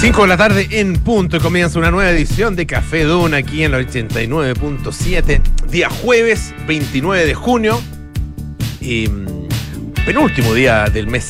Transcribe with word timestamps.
5 0.00 0.22
de 0.22 0.28
la 0.28 0.36
tarde 0.38 0.66
en 0.70 0.94
punto 0.94 1.36
y 1.36 1.40
comienza 1.40 1.78
una 1.78 1.90
nueva 1.90 2.10
edición 2.10 2.56
de 2.56 2.66
Café 2.66 3.04
Duna 3.04 3.36
aquí 3.38 3.64
en 3.64 3.72
la 3.72 3.80
89.7, 3.80 5.40
día 5.70 5.90
jueves 5.90 6.54
29 6.66 7.26
de 7.26 7.34
junio 7.34 7.80
y 8.80 9.08
mm, 9.08 9.26
penúltimo 10.06 10.54
día 10.54 10.84
del 10.86 11.06
mes 11.06 11.28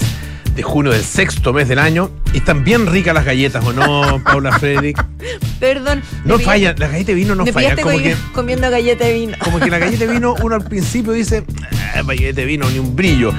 de 0.55 0.63
junio, 0.63 0.93
del 0.93 1.03
sexto 1.03 1.53
mes 1.53 1.69
del 1.69 1.81
año. 1.81 2.11
Y 2.33 2.39
están 2.39 2.63
bien 2.63 2.87
ricas 2.87 3.13
las 3.13 3.25
galletas, 3.25 3.65
¿o 3.65 3.73
no, 3.73 4.23
Paula 4.25 4.57
Frederick? 4.57 5.05
Perdón. 5.59 6.01
No 6.25 6.39
fallan, 6.39 6.77
las 6.79 6.93
galletas 6.93 7.09
de 7.09 7.15
vino 7.15 7.35
no 7.35 7.45
fallan. 7.47 7.77
Como 7.77 7.97
comi- 7.97 8.03
que, 8.05 8.17
comiendo 8.33 8.71
galleta 8.71 9.05
de 9.05 9.15
vino. 9.15 9.37
como 9.43 9.59
que 9.59 9.69
la 9.69 9.79
galleta 9.81 10.07
de 10.07 10.13
vino, 10.13 10.37
uno 10.43 10.55
al 10.55 10.65
principio 10.65 11.13
dice, 11.13 11.43
ah, 11.97 12.03
galleta 12.07 12.41
de 12.43 12.47
vino, 12.47 12.71
ni 12.71 12.79
un 12.79 12.95
brillo. 12.95 13.33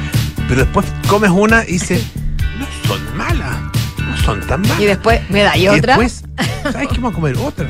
Pero 0.50 0.66
después 0.66 0.86
comes 1.08 1.32
una 1.32 1.64
y 1.66 1.74
dices, 1.74 2.04
no 2.60 2.68
son 2.86 3.00
malas, 3.16 3.58
son 4.26 4.42
tan 4.42 4.62
malas. 4.62 4.80
Y 4.80 4.86
después 4.86 5.22
me 5.30 5.42
da 5.44 5.56
y 5.58 5.64
Y 5.64 5.68
otra. 5.68 5.98
después, 5.98 6.24
¿sabes 6.64 6.88
qué 6.88 6.96
vamos 6.96 7.12
a 7.12 7.16
comer? 7.16 7.38
Otra. 7.38 7.68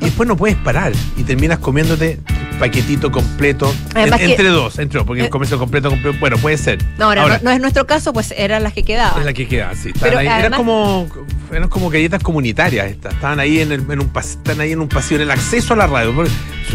Y 0.00 0.04
después 0.06 0.28
no 0.28 0.36
puedes 0.36 0.56
parar. 0.56 0.92
Y 1.16 1.22
terminas 1.24 1.58
comiéndote 1.58 2.20
paquetito 2.58 3.10
completo. 3.10 3.72
Además 3.94 4.20
En- 4.20 4.26
que- 4.26 4.32
entre 4.32 4.48
dos, 4.48 4.78
entre 4.78 4.98
dos, 4.98 5.06
porque 5.06 5.22
Eh. 5.22 5.24
el 5.24 5.30
comercio 5.30 5.58
completo, 5.58 5.88
completo, 5.88 6.16
bueno, 6.20 6.36
puede 6.36 6.58
ser. 6.58 6.78
no, 6.98 7.06
ahora, 7.06 7.22
Ahora, 7.22 7.38
no, 7.38 7.44
no 7.44 7.50
es 7.52 7.60
nuestro 7.60 7.86
caso, 7.86 8.12
pues 8.12 8.34
eran 8.36 8.62
las 8.62 8.74
que 8.74 8.82
quedaban. 8.82 9.18
es 9.20 9.24
la 9.24 9.32
que 9.32 9.48
queda, 9.48 9.72
sí. 9.74 9.88
Estaban 9.88 10.10
Pero 10.10 10.18
ahí. 10.18 10.26
Eran 10.40 10.52
como, 10.52 11.08
eran 11.50 11.68
como 11.70 11.88
galletas 11.88 12.22
comunitarias 12.22 12.90
estas. 12.90 13.14
Estaban 13.14 13.40
ahí 13.40 13.60
en, 13.60 13.72
el- 13.72 13.80
en 13.90 14.00
un 14.00 14.12
pas- 14.12 14.26
están 14.36 14.60
ahí 14.60 14.72
en 14.72 14.80
un 14.80 14.88
pasillo, 14.88 15.16
en 15.16 15.22
el 15.22 15.30
acceso 15.30 15.72
a 15.72 15.76
la 15.78 15.86
radio. 15.86 16.12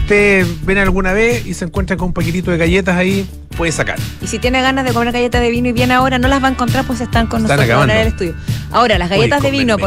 Ustedes 0.05 0.63
ven 0.63 0.77
alguna 0.77 1.13
vez 1.13 1.47
y 1.47 1.55
se 1.55 1.65
encuentran 1.65 1.97
con 1.97 2.09
un 2.09 2.13
paquetito 2.13 2.51
de 2.51 2.57
galletas 2.57 2.95
ahí, 2.95 3.27
puede 3.57 3.71
sacar. 3.71 3.97
Y 4.21 4.27
si 4.27 4.37
tiene 4.37 4.61
ganas 4.61 4.85
de 4.85 4.93
comer 4.93 5.11
galletas 5.11 5.41
de 5.41 5.49
vino 5.49 5.67
y 5.69 5.71
viene 5.71 5.95
ahora, 5.95 6.19
no 6.19 6.27
las 6.27 6.43
va 6.43 6.47
a 6.47 6.51
encontrar, 6.51 6.85
pues 6.85 7.01
están 7.01 7.25
con 7.25 7.41
Están 7.41 7.57
nosotros 7.57 7.79
ahora 7.79 7.93
en 7.95 7.99
el 8.01 8.07
acabando. 8.13 8.25
estudio. 8.35 8.65
Ahora, 8.71 8.99
las 8.99 9.09
galletas 9.09 9.39
Uy, 9.41 9.45
de 9.45 9.51
vino, 9.57 9.73
son 9.79 9.81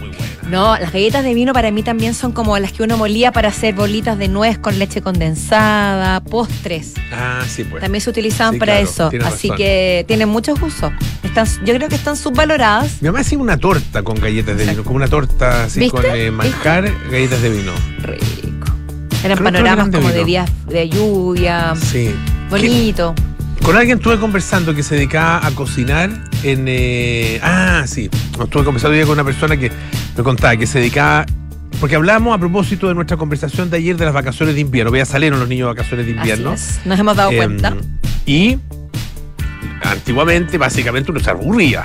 muy 0.00 0.08
buenas. 0.08 0.26
No, 0.50 0.76
las 0.76 0.92
galletas 0.92 1.22
de 1.22 1.34
vino 1.34 1.52
para 1.52 1.70
mí 1.70 1.84
también 1.84 2.14
son 2.14 2.32
como 2.32 2.58
las 2.58 2.72
que 2.72 2.82
uno 2.82 2.96
molía 2.96 3.30
para 3.30 3.50
hacer 3.50 3.76
bolitas 3.76 4.18
de 4.18 4.26
nuez 4.26 4.58
con 4.58 4.76
leche 4.76 5.00
condensada, 5.02 6.18
postres. 6.24 6.94
Ah, 7.12 7.44
sí, 7.48 7.62
pues. 7.62 7.80
También 7.82 8.00
se 8.00 8.10
utilizaban 8.10 8.54
Sí, 8.54 8.58
para 8.58 8.72
claro, 8.72 8.88
eso. 8.90 9.06
Así 9.06 9.18
razón. 9.50 9.56
que 9.56 10.04
tienen 10.08 10.28
muchos 10.28 10.60
usos. 10.60 10.90
Están, 11.22 11.46
yo 11.64 11.74
creo 11.74 11.88
que 11.88 11.94
están 11.94 12.16
subvaloradas. 12.16 13.00
Mi 13.02 13.06
mamá 13.06 13.20
hacía 13.20 13.38
una 13.38 13.56
torta 13.56 14.02
con 14.02 14.16
galletas 14.20 14.58
de 14.58 14.66
vino, 14.66 14.82
como 14.82 14.96
una 14.96 15.06
torta 15.06 15.62
así 15.64 15.78
¿Viste? 15.78 15.96
con 15.96 16.04
eh, 16.12 16.32
manjar, 16.32 16.90
galletas 17.08 17.40
de 17.40 17.50
vino. 17.50 17.72
Rico. 18.02 18.55
Eran 19.26 19.38
Creo- 19.38 19.52
panoramas 19.52 19.88
como 19.90 20.08
de 20.10 20.24
días 20.24 20.50
de 20.68 20.88
lluvia. 20.88 21.74
Sí. 21.76 22.14
Bonito. 22.50 23.14
Con 23.62 23.76
alguien 23.76 23.98
estuve 23.98 24.18
conversando 24.18 24.74
que 24.74 24.82
se 24.82 24.94
dedicaba 24.94 25.44
a 25.46 25.50
cocinar 25.52 26.08
en. 26.42 26.64
eh, 26.68 27.40
ah, 27.42 27.84
sí. 27.86 28.08
Estuve 28.40 28.64
conversando 28.64 28.98
con 29.02 29.10
una 29.14 29.24
persona 29.24 29.56
que 29.56 29.70
me 30.16 30.22
contaba 30.22 30.56
que 30.56 30.66
se 30.66 30.78
dedicaba. 30.78 31.26
Porque 31.80 31.94
hablamos 31.96 32.34
a 32.34 32.38
propósito 32.38 32.88
de 32.88 32.94
nuestra 32.94 33.16
conversación 33.18 33.68
de 33.68 33.76
ayer 33.76 33.96
de 33.96 34.04
las 34.06 34.14
vacaciones 34.14 34.54
de 34.54 34.62
invierno. 34.62 34.96
Ya 34.96 35.04
salieron 35.04 35.38
los 35.40 35.48
niños 35.48 35.66
de 35.68 35.74
vacaciones 35.74 36.06
de 36.06 36.12
invierno. 36.12 36.52
Así 36.52 36.78
es. 36.80 36.86
Nos 36.86 36.98
hemos 36.98 37.16
dado 37.16 37.30
Em, 37.32 37.36
cuenta. 37.36 37.74
Y 38.24 38.58
antiguamente, 39.82 40.58
básicamente, 40.58 41.10
uno 41.10 41.20
se 41.20 41.30
aburría. 41.30 41.84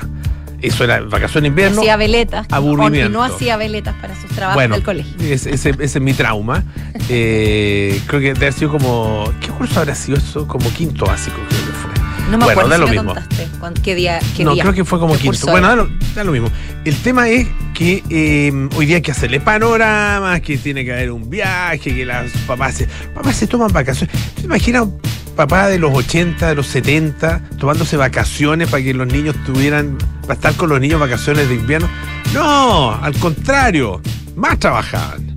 Eso 0.62 0.84
era 0.84 1.02
vacaciones 1.02 1.44
de 1.44 1.48
invierno. 1.48 1.82
hacía 1.82 1.98
veletas. 1.98 2.46
aburrimiento. 2.52 3.10
No 3.10 3.24
hacía 3.24 3.58
veletas 3.58 3.96
para 4.00 4.14
sus 4.20 4.30
trabajos 4.30 4.56
Bueno, 4.56 4.76
del 4.76 4.84
colegio. 4.84 5.14
ese, 5.20 5.50
ese- 5.56 5.70
ese 5.72 5.84
es 5.84 6.02
mi 6.02 6.14
trauma. 6.14 6.64
Eh, 7.14 8.02
creo 8.08 8.22
que 8.22 8.28
debe 8.28 8.46
haber 8.46 8.54
sido 8.54 8.72
como. 8.72 9.26
¿Qué 9.42 9.50
curso 9.50 9.82
habrá 9.82 9.94
sido 9.96 10.18
eso? 10.18 10.48
Como 10.48 10.70
quinto 10.72 11.06
básico, 11.06 11.36
creo 11.50 11.66
que 11.66 11.72
fue. 11.74 11.92
No 12.30 12.38
me 12.38 12.46
bueno, 12.46 12.62
acuerdo 12.62 12.70
da 12.70 12.76
si 12.76 12.82
lo 12.82 12.88
mismo. 12.88 13.14
contaste 13.14 13.50
qué 13.84 13.96
día. 13.96 14.20
Qué 14.38 14.46
no, 14.46 14.54
día, 14.54 14.64
creo 14.64 14.74
que 14.74 14.86
fue 14.86 14.98
como 14.98 15.18
quinto. 15.18 15.48
Bueno, 15.48 15.68
da 15.68 15.76
lo, 15.76 15.90
da 16.16 16.24
lo 16.24 16.32
mismo. 16.32 16.50
El 16.86 16.96
tema 16.96 17.28
es 17.28 17.48
que 17.74 18.02
eh, 18.10 18.70
hoy 18.78 18.86
día 18.86 18.96
hay 18.96 19.02
que 19.02 19.12
hacerle 19.12 19.42
panoramas, 19.42 20.40
que 20.40 20.58
tiene 20.58 20.86
que 20.86 20.94
haber 20.94 21.12
un 21.12 21.30
viaje, 21.30 21.94
que 21.94 22.06
las 22.06 22.32
papás 22.48 22.76
se, 22.76 22.88
papás 23.14 23.36
se 23.36 23.48
toman 23.48 23.74
vacaciones. 23.74 24.16
¿Te 24.36 24.44
imaginas 24.44 24.84
un 24.84 25.02
papá 25.36 25.68
de 25.68 25.80
los 25.80 25.94
80, 25.94 26.48
de 26.48 26.56
los 26.56 26.68
70, 26.68 27.42
tomándose 27.60 27.98
vacaciones 27.98 28.70
para 28.70 28.82
que 28.82 28.94
los 28.94 29.08
niños 29.08 29.36
tuvieran, 29.46 29.98
para 30.22 30.36
estar 30.36 30.54
con 30.54 30.70
los 30.70 30.80
niños 30.80 30.98
vacaciones 30.98 31.50
de 31.50 31.56
invierno? 31.56 31.90
No, 32.34 32.94
al 33.04 33.18
contrario, 33.18 34.02
más 34.38 34.58
trabajaban. 34.60 35.31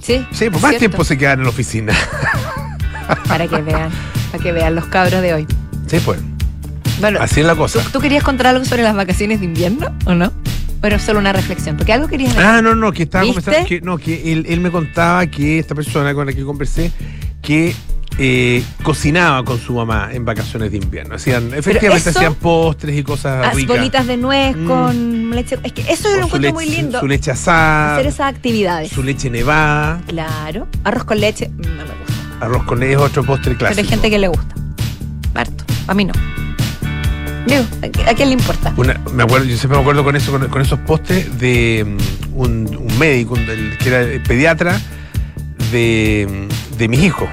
Sí, 0.00 0.26
Sí, 0.32 0.48
pues 0.50 0.62
más 0.62 0.70
cierto. 0.70 0.78
tiempo 0.78 1.04
se 1.04 1.18
quedaban 1.18 1.40
en 1.40 1.44
la 1.44 1.50
oficina. 1.50 1.92
Para 3.28 3.46
que 3.48 3.60
vean. 3.62 3.90
Para 4.30 4.42
que 4.42 4.52
vean 4.52 4.74
los 4.74 4.86
cabros 4.86 5.20
de 5.22 5.34
hoy. 5.34 5.46
Sí, 5.86 5.98
pues, 6.04 6.20
Bueno, 7.00 7.18
así 7.20 7.40
es 7.40 7.46
la 7.46 7.54
¿tú, 7.54 7.58
cosa. 7.60 7.80
tú 7.92 8.00
querías 8.00 8.22
contar 8.22 8.48
algo 8.48 8.64
sobre 8.64 8.82
las 8.82 8.94
vacaciones 8.94 9.40
de 9.40 9.46
invierno 9.46 9.94
o 10.06 10.14
no? 10.14 10.32
Pero 10.80 10.98
solo 10.98 11.18
una 11.18 11.32
reflexión. 11.32 11.76
Porque 11.76 11.92
algo 11.92 12.08
querías 12.08 12.30
decir. 12.34 12.46
Ah, 12.48 12.62
no, 12.62 12.74
no, 12.74 12.92
que 12.92 13.02
estaba 13.02 13.24
¿Viste? 13.24 13.40
conversando. 13.42 13.68
Que, 13.68 13.80
no, 13.82 13.98
que 13.98 14.32
él, 14.32 14.46
él 14.48 14.60
me 14.60 14.70
contaba 14.70 15.26
que 15.26 15.58
esta 15.58 15.74
persona 15.74 16.14
con 16.14 16.26
la 16.26 16.32
que 16.32 16.42
conversé, 16.42 16.90
que 17.42 17.74
eh, 18.18 18.62
cocinaba 18.82 19.42
con 19.44 19.58
su 19.58 19.72
mamá 19.74 20.10
en 20.12 20.24
vacaciones 20.24 20.70
de 20.70 20.76
invierno. 20.78 21.14
Hacían, 21.14 21.54
efectivamente 21.54 22.10
eso- 22.10 22.18
hacían 22.18 22.34
postres 22.34 22.98
y 22.98 23.02
cosas 23.02 23.54
ricas. 23.54 23.76
bolitas 23.78 24.06
de 24.06 24.16
nuez 24.16 24.56
Mm. 24.56 24.66
con 24.66 25.30
leche. 25.30 25.58
Es 25.62 25.72
que 25.72 25.82
eso 25.90 26.08
yo 26.10 26.16
lo 26.18 26.26
encuentro 26.26 26.52
muy 26.52 26.66
lindo. 26.66 27.00
Su 27.00 27.06
leche 27.06 27.30
asada, 27.30 27.94
Hacer 27.94 28.06
esas 28.08 28.34
actividades. 28.34 28.90
su 28.90 29.02
leche 29.02 29.30
nevada, 29.30 30.00
Claro. 30.06 30.66
Arroz 30.84 31.04
con 31.04 31.18
leche. 31.20 31.48
mm, 31.48 31.60
No 31.62 31.68
me 31.68 31.82
gusta. 31.84 32.44
arroz 32.44 32.62
con 32.64 32.80
leche, 32.80 32.96
otro 32.96 33.24
postre 33.24 33.56
clásico. 33.56 33.76
Pero 33.76 33.86
hay 33.86 33.88
gente 33.90 34.10
que 34.10 34.18
le 34.18 34.28
gusta. 34.28 34.54
Harto. 35.34 35.64
A 35.86 35.94
mí 35.94 36.04
no. 36.04 36.12
Digo, 37.46 37.64
¿a 38.06 38.14
quién 38.14 38.28
le 38.28 38.34
importa? 38.34 38.72
Una- 38.76 39.00
me 39.14 39.22
acuerdo, 39.22 39.46
yo 39.46 39.56
siempre 39.56 39.76
me 39.78 39.82
acuerdo 39.82 40.04
con 40.04 40.14
eso, 40.14 40.30
con, 40.30 40.46
con 40.48 40.60
esos 40.60 40.78
postres 40.80 41.38
de 41.38 41.86
mm, 41.86 42.38
un, 42.38 42.76
un 42.76 42.98
médico, 42.98 43.32
un 43.34 43.46
que 43.46 43.88
era 43.88 44.22
pediatra 44.24 44.78
de, 45.72 46.48
de 46.76 46.88
mis 46.88 47.00
hijos. 47.02 47.28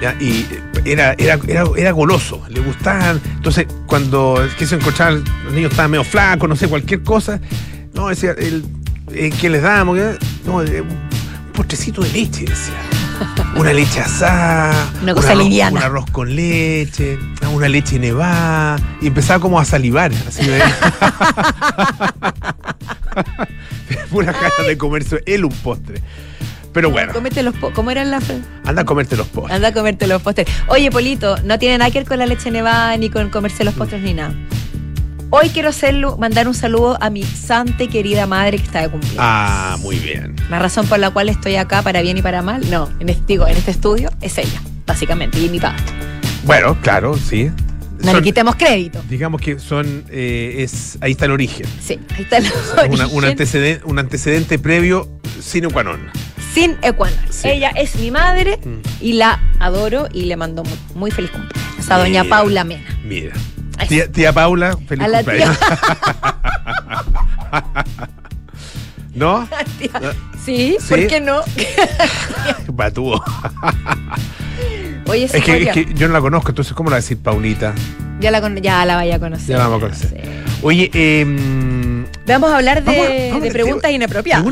¿Ya? 0.00 0.14
Y 0.20 0.46
era, 0.84 1.14
era, 1.18 1.38
era, 1.46 1.64
era 1.76 1.90
goloso, 1.92 2.42
le 2.48 2.60
gustaban. 2.60 3.20
Entonces, 3.36 3.66
cuando 3.86 4.42
se 4.58 4.74
encontraban, 4.76 5.24
los 5.44 5.52
niños 5.52 5.70
estaban 5.70 5.90
medio 5.90 6.04
flacos, 6.04 6.48
no 6.48 6.56
sé, 6.56 6.68
cualquier 6.68 7.02
cosa, 7.02 7.40
no, 7.94 8.08
decía, 8.08 8.32
el, 8.38 8.64
eh, 9.12 9.30
¿qué 9.40 9.50
les 9.50 9.62
damos? 9.62 9.96
¿Qué? 9.96 10.16
No, 10.46 10.62
eh, 10.62 10.80
un 10.80 11.52
postrecito 11.52 12.02
de 12.02 12.10
leche, 12.10 12.40
decía. 12.46 12.74
Una 13.56 13.72
leche 13.74 14.00
asada, 14.00 14.72
Una 15.02 15.12
un 15.12 15.16
cosa 15.20 15.32
arroz- 15.34 15.42
liviana. 15.42 15.78
un 15.80 15.84
arroz 15.84 16.10
con 16.10 16.34
leche, 16.34 17.18
una 17.52 17.68
leche 17.68 17.98
nevada, 17.98 18.78
y 19.02 19.08
empezaba 19.08 19.40
como 19.40 19.60
a 19.60 19.64
salivar, 19.66 20.10
así 20.26 20.46
de 20.46 20.58
pura 24.10 24.32
ganas 24.32 24.66
de 24.66 24.78
comerse 24.78 25.22
él 25.26 25.44
un 25.44 25.52
postre. 25.52 26.00
Pero 26.72 26.90
bueno, 26.90 27.12
Cómete 27.12 27.42
los 27.42 27.54
¿Cómo 27.74 27.90
eran 27.90 28.10
las 28.10 28.24
anda 28.64 28.82
a 28.82 28.84
comerte 28.84 29.16
los 29.16 29.26
postres. 29.26 29.56
Anda 29.56 29.68
a 29.68 29.72
comerte 29.72 30.06
los 30.06 30.22
postres. 30.22 30.46
Oye, 30.68 30.90
Polito, 30.90 31.36
no 31.44 31.58
tiene 31.58 31.78
nada 31.78 31.90
que 31.90 31.98
ver 31.98 32.06
con 32.08 32.18
la 32.18 32.26
leche 32.26 32.50
nevada, 32.50 32.96
ni 32.96 33.10
con 33.10 33.28
comerse 33.30 33.64
los 33.64 33.74
postres, 33.74 34.02
ni 34.02 34.14
nada. 34.14 34.32
Hoy 35.32 35.48
quiero 35.50 35.68
hacerlo, 35.68 36.16
mandar 36.16 36.48
un 36.48 36.54
saludo 36.54 36.96
a 37.00 37.08
mi 37.10 37.22
santa 37.22 37.84
y 37.84 37.88
querida 37.88 38.26
madre 38.26 38.58
que 38.58 38.64
está 38.64 38.82
de 38.82 38.88
cumpleaños. 38.90 39.20
Ah, 39.20 39.76
muy 39.80 39.96
bien. 39.98 40.34
La 40.48 40.58
razón 40.58 40.86
por 40.86 40.98
la 40.98 41.10
cual 41.10 41.28
estoy 41.28 41.54
acá, 41.56 41.82
para 41.82 42.02
bien 42.02 42.18
y 42.18 42.22
para 42.22 42.42
mal, 42.42 42.68
no, 42.70 42.88
en 42.98 43.08
este, 43.08 43.22
digo, 43.28 43.46
en 43.46 43.56
este 43.56 43.70
estudio, 43.70 44.10
es 44.20 44.38
ella, 44.38 44.60
básicamente, 44.86 45.38
y 45.38 45.48
mi 45.48 45.60
padre. 45.60 45.82
Bueno, 46.44 46.76
claro, 46.82 47.16
sí. 47.16 47.50
No 48.04 48.14
le 48.14 48.22
quitemos 48.22 48.56
crédito. 48.56 49.02
digamos 49.08 49.40
que 49.40 49.58
son, 49.58 50.04
eh, 50.08 50.56
es, 50.58 50.98
ahí 51.00 51.12
está 51.12 51.26
el 51.26 51.32
origen. 51.32 51.66
Sí, 51.80 51.98
ahí 52.16 52.22
está 52.22 52.38
el 52.38 52.46
Una- 52.90 53.06
un, 53.06 53.12
origen. 53.18 53.24
antecedente, 53.24 53.84
un 53.84 53.98
antecedente 53.98 54.58
previo 54.58 55.08
sine 55.40 55.68
qua 55.68 55.84
non. 55.84 56.00
Sin 56.52 56.76
Ecuador. 56.82 57.18
Sí. 57.30 57.48
Ella 57.48 57.70
es 57.70 57.96
mi 57.96 58.10
madre 58.10 58.58
Mm. 58.64 58.80
y 59.00 59.12
la 59.14 59.40
adoro 59.58 60.08
y 60.12 60.24
le 60.24 60.36
mando 60.36 60.62
muy, 60.64 60.78
muy 60.94 61.10
feliz 61.10 61.30
cumpleaños 61.30 61.90
a 61.90 61.98
doña 61.98 62.22
Mira. 62.24 62.36
Paula 62.36 62.64
Mena. 62.64 62.84
Mira. 63.04 63.32
Tía, 63.88 64.10
tía 64.12 64.32
Paula, 64.32 64.76
feliz 64.86 65.04
A 65.08 65.10
cumpleaños. 65.16 65.58
¿No? 69.14 69.48
Tía, 69.78 69.90
Sí, 70.44 70.76
¿Sí? 70.80 70.88
¿por 70.88 71.06
qué 71.08 71.20
no? 71.20 71.40
Patúo. 72.76 73.22
Oye, 75.06 75.24
Es 75.24 75.32
que, 75.44 75.62
es 75.64 75.72
que 75.72 75.86
yo 75.94 76.06
no 76.08 76.14
la 76.14 76.20
conozco, 76.20 76.50
entonces, 76.50 76.72
¿cómo 76.74 76.88
la 76.90 76.96
decir 76.96 77.18
Paulita? 77.18 77.74
ya, 78.20 78.30
la, 78.30 78.40
ya 78.60 78.84
la 78.84 78.96
vaya 78.96 79.16
a 79.16 79.18
conocer. 79.18 79.48
Ya 79.48 79.58
la 79.58 79.64
vamos 79.68 79.78
a 79.78 79.86
conocer. 79.86 80.08
Sí. 80.10 80.16
Oye, 80.62 80.90
eh, 80.94 81.24
Vamos 82.26 82.50
a 82.50 82.56
hablar 82.56 82.82
de, 82.84 82.90
Vamos 82.90 83.06
a- 83.06 83.10
vamos 83.28 83.36
a- 83.42 83.44
de 83.44 83.50
preguntas 83.50 83.90
inapropiadas. 83.90 84.44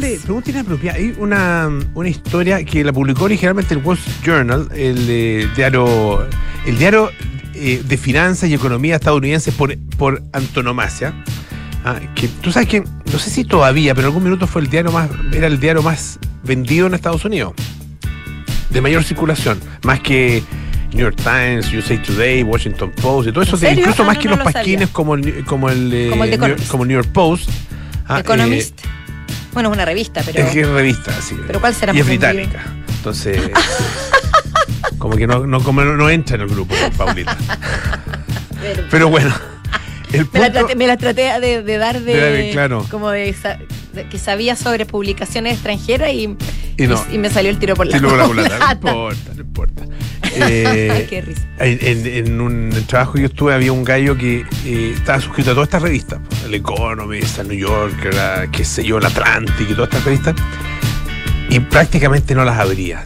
Hay 0.96 1.14
una, 1.18 1.68
una 1.94 2.08
historia 2.08 2.64
que 2.64 2.82
la 2.84 2.92
publicó 2.92 3.24
originalmente 3.24 3.74
el 3.74 3.80
Wall 3.82 3.96
Street 3.98 4.16
Journal, 4.24 4.68
el 4.74 5.06
eh, 5.08 5.48
diario, 5.56 6.26
el 6.66 6.78
diario 6.78 7.10
eh, 7.54 7.82
de 7.86 7.96
finanzas 7.96 8.48
y 8.50 8.54
economía 8.54 8.96
estadounidense 8.96 9.52
por, 9.52 9.76
por 9.96 10.22
antonomasia. 10.32 11.14
Ah, 11.84 12.00
que 12.14 12.28
tú 12.28 12.50
sabes 12.52 12.68
que, 12.68 12.80
no 12.80 13.18
sé 13.18 13.30
si 13.30 13.44
todavía, 13.44 13.94
pero 13.94 14.08
en 14.08 14.12
algún 14.12 14.24
minuto 14.24 14.46
fue 14.46 14.62
el 14.62 14.68
diario 14.68 14.90
más, 14.92 15.08
era 15.32 15.46
el 15.46 15.60
diario 15.60 15.82
más 15.82 16.18
vendido 16.44 16.86
en 16.86 16.94
Estados 16.94 17.24
Unidos. 17.24 17.52
De 18.70 18.80
mayor 18.80 19.02
circulación. 19.04 19.58
Más 19.82 20.00
que 20.00 20.42
New 20.92 21.00
York 21.02 21.16
Times, 21.16 21.72
USA 21.72 22.00
Today, 22.02 22.42
Washington 22.42 22.90
Post 22.92 23.28
y 23.28 23.32
todo 23.32 23.42
eso. 23.42 23.56
Incluso 23.70 24.02
Ah, 24.02 24.06
más 24.06 24.16
no, 24.16 24.22
que 24.22 24.28
no 24.28 24.36
los 24.36 24.46
lo 24.46 24.52
pasquines 24.52 24.88
como 24.90 25.14
el, 25.14 25.44
como 25.44 25.68
el, 25.70 25.92
eh, 25.92 26.08
Como 26.10 26.24
el 26.24 26.30
New, 26.30 26.36
Economist. 26.38 26.68
como 26.70 26.84
New 26.86 26.96
York 26.96 27.08
Post. 27.12 27.50
Ah, 28.06 28.20
Economist. 28.20 28.80
bueno, 29.52 29.68
es 29.70 29.74
una 29.74 29.84
revista, 29.84 30.22
pero. 30.24 30.42
Es 30.44 30.50
que 30.52 30.60
es 30.62 30.68
revista, 30.68 31.12
sí. 31.20 31.36
¿Pero 31.46 31.60
cuál 31.60 31.74
será 31.74 31.92
Y 31.94 32.00
es 32.00 32.06
británica. 32.06 32.64
Entonces, 32.96 33.36
eh, 33.38 33.52
como 34.98 35.16
que 35.16 35.26
no, 35.26 35.46
no, 35.46 35.60
como 35.62 35.82
no, 35.82 36.08
entra 36.10 36.36
en 36.36 36.42
el 36.42 36.48
grupo, 36.48 36.74
Paulita. 36.96 37.36
Pero- 38.60 38.82
Pero 38.90 39.08
bueno, 39.08 39.34
el 40.12 40.26
me, 40.32 40.40
la 40.40 40.52
traté, 40.52 40.74
me 40.74 40.86
la 40.86 40.96
traté 40.96 41.38
de, 41.40 41.62
de 41.62 41.76
dar 41.78 42.00
de, 42.00 42.50
claro. 42.52 42.84
como 42.90 43.10
de, 43.10 43.34
que 44.10 44.18
sabía 44.18 44.56
sobre 44.56 44.86
publicaciones 44.86 45.52
extranjeras 45.54 46.12
y, 46.12 46.36
Y 46.76 46.86
no. 46.86 47.04
y 47.12 47.18
me 47.18 47.30
salió 47.30 47.50
el 47.50 47.58
tiro 47.58 47.76
por 47.76 47.86
la, 47.86 47.96
Sí, 47.96 48.02
luego 48.02 48.16
la 48.16 48.24
culata, 48.26 48.58
no 48.58 48.72
importa, 48.72 49.30
no 49.34 49.40
importa. 49.42 49.84
Eh, 50.40 51.06
Qué 51.10 51.20
risa. 51.22 51.42
en, 51.58 51.78
en- 51.80 52.26
en 52.26 52.40
un 52.40 52.70
trabajo 52.86 53.14
que 53.14 53.20
yo 53.22 53.26
estuve 53.26 53.54
había 53.54 53.72
un 53.72 53.84
gallo 53.84 54.16
que 54.16 54.44
eh, 54.64 54.92
estaba 54.96 55.20
suscrito 55.20 55.50
a 55.50 55.54
todas 55.54 55.68
estas 55.68 55.82
revistas, 55.82 56.20
el 56.44 56.54
Economist, 56.54 57.38
el 57.38 57.48
New 57.48 57.58
Yorker, 57.58 58.14
la, 58.14 58.46
qué 58.50 58.64
sé 58.64 58.84
yo, 58.84 58.98
el 58.98 59.06
Atlantic 59.06 59.68
y 59.70 59.74
todas 59.74 59.88
estas 59.88 60.04
revistas, 60.04 60.34
y 61.50 61.60
prácticamente 61.60 62.34
no 62.34 62.44
las 62.44 62.58
abría. 62.58 63.04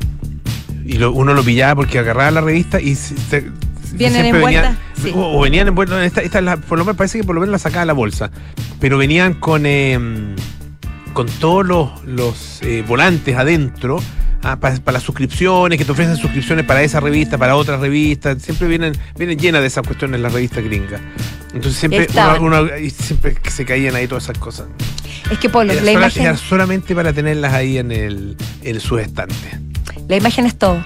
Y 0.85 0.95
lo- 0.95 1.13
uno 1.13 1.33
lo 1.35 1.43
pillaba 1.45 1.77
porque 1.77 1.99
agarraba 1.99 2.31
la 2.31 2.41
revista 2.41 2.81
y 2.81 2.95
se- 2.95 3.51
¿Vienen 3.93 4.27
envueltas? 4.27 4.63
venían- 4.63 4.79
Sí. 5.03 5.11
o, 5.15 5.39
o 5.39 5.41
venían 5.43 5.67
envueltas, 5.69 6.05
esta, 6.05 6.21
esta 6.23 6.39
es 6.39 6.45
la- 6.45 6.57
por 6.57 6.79
lo 6.79 6.85
menos 6.85 6.97
parece 6.97 7.19
que 7.19 7.25
por 7.25 7.35
lo 7.35 7.41
menos 7.41 7.53
la 7.53 7.59
sacaba 7.59 7.81
de 7.81 7.87
la 7.87 7.93
bolsa, 7.93 8.31
pero 8.81 8.99
venían 8.99 9.35
con 9.35 9.65
eh, 9.67 9.99
con 11.13 11.27
todos 11.27 11.67
los, 11.67 12.05
los, 12.07 12.63
eh, 12.63 12.83
volantes 12.87 13.37
adentro 13.37 14.01
ah, 14.43 14.57
para, 14.57 14.77
para 14.77 14.95
las 14.95 15.03
suscripciones, 15.03 15.79
que 15.79 15.85
te 15.85 15.93
ofrecen 15.93 16.17
suscripciones 16.17 16.65
para 16.65 16.83
esa 16.83 17.01
revista, 17.01 17.39
para 17.39 17.57
otras 17.57 17.81
revistas, 17.81 18.41
siempre 18.43 18.69
vienen, 18.69 18.93
vienen 19.17 19.39
llenas 19.39 19.61
de 19.63 19.67
esas 19.69 19.87
cuestiones 19.87 20.21
las 20.21 20.33
revistas 20.33 20.63
gringas. 20.65 21.01
Entonces 21.55 21.77
siempre, 21.77 22.07
uno, 22.41 22.63
uno- 22.63 22.69
siempre 22.97 23.37
se 23.51 23.65
caían 23.65 23.95
ahí 23.95 24.07
todas 24.09 24.25
esas 24.25 24.39
cosas. 24.39 24.67
Es 25.31 25.39
que 25.39 25.49
Polo, 25.49 25.73
Era, 25.73 25.83
la 25.83 25.93
sola- 25.93 26.05
imagen, 26.05 26.23
era 26.25 26.37
solamente 26.37 26.95
para 26.95 27.13
tenerlas 27.13 27.53
ahí 27.53 27.79
en 27.79 27.93
el 27.93 28.37
en 28.63 28.81
sus 28.81 29.01
estantes. 29.01 29.37
la 30.09 30.17
imagen 30.17 30.47
es 30.47 30.57
todo, 30.57 30.83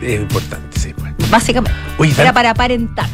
Es 0.00 0.20
importante, 0.20 0.78
sí. 0.80 0.92
pues. 0.96 1.30
básicamente. 1.30 1.76
Oye, 1.98 2.12
Era 2.18 2.32
para 2.32 2.50
aparentar. 2.50 3.08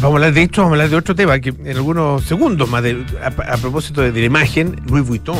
Vamos 0.00 0.02
a 0.02 0.16
hablar 0.16 0.32
de 0.34 0.42
esto, 0.42 0.62
vamos 0.62 0.72
a 0.72 0.74
hablar 0.74 0.90
de 0.90 0.96
otro 0.96 1.14
tema 1.14 1.38
que 1.40 1.48
en 1.50 1.76
algunos 1.76 2.24
segundos 2.24 2.68
más, 2.68 2.82
de- 2.82 3.04
a, 3.22 3.52
a 3.52 3.56
propósito 3.56 4.00
de, 4.02 4.12
de 4.12 4.20
la 4.20 4.26
imagen, 4.26 4.80
Louis 4.86 5.06
Vuitton. 5.06 5.36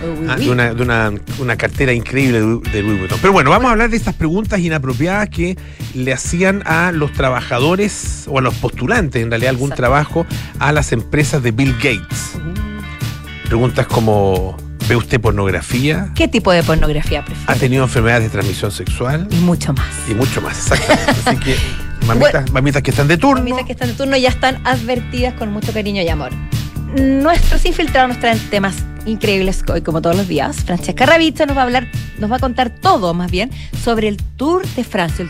Uy, 0.00 0.26
Ah, 0.28 0.36
uy. 0.38 0.44
de 0.44 0.50
una, 0.52 0.74
de 0.74 0.82
una, 0.82 1.12
una 1.40 1.56
cartera 1.56 1.92
increíble 1.92 2.38
de, 2.38 2.82
Louis 2.82 2.98
Vuitton. 3.00 3.18
Pero 3.20 3.32
bueno, 3.32 3.50
vamos 3.50 3.68
a 3.68 3.72
hablar 3.72 3.90
de 3.90 3.96
estas 3.96 4.14
preguntas 4.14 4.60
inapropiadas 4.60 5.28
que 5.28 5.56
le 5.94 6.12
hacían 6.12 6.62
a 6.66 6.92
los 6.92 7.12
trabajadores 7.12 8.24
o 8.28 8.38
a 8.38 8.42
los 8.42 8.54
postulantes, 8.54 9.20
en 9.22 9.30
realidad, 9.30 9.50
algún 9.50 9.70
Exacto. 9.70 9.82
trabajo 9.82 10.26
a 10.60 10.70
las 10.72 10.92
empresas 10.92 11.42
de 11.42 11.50
Bill 11.50 11.72
Gates. 11.74 12.34
Preguntas 13.46 13.86
como, 13.88 14.56
¿ve 14.88 14.94
usted 14.94 15.20
pornografía? 15.20 16.10
¿Qué 16.14 16.28
tipo 16.28 16.52
de 16.52 16.62
pornografía 16.62 17.20
¿Ha 17.20 17.24
prefiere? 17.24 17.58
tenido 17.58 17.82
enfermedades 17.84 18.24
de 18.24 18.30
transmisión 18.30 18.70
sexual? 18.70 19.26
Y 19.32 19.36
mucho 19.36 19.72
más. 19.72 19.86
Y 20.08 20.14
mucho 20.14 20.40
más, 20.40 20.58
exactamente. 20.70 21.12
Así 21.24 21.36
que, 21.40 21.56
mamitas, 22.08 22.52
mamitas 22.52 22.82
que 22.82 22.90
están 22.90 23.08
de 23.08 23.16
turno. 23.18 23.38
Mamitas 23.42 23.64
que 23.66 23.72
están 23.72 23.88
de 23.88 23.94
turno 23.94 24.16
ya 24.16 24.28
están 24.30 24.60
advertidas 24.66 25.34
con 25.34 25.52
mucho 25.52 25.72
cariño 25.72 26.02
y 26.02 26.08
amor. 26.08 26.30
Nuestros 26.96 27.64
infiltrados 27.66 28.08
nos 28.10 28.20
traen 28.20 28.38
temas 28.50 28.76
increíbles 29.06 29.62
hoy, 29.70 29.82
como 29.82 30.00
todos 30.00 30.16
los 30.16 30.26
días. 30.28 30.56
Francesca 30.64 31.06
Ravizza 31.06 31.44
nos 31.46 31.56
va 31.56 31.60
a 31.62 31.64
hablar, 31.64 31.86
nos 32.18 32.30
va 32.30 32.36
a 32.36 32.38
contar 32.38 32.70
todo 32.70 33.14
más 33.14 33.30
bien 33.30 33.50
sobre 33.82 34.08
el 34.08 34.16
Tour 34.36 34.66
de 34.68 34.84
Francia. 34.84 35.26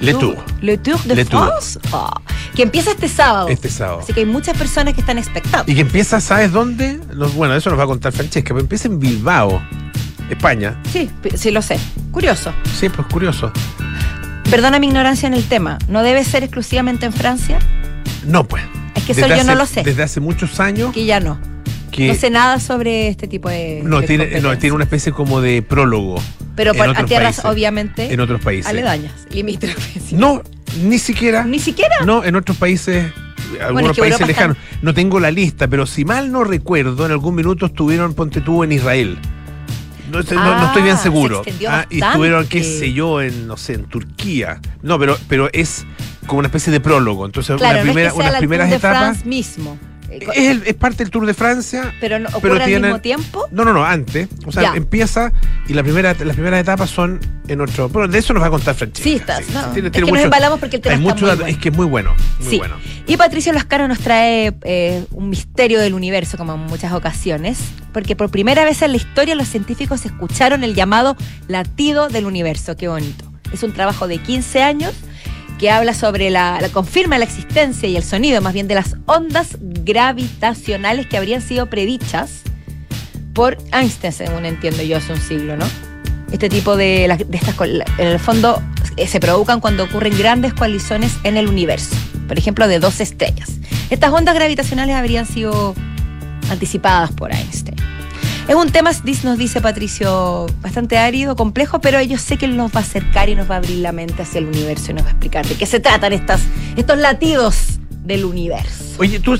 El 0.00 0.06
Le 0.06 0.14
Tour, 0.14 0.36
Le 0.62 0.78
Tour 0.78 1.02
de 1.04 1.16
Le 1.16 1.24
Tour. 1.24 1.52
Ah, 1.92 2.20
que 2.54 2.62
empieza 2.62 2.92
este 2.92 3.08
sábado. 3.08 3.48
este 3.48 3.68
sábado. 3.68 4.00
Así 4.00 4.12
que 4.12 4.20
hay 4.20 4.26
muchas 4.26 4.56
personas 4.56 4.94
que 4.94 5.00
están 5.00 5.18
expectantes. 5.18 5.70
Y 5.72 5.74
que 5.74 5.82
empieza, 5.82 6.20
¿sabes 6.20 6.52
dónde? 6.52 7.00
Los- 7.12 7.34
bueno, 7.34 7.54
eso 7.54 7.68
nos 7.70 7.78
va 7.78 7.82
a 7.84 7.86
contar 7.86 8.12
Francesca, 8.12 8.48
pero 8.48 8.60
empieza 8.60 8.88
en 8.88 8.98
Bilbao, 9.00 9.60
España. 10.30 10.80
Sí, 10.92 11.10
sí 11.34 11.50
lo 11.50 11.60
sé. 11.62 11.78
Curioso. 12.12 12.52
Sí, 12.78 12.88
pues 12.88 13.06
curioso. 13.08 13.52
Perdona 14.50 14.78
mi 14.78 14.86
ignorancia 14.86 15.26
en 15.26 15.34
el 15.34 15.44
tema. 15.44 15.78
¿No 15.88 16.02
debe 16.02 16.24
ser 16.24 16.42
exclusivamente 16.42 17.04
en 17.06 17.12
Francia? 17.12 17.58
No, 18.26 18.44
pues. 18.44 18.62
Es 18.94 19.04
que 19.04 19.12
eso 19.12 19.26
yo 19.26 19.44
no 19.44 19.54
lo 19.54 19.66
sé. 19.66 19.82
Desde 19.82 20.02
hace 20.02 20.20
muchos 20.20 20.58
años 20.60 20.90
Aquí 20.90 21.04
ya 21.06 21.20
no. 21.20 21.38
que 21.90 22.08
No 22.08 22.14
sé 22.14 22.30
nada 22.30 22.58
sobre 22.58 23.08
este 23.08 23.28
tipo 23.28 23.48
de. 23.50 23.80
no, 23.84 24.00
de 24.00 24.06
tiene, 24.06 24.40
no, 24.40 24.56
tiene 24.58 24.74
una 24.74 24.84
especie 24.84 25.12
como 25.12 25.40
de 25.40 25.62
prólogo 25.62 26.16
Pero 26.56 26.74
por- 26.74 26.88
a 26.88 27.04
tierras, 27.04 27.36
países. 27.36 27.44
obviamente, 27.44 28.12
en 28.12 28.20
otros 28.20 28.40
países. 28.40 28.66
aledañas, 28.70 29.12
limítrofes. 29.30 30.12
No, 30.12 30.42
ni 30.82 30.98
siquiera. 30.98 31.44
Ni 31.44 31.58
siquiera. 31.58 31.96
No, 32.06 32.24
en 32.24 32.34
otros 32.36 32.56
países, 32.56 33.12
algunos 33.60 33.90
es 33.90 33.96
que 33.96 34.00
países 34.00 34.26
lejanos. 34.26 34.56
No 34.82 34.94
tengo 34.94 35.20
la 35.20 35.30
lista, 35.30 35.68
pero 35.68 35.86
si 35.86 36.04
mal 36.06 36.32
no 36.32 36.42
recuerdo, 36.44 37.04
en 37.06 37.12
algún 37.12 37.34
minuto 37.34 37.66
estuvieron, 37.66 38.14
ponte 38.14 38.40
tú, 38.40 38.64
en 38.64 38.72
Israel. 38.72 39.18
No, 40.10 40.22
sé- 40.22 40.34
no- 40.34 40.44
no 40.44 40.50
Ah, 40.52 40.66
estoy 40.68 40.82
bien 40.82 40.96
se 40.96 41.02
seguro. 41.04 41.36
extendió 41.38 41.70
Ah, 41.70 41.86
y 41.90 42.02
estuvieron, 42.02 42.46
qué 42.46 42.62
sé 42.64 42.92
yo, 42.92 43.20
en, 43.20 43.46
no 43.46 43.56
sé, 43.56 43.74
en 43.74 43.84
Turquía. 43.86 44.60
No, 44.82 44.98
pero, 44.98 45.16
pero 45.28 45.48
es 45.52 45.84
como 46.26 46.38
una 46.40 46.48
especie 46.48 46.72
de 46.72 46.80
prólogo. 46.80 47.26
Entonces, 47.26 47.56
Claro, 47.56 47.74
una 47.74 47.78
no 47.78 47.84
primera, 47.84 48.08
es 48.08 48.14
que 48.14 48.20
unas 48.20 48.32
la 48.32 48.38
primeras 48.38 48.72
etapas. 48.72 49.24
Mismo. 49.26 49.78
Eh, 50.10 50.20
Es, 50.34 50.48
el- 50.50 50.62
es 50.66 50.74
parte 50.74 50.98
del 51.04 51.10
Tour 51.10 51.26
de 51.26 51.34
Francia, 51.34 51.94
pero 52.00 52.18
no, 52.18 52.28
ocurre 52.30 52.40
pero 52.42 52.54
al 52.54 52.64
tienen- 52.64 52.82
mismo 52.82 53.00
tiempo. 53.00 53.46
No, 53.50 53.64
no, 53.64 53.72
no, 53.72 53.84
antes. 53.84 54.28
O 54.46 54.52
sea, 54.52 54.62
Ya. 54.62 54.72
empieza 54.74 55.32
y 55.68 55.74
la 55.74 55.82
primera, 55.82 56.14
las 56.14 56.34
primeras 56.34 56.60
etapas 56.60 56.88
son 56.90 57.20
en 57.46 57.60
otro. 57.60 57.88
Bueno, 57.88 58.08
de 58.08 58.18
eso 58.18 58.32
nos 58.32 58.42
va 58.42 58.46
a 58.46 58.50
contar 58.50 58.74
Francesca. 58.74 59.02
Sí, 59.04 59.16
estás. 59.16 59.40
no, 59.40 59.44
tiene- 59.44 59.60
es 59.66 59.72
tiene 59.72 59.90
que 59.92 60.00
nos 60.00 60.10
mucho- 60.10 60.22
embalamos 60.24 60.58
porque 60.60 60.76
el 60.76 60.82
tema 60.82 60.94
hay 60.94 61.00
está 61.00 61.14
mucho 61.14 61.26
muy 61.26 61.34
bueno. 61.36 61.46
Es 61.50 61.58
que 61.58 61.68
es 61.68 61.76
muy 61.76 61.86
bueno. 61.86 62.14
Muy 62.40 62.50
Sí. 62.50 62.58
bueno. 62.58 62.76
Y 63.06 63.16
Patricio 63.16 63.52
Lascano 63.52 63.86
nos 63.88 63.98
trae 64.00 64.54
eh, 64.62 65.04
un 65.12 65.28
misterio 65.30 65.80
del 65.80 65.94
universo, 65.94 66.36
como 66.38 66.54
en 66.54 66.60
muchas 66.60 66.92
ocasiones, 66.92 67.58
porque 67.92 68.16
por 68.16 68.30
primera 68.30 68.64
vez 68.64 68.80
en 68.82 68.92
la 68.92 68.96
historia 68.96 69.34
los 69.34 69.48
científicos 69.48 70.04
escucharon 70.06 70.64
el 70.64 70.74
llamado 70.74 71.16
latido 71.48 72.08
del 72.08 72.26
universo. 72.26 72.76
Qué 72.76 72.88
bonito. 72.88 73.24
Es 73.52 73.62
un 73.62 73.72
trabajo 73.72 74.06
de 74.08 74.18
15 74.18 74.62
años 74.62 74.92
que 75.58 75.70
habla 75.70 75.92
sobre 75.92 76.30
la, 76.30 76.60
confirma 76.72 77.18
la 77.18 77.24
existencia 77.24 77.88
y 77.88 77.96
el 77.96 78.04
sonido, 78.04 78.40
más 78.40 78.54
bien 78.54 78.68
de 78.68 78.76
las 78.76 78.96
ondas 79.06 79.58
gravitacionales 79.60 81.06
que 81.06 81.16
habrían 81.16 81.42
sido 81.42 81.66
predichas 81.66 82.42
por 83.34 83.58
Einstein, 83.72 84.12
según 84.12 84.46
entiendo 84.46 84.82
yo, 84.82 84.96
hace 84.96 85.12
un 85.12 85.20
siglo, 85.20 85.56
¿no? 85.56 85.66
Este 86.32 86.48
tipo 86.48 86.76
de, 86.76 87.24
de 87.26 87.36
estas, 87.36 87.54
en 87.60 88.06
el 88.06 88.18
fondo, 88.18 88.62
eh, 88.96 89.06
se 89.06 89.20
provocan 89.20 89.60
cuando 89.60 89.84
ocurren 89.84 90.16
grandes 90.16 90.52
colisiones 90.54 91.16
en 91.24 91.36
el 91.36 91.48
universo, 91.48 91.94
por 92.26 92.38
ejemplo, 92.38 92.68
de 92.68 92.78
dos 92.78 93.00
estrellas. 93.00 93.48
Estas 93.90 94.12
ondas 94.12 94.34
gravitacionales 94.34 94.94
habrían 94.94 95.26
sido 95.26 95.74
anticipadas 96.50 97.12
por 97.12 97.32
Einstein. 97.32 97.77
Es 98.48 98.54
un 98.54 98.70
tema, 98.72 98.90
nos 99.24 99.36
dice 99.38 99.60
Patricio, 99.60 100.46
bastante 100.62 100.96
árido, 100.96 101.36
complejo, 101.36 101.80
pero 101.82 102.00
yo 102.00 102.16
sé 102.16 102.38
que 102.38 102.46
él 102.46 102.56
nos 102.56 102.72
va 102.74 102.80
a 102.80 102.82
acercar 102.82 103.28
y 103.28 103.34
nos 103.34 103.48
va 103.50 103.56
a 103.56 103.58
abrir 103.58 103.78
la 103.78 103.92
mente 103.92 104.22
hacia 104.22 104.38
el 104.38 104.46
universo 104.46 104.90
y 104.90 104.94
nos 104.94 105.04
va 105.04 105.08
a 105.08 105.10
explicar 105.10 105.46
de 105.46 105.54
qué 105.54 105.66
se 105.66 105.80
tratan 105.80 106.14
estas, 106.14 106.40
estos 106.76 106.96
latidos 106.96 107.78
del 108.04 108.24
universo. 108.24 108.84
Oye, 108.98 109.20
tú 109.20 109.38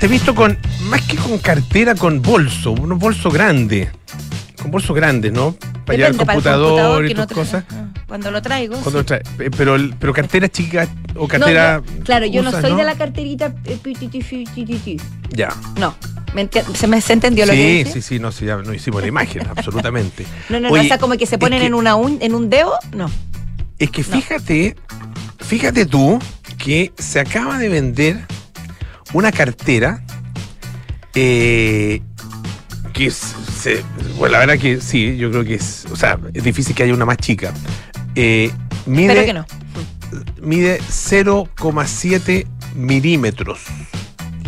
te 0.00 0.06
he 0.06 0.08
visto 0.08 0.34
con, 0.34 0.58
más 0.90 1.02
que 1.02 1.16
con 1.16 1.38
cartera, 1.38 1.94
con 1.94 2.20
bolso, 2.20 2.72
unos 2.72 2.98
bolsos 2.98 3.32
grandes. 3.32 3.90
Con 4.60 4.72
bolsos 4.72 4.94
grandes, 4.96 5.32
¿no? 5.32 5.54
Para 5.86 5.96
llevar 5.96 6.12
el 6.12 6.16
computador 6.18 7.04
y 7.04 7.08
que 7.08 7.14
no 7.14 7.26
tra- 7.28 7.34
cosas. 7.34 7.64
Ah, 7.70 7.86
Cuando 8.08 8.32
lo 8.32 8.42
traigo. 8.42 8.76
Cuando 8.78 9.00
sí. 9.02 9.06
trae- 9.06 9.22
eh, 9.38 9.50
pero, 9.56 9.76
pero 10.00 10.12
cartera 10.12 10.48
chica 10.48 10.88
o 11.14 11.22
No, 11.22 11.28
cartera. 11.28 11.80
claro, 12.04 12.26
yo 12.26 12.42
no 12.42 12.50
soy 12.50 12.74
de 12.74 12.82
la 12.82 12.96
carterita. 12.96 13.54
eh. 13.66 14.98
Ya. 15.30 15.54
No. 15.78 15.94
¿Me 16.34 16.48
enti- 16.48 16.62
¿Se 16.74 16.86
me 16.86 17.00
se 17.00 17.12
entendió 17.14 17.46
lo 17.46 17.52
que 17.52 17.58
Sí, 17.58 17.78
dije? 17.84 17.92
sí, 17.92 18.02
sí, 18.02 18.18
no, 18.18 18.30
sí, 18.32 18.44
ya 18.44 18.56
no 18.58 18.74
hicimos 18.74 19.00
la 19.02 19.08
imagen, 19.08 19.46
absolutamente. 19.56 20.26
No, 20.48 20.60
no, 20.60 20.68
no, 20.68 20.74
Oye, 20.74 20.86
esa 20.86 20.98
como 20.98 21.16
que 21.16 21.26
se 21.26 21.38
ponen 21.38 21.60
que- 21.60 21.66
en 21.66 21.74
una 21.74 21.94
un- 21.96 22.18
en 22.20 22.34
un 22.34 22.50
dedo, 22.50 22.74
no. 22.94 23.10
Es 23.78 23.90
que 23.90 24.02
fíjate, 24.02 24.76
fíjate 25.40 25.86
tú 25.86 26.18
que 26.58 26.92
se 26.98 27.20
acaba 27.20 27.58
de 27.58 27.68
vender 27.68 28.26
una 29.12 29.30
cartera 29.32 30.02
eh, 31.14 32.02
que 32.92 33.06
es- 33.06 33.34
se- 33.60 33.82
bueno, 34.18 34.32
la 34.34 34.38
verdad 34.40 34.58
que 34.58 34.80
sí, 34.80 35.16
yo 35.16 35.30
creo 35.30 35.44
que 35.44 35.54
es, 35.54 35.86
o 35.90 35.96
sea, 35.96 36.18
es 36.34 36.42
difícil 36.44 36.74
que 36.74 36.82
haya 36.82 36.94
una 36.94 37.04
más 37.06 37.16
chica. 37.18 37.52
Eh, 38.14 38.50
mide, 38.86 39.12
Espero 39.12 39.26
que 39.26 39.32
no. 39.32 39.46
mide 40.40 40.80
0,7 40.90 42.46
milímetros. 42.74 43.60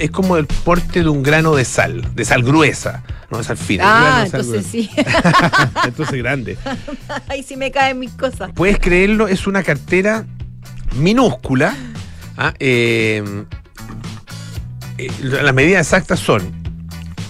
Es 0.00 0.10
como 0.10 0.36
el 0.36 0.46
porte 0.46 1.02
de 1.02 1.08
un 1.08 1.22
grano 1.22 1.54
de 1.54 1.64
sal, 1.64 2.14
de 2.14 2.24
sal 2.24 2.42
gruesa, 2.42 3.02
no 3.30 3.38
de 3.38 3.44
sal 3.44 3.56
fina. 3.56 3.84
Ah, 3.86 4.24
de 4.24 4.30
sal 4.30 4.40
entonces 4.40 4.66
sí. 4.70 4.90
gruesa. 4.96 5.70
entonces 5.86 6.18
grande. 6.18 6.58
Ahí 7.28 7.42
sí 7.42 7.56
me 7.56 7.70
caen 7.70 7.98
mis 7.98 8.12
cosas. 8.12 8.50
Puedes 8.54 8.78
creerlo, 8.78 9.28
es 9.28 9.46
una 9.46 9.62
cartera 9.62 10.24
minúscula. 10.96 11.74
ah, 12.36 12.54
eh, 12.58 13.22
eh, 14.98 15.10
las 15.22 15.54
medidas 15.54 15.86
exactas 15.86 16.18
son 16.20 16.42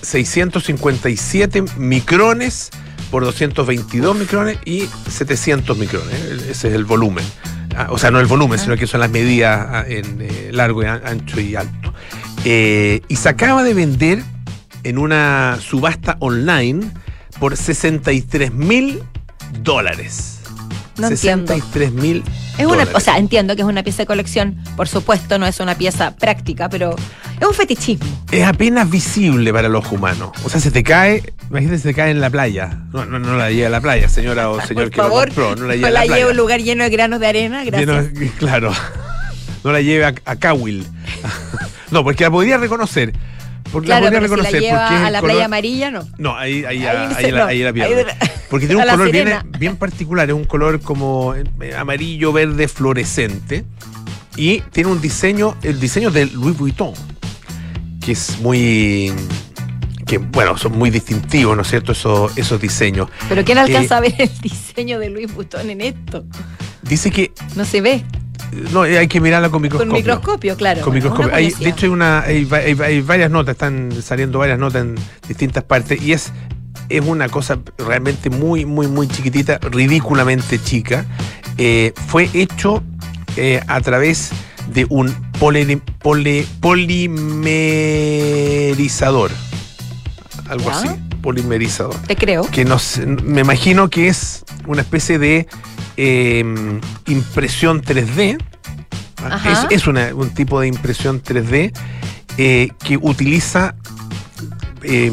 657 0.02 1.64
micrones 1.76 2.70
por 3.10 3.24
222 3.24 4.16
micrones 4.16 4.58
y 4.64 4.88
700 5.08 5.76
micrones. 5.76 6.14
Ese 6.48 6.68
es 6.68 6.74
el 6.74 6.84
volumen. 6.84 7.24
Ah, 7.76 7.88
o 7.90 7.98
sea, 7.98 8.10
no 8.10 8.20
el 8.20 8.26
volumen, 8.26 8.58
sino 8.58 8.76
que 8.76 8.86
son 8.86 9.00
las 9.00 9.10
medidas 9.10 9.66
ah, 9.70 9.84
en 9.86 10.18
eh, 10.20 10.50
largo, 10.52 10.82
y 10.82 10.86
an- 10.86 11.02
ancho 11.04 11.40
y 11.40 11.54
alto. 11.56 11.92
Eh, 12.44 13.02
y 13.08 13.16
se 13.16 13.28
acaba 13.28 13.62
de 13.62 13.74
vender 13.74 14.22
en 14.82 14.98
una 14.98 15.58
subasta 15.60 16.16
online 16.20 16.90
por 17.38 17.56
63 17.56 18.52
mil 18.52 19.02
dólares. 19.62 20.38
No 20.96 21.08
entiendo. 21.08 21.52
63 21.52 21.92
mil 21.92 22.22
Es 22.58 22.66
una, 22.66 22.86
o 22.94 23.00
sea, 23.00 23.16
entiendo 23.18 23.56
que 23.56 23.62
es 23.62 23.68
una 23.68 23.82
pieza 23.82 24.02
de 24.02 24.06
colección, 24.06 24.56
por 24.76 24.86
supuesto, 24.88 25.38
no 25.38 25.46
es 25.46 25.60
una 25.60 25.74
pieza 25.76 26.14
práctica, 26.16 26.68
pero 26.68 26.94
es 27.40 27.46
un 27.46 27.54
fetichismo. 27.54 28.06
es 28.30 28.46
apenas 28.46 28.90
visible 28.90 29.52
para 29.52 29.68
los 29.68 29.90
humanos. 29.90 30.30
O 30.44 30.48
sea, 30.50 30.60
se 30.60 30.70
te 30.70 30.82
cae, 30.82 31.32
imagínate, 31.48 31.78
se 31.78 31.88
te 31.88 31.94
cae 31.94 32.10
en 32.10 32.20
la 32.20 32.28
playa. 32.28 32.78
No, 32.92 33.06
no, 33.06 33.18
no 33.18 33.36
la 33.36 33.50
lleve 33.50 33.66
a 33.66 33.70
la 33.70 33.80
playa, 33.80 34.08
señora 34.10 34.50
o 34.50 34.60
señor 34.60 34.84
por 34.84 34.90
que 34.90 34.96
favor, 34.96 35.28
lo 35.28 35.34
compró. 35.34 35.56
No 35.56 35.66
la 35.68 35.74
lleve 35.76 35.88
no 35.88 35.92
la, 35.94 36.00
la 36.00 36.06
playa. 36.06 36.16
llevo 36.16 36.28
a 36.28 36.32
un 36.32 36.36
lugar 36.36 36.60
lleno 36.60 36.84
de 36.84 36.90
granos 36.90 37.20
de 37.20 37.26
arena, 37.26 37.64
gracias. 37.64 38.12
Lleno- 38.12 38.32
claro. 38.38 38.72
No 39.64 39.72
la 39.72 39.80
lleve 39.80 40.04
a, 40.06 40.14
a 40.24 40.36
Cowell. 40.36 40.84
No, 41.90 42.02
porque 42.04 42.24
la 42.24 42.30
podría 42.30 42.56
reconocer. 42.58 43.12
Porque 43.72 43.86
claro, 43.86 44.06
la 44.06 44.10
podría 44.10 44.20
pero 44.28 44.30
si 44.30 44.36
la 44.42 44.48
reconocer. 44.50 44.60
lleva 44.62 44.80
porque 44.88 44.94
es 44.96 45.00
a 45.06 45.10
la 45.10 45.20
color- 45.20 45.30
playa 45.32 45.44
amarilla, 45.44 45.90
no. 45.90 46.08
No, 46.18 46.36
ahí, 46.36 46.64
ahí, 46.64 46.78
Ahí 46.78 46.86
ahí, 46.86 47.12
ahí 47.16 47.30
la, 47.30 47.46
no. 47.46 47.64
la 47.64 47.72
pierde. 47.72 48.06
Porque 48.48 48.66
tiene 48.66 48.82
un 48.82 48.88
color 48.90 49.10
bien, 49.58 49.76
particular, 49.76 50.28
es 50.28 50.34
un 50.34 50.44
color 50.44 50.80
como 50.80 51.34
eh, 51.34 51.74
amarillo, 51.76 52.32
verde, 52.32 52.66
fluorescente. 52.68 53.64
Y 54.36 54.60
tiene 54.72 54.90
un 54.90 55.00
diseño, 55.00 55.56
el 55.62 55.78
diseño 55.78 56.10
de 56.10 56.26
Louis 56.26 56.56
Vuitton, 56.56 56.94
que 58.04 58.12
es 58.12 58.38
muy. 58.40 59.12
que 60.06 60.18
bueno, 60.18 60.56
son 60.56 60.78
muy 60.78 60.90
distintivos, 60.90 61.54
¿no 61.54 61.62
es 61.62 61.68
cierto? 61.68 61.92
Esos, 61.92 62.36
esos 62.38 62.60
diseños. 62.60 63.08
Pero 63.28 63.44
¿quién 63.44 63.58
alcanza 63.58 63.96
Eh, 63.96 63.98
a 63.98 64.00
ver 64.00 64.14
el 64.18 64.40
diseño 64.40 64.98
de 64.98 65.10
Louis 65.10 65.32
Vuitton 65.32 65.68
en 65.70 65.80
esto? 65.82 66.24
Dice 66.82 67.10
que. 67.10 67.32
No 67.56 67.64
se 67.64 67.80
ve. 67.80 68.04
No, 68.72 68.82
hay 68.82 69.06
que 69.06 69.20
mirarla 69.20 69.48
con 69.48 69.62
microscopio. 69.62 69.90
Con 69.92 69.96
microscopio, 69.98 70.56
claro. 70.56 70.80
Con 70.82 70.92
Bueno, 70.92 71.10
microscopio. 71.10 71.36
Hay- 71.36 71.50
de 71.52 71.68
hecho, 71.68 71.86
hay, 71.86 71.92
una, 71.92 72.20
hay, 72.22 72.48
hay- 72.50 72.76
hay 72.82 73.00
varias 73.00 73.30
notas, 73.30 73.52
están 73.52 73.90
saliendo 74.02 74.40
varias 74.40 74.58
notas 74.58 74.82
en 74.82 74.96
distintas 75.28 75.62
partes 75.62 76.02
y 76.02 76.12
es, 76.12 76.32
es 76.88 77.00
una 77.04 77.28
cosa 77.28 77.58
realmente 77.78 78.28
muy, 78.28 78.64
muy, 78.66 78.88
muy 78.88 79.06
chiquitita, 79.06 79.58
ridículamente 79.58 80.60
chica. 80.60 81.04
Eh, 81.58 81.92
fue 82.08 82.28
hecho 82.32 82.82
eh, 83.36 83.60
a 83.68 83.80
través 83.82 84.30
de 84.72 84.84
un 84.88 85.14
poli- 85.38 85.80
poli- 86.02 86.46
polimerizador. 88.20 89.30
Algo 90.48 90.70
¿Ya? 90.70 90.76
así, 90.78 90.88
polimerizador 91.20 91.94
Te 92.06 92.16
creo. 92.16 92.44
que 92.50 92.64
nos, 92.64 92.98
me 92.98 93.40
imagino 93.42 93.88
que 93.90 94.08
es 94.08 94.44
una 94.66 94.80
especie 94.82 95.18
de 95.18 95.46
eh, 95.96 96.44
impresión 97.06 97.82
3D. 97.82 98.38
¿ah? 99.22 99.26
Ajá. 99.34 99.52
Es, 99.52 99.82
es 99.82 99.86
una- 99.86 100.14
un 100.14 100.30
tipo 100.30 100.60
de 100.60 100.68
impresión 100.68 101.22
3D 101.22 101.72
eh, 102.38 102.70
que 102.84 102.96
utiliza 102.96 103.74
eh, 104.82 105.12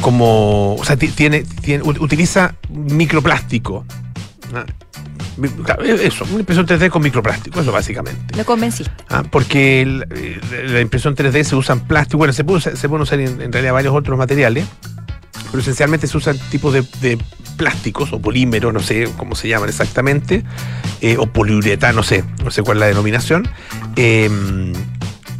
como, 0.00 0.74
o 0.76 0.84
sea, 0.84 0.96
ti- 0.96 1.08
tiene, 1.08 1.44
tiene- 1.62 1.84
ut- 1.84 2.00
utiliza 2.00 2.54
microplástico. 2.70 3.84
Eso, 6.02 6.24
una 6.30 6.40
impresión 6.40 6.66
3D 6.66 6.90
con 6.90 7.02
microplástico, 7.02 7.60
eso 7.60 7.70
básicamente. 7.72 8.36
Me 8.36 8.44
convenciste. 8.44 8.90
Ah, 9.08 9.22
porque 9.30 9.82
el- 9.82 10.06
eh, 10.10 10.40
la 10.68 10.80
impresión 10.80 11.14
3D 11.14 11.44
se 11.44 11.54
usa 11.56 11.74
en 11.74 11.80
plástico, 11.80 12.18
bueno, 12.18 12.32
se 12.32 12.44
puede 12.44 12.60
se 12.60 12.88
pueden 12.88 13.02
usar 13.02 13.20
en, 13.20 13.40
en 13.40 13.52
realidad 13.52 13.72
varios 13.72 13.94
otros 13.94 14.18
materiales, 14.18 14.64
pero 15.50 15.60
esencialmente 15.60 16.06
se 16.06 16.16
usan 16.16 16.36
tipos 16.50 16.72
de, 16.74 16.84
de 17.00 17.18
plásticos 17.56 18.12
o 18.12 18.20
polímeros, 18.20 18.72
no 18.72 18.80
sé 18.80 19.08
cómo 19.16 19.34
se 19.34 19.48
llaman 19.48 19.68
exactamente, 19.68 20.44
eh, 21.00 21.16
o 21.18 21.26
poliuretano, 21.26 21.96
no 21.96 22.02
sé, 22.02 22.24
no 22.44 22.50
sé 22.50 22.62
cuál 22.62 22.76
es 22.78 22.80
la 22.80 22.86
denominación. 22.86 23.48
eh, 23.96 24.28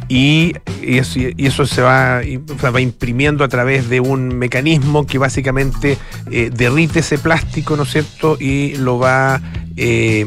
y, 0.09 0.53
y 0.81 0.97
eso, 0.97 1.19
y 1.19 1.45
eso 1.45 1.65
se 1.65 1.81
va, 1.81 2.21
y- 2.25 2.37
va 2.37 2.81
imprimiendo 2.81 3.43
a 3.43 3.47
través 3.47 3.87
de 3.89 3.99
un 4.01 4.37
mecanismo 4.37 5.05
que 5.05 5.17
básicamente 5.19 5.97
eh, 6.31 6.49
derrite 6.53 6.99
ese 6.99 7.17
plástico, 7.19 7.77
¿no 7.77 7.83
es 7.83 7.91
cierto? 7.91 8.35
Y 8.39 8.75
lo 8.77 8.97
va 8.99 9.39
eh, 9.77 10.25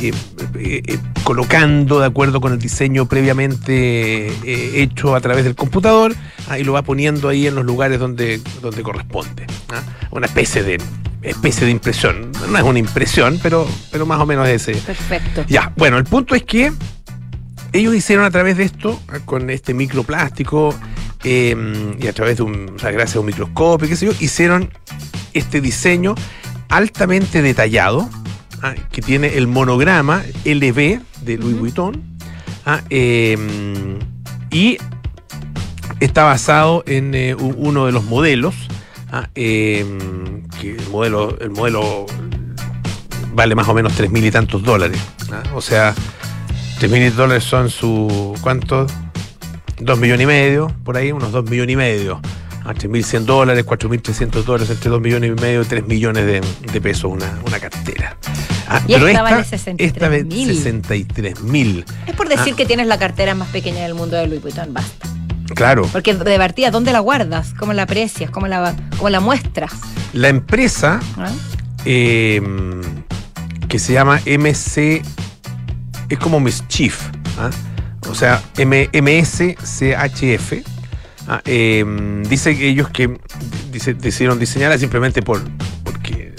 eh, 0.00 0.12
eh, 0.56 0.98
colocando 1.22 2.00
de 2.00 2.06
acuerdo 2.06 2.40
con 2.40 2.52
el 2.52 2.58
diseño 2.58 3.06
previamente 3.06 4.32
hecho 4.82 5.14
a 5.14 5.20
través 5.20 5.44
del 5.44 5.54
computador 5.54 6.14
ah, 6.48 6.58
y 6.58 6.64
lo 6.64 6.72
va 6.72 6.82
poniendo 6.82 7.28
ahí 7.28 7.46
en 7.46 7.54
los 7.54 7.64
lugares 7.64 8.00
donde, 8.00 8.40
donde 8.60 8.82
corresponde. 8.82 9.46
¿ah? 9.68 9.82
Una 10.10 10.26
especie 10.26 10.62
de 10.62 10.78
especie 11.22 11.66
de 11.66 11.70
impresión. 11.70 12.32
No 12.50 12.58
es 12.58 12.64
una 12.64 12.80
impresión, 12.80 13.38
pero, 13.40 13.68
pero 13.92 14.04
más 14.06 14.18
o 14.18 14.26
menos 14.26 14.48
ese, 14.48 14.74
Perfecto. 14.74 15.44
ya, 15.48 15.72
bueno, 15.76 15.96
el 15.98 16.02
punto 16.04 16.34
es 16.34 16.42
que 16.42 16.72
ellos 17.72 17.94
hicieron 17.94 18.24
a 18.24 18.30
través 18.30 18.56
de 18.56 18.64
esto, 18.64 19.00
con 19.24 19.50
este 19.50 19.74
microplástico, 19.74 20.74
eh, 21.24 21.94
y 22.00 22.06
a 22.06 22.12
través 22.12 22.38
de 22.38 22.42
un, 22.42 22.72
o 22.74 22.78
sea, 22.78 22.90
gracias 22.90 23.16
a 23.16 23.20
un 23.20 23.26
microscopio, 23.26 23.88
qué 23.88 23.96
sé 23.96 24.06
yo, 24.06 24.12
hicieron 24.20 24.70
este 25.34 25.60
diseño 25.60 26.14
altamente 26.68 27.42
detallado, 27.42 28.08
ah, 28.62 28.74
que 28.90 29.02
tiene 29.02 29.36
el 29.36 29.46
monograma 29.46 30.22
LV 30.44 31.00
de 31.22 31.38
Louis. 31.38 31.58
Vuitton, 31.58 32.02
ah, 32.66 32.80
eh, 32.90 33.38
y 34.50 34.78
está 36.00 36.24
basado 36.24 36.82
en 36.86 37.14
eh, 37.14 37.34
uno 37.34 37.86
de 37.86 37.92
los 37.92 38.04
modelos, 38.04 38.54
ah, 39.10 39.28
que 39.34 39.80
el 39.80 40.88
modelo, 40.90 41.38
el 41.40 41.50
modelo 41.50 42.06
vale 43.34 43.54
más 43.54 43.68
o 43.68 43.74
menos 43.74 43.94
tres 43.94 44.10
mil 44.10 44.24
y 44.24 44.30
tantos 44.30 44.62
dólares. 44.62 44.98
O 45.54 45.62
sea, 45.62 45.94
tres 46.82 46.90
mil 46.90 47.02
y 47.04 47.10
dólares 47.10 47.44
son 47.44 47.70
su. 47.70 48.34
¿Cuánto? 48.40 48.88
Dos 49.78 50.00
millones 50.00 50.24
y 50.24 50.26
medio, 50.26 50.66
por 50.84 50.96
ahí, 50.96 51.12
unos 51.12 51.30
dos 51.30 51.48
millones 51.48 51.74
y 51.74 51.76
medio. 51.76 52.20
A 52.64 52.74
3.100 52.74 53.20
dólares, 53.24 53.64
4.300 53.64 54.42
dólares, 54.42 54.68
entre 54.70 54.90
2 54.90 55.00
millones 55.00 55.30
y 55.36 55.40
medio 55.40 55.62
y 55.62 55.64
3 55.64 55.86
millones 55.86 56.26
de, 56.26 56.40
de 56.72 56.80
pesos 56.80 57.04
una, 57.04 57.38
una 57.46 57.60
cartera. 57.60 58.16
Ah, 58.66 58.80
Y 58.88 58.94
esta 58.94 59.22
vale 59.22 59.42
63.000. 59.42 59.74
esta 59.78 60.08
vez 60.08 60.26
63 60.28 61.40
mil. 61.42 61.84
Es 62.06 62.14
por 62.16 62.28
decir 62.28 62.52
Ah. 62.54 62.56
que 62.56 62.66
tienes 62.66 62.86
la 62.88 62.98
cartera 62.98 63.34
más 63.36 63.48
pequeña 63.50 63.82
del 63.82 63.94
mundo 63.94 64.16
de 64.16 64.26
Louis 64.26 64.42
Vuitton, 64.42 64.72
basta. 64.74 65.08
Claro. 65.54 65.88
Porque 65.92 66.14
de 66.14 66.38
partida, 66.38 66.70
¿dónde 66.72 66.92
la 66.92 66.98
guardas? 67.00 67.54
¿Cómo 67.58 67.72
la 67.72 67.82
aprecias? 67.82 68.30
¿Cómo 68.30 68.48
la, 68.48 68.74
cómo 68.96 69.08
la 69.08 69.20
muestras? 69.20 69.72
La 70.12 70.28
empresa 70.28 70.98
¿Ah? 71.16 71.30
eh, 71.84 72.40
que 73.68 73.78
se 73.78 73.92
llama 73.92 74.20
MC, 74.26 75.02
es 76.12 76.18
como 76.18 76.40
Mischief, 76.40 77.00
¿ah? 77.38 77.50
o 78.08 78.14
sea, 78.14 78.42
M- 78.58 78.88
MSCHF. 78.92 80.52
ah, 81.28 81.40
eh, 81.44 81.84
dice 82.28 82.56
que 82.56 82.68
ellos 82.68 82.88
que 82.90 83.18
dice, 83.70 83.94
decidieron 83.94 84.38
diseñarla 84.38 84.78
simplemente 84.78 85.22
por 85.22 85.40
porque 85.84 86.34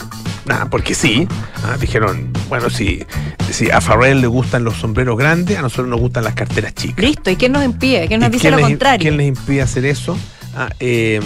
nada, 0.46 0.66
porque 0.70 0.94
sí. 0.94 1.28
ah, 1.64 1.78
dijeron, 1.80 2.32
bueno, 2.50 2.70
si, 2.70 3.04
si 3.52 3.70
a 3.72 3.80
Farrell 3.82 4.22
le 4.22 4.28
gustan 4.28 4.64
los 4.64 4.76
sombreros 4.78 5.18
grandes, 5.18 5.58
a 5.58 5.62
nosotros 5.62 5.88
nos 5.88 6.00
gustan 6.00 6.24
las 6.26 6.34
carteras 6.36 6.74
chicas. 6.76 7.04
Listo, 7.04 7.30
¿y 7.32 7.36
quién 7.36 7.52
nos 7.54 7.64
impide? 7.64 8.08
¿Quién 8.08 8.20
nos 8.20 8.30
¿Y 8.30 8.32
dice 8.34 8.42
quién 8.42 8.52
lo 8.52 8.58
les- 8.58 8.68
contrario? 8.68 9.00
¿Quién 9.02 9.18
les 9.18 9.28
impide 9.28 9.62
hacer 9.62 9.86
eso? 9.86 10.18
Ah, 10.56 10.70
eh, 10.80 11.20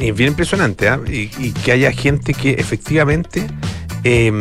es 0.00 0.14
bien 0.16 0.30
impresionante, 0.30 0.88
¿ah? 0.88 0.98
y, 1.06 1.30
y 1.38 1.52
que 1.64 1.72
haya 1.72 1.92
gente 1.92 2.32
que 2.32 2.52
efectivamente 2.52 3.46
eh, 4.04 4.32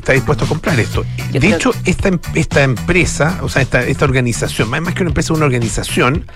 está 0.00 0.12
dispuesto 0.12 0.44
a 0.44 0.48
comprar 0.48 0.78
esto. 0.80 1.04
Yo 1.30 1.32
de 1.32 1.38
creo- 1.40 1.56
hecho, 1.56 1.72
esta, 1.84 2.08
em- 2.08 2.18
esta 2.34 2.62
empresa, 2.62 3.38
o 3.42 3.48
sea, 3.48 3.62
esta, 3.62 3.82
esta 3.82 4.04
organización, 4.04 4.68
más, 4.68 4.80
más 4.82 4.94
que 4.94 5.02
una 5.02 5.10
empresa, 5.10 5.32
una 5.34 5.46
organización, 5.46 6.26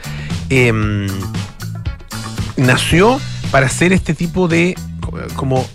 eh, 0.50 1.06
nació 2.56 3.20
para 3.50 3.66
hacer 3.66 3.92
este 3.92 4.14
tipo 4.14 4.48
de 4.48 4.74
co- 5.00 5.18
como 5.36 5.66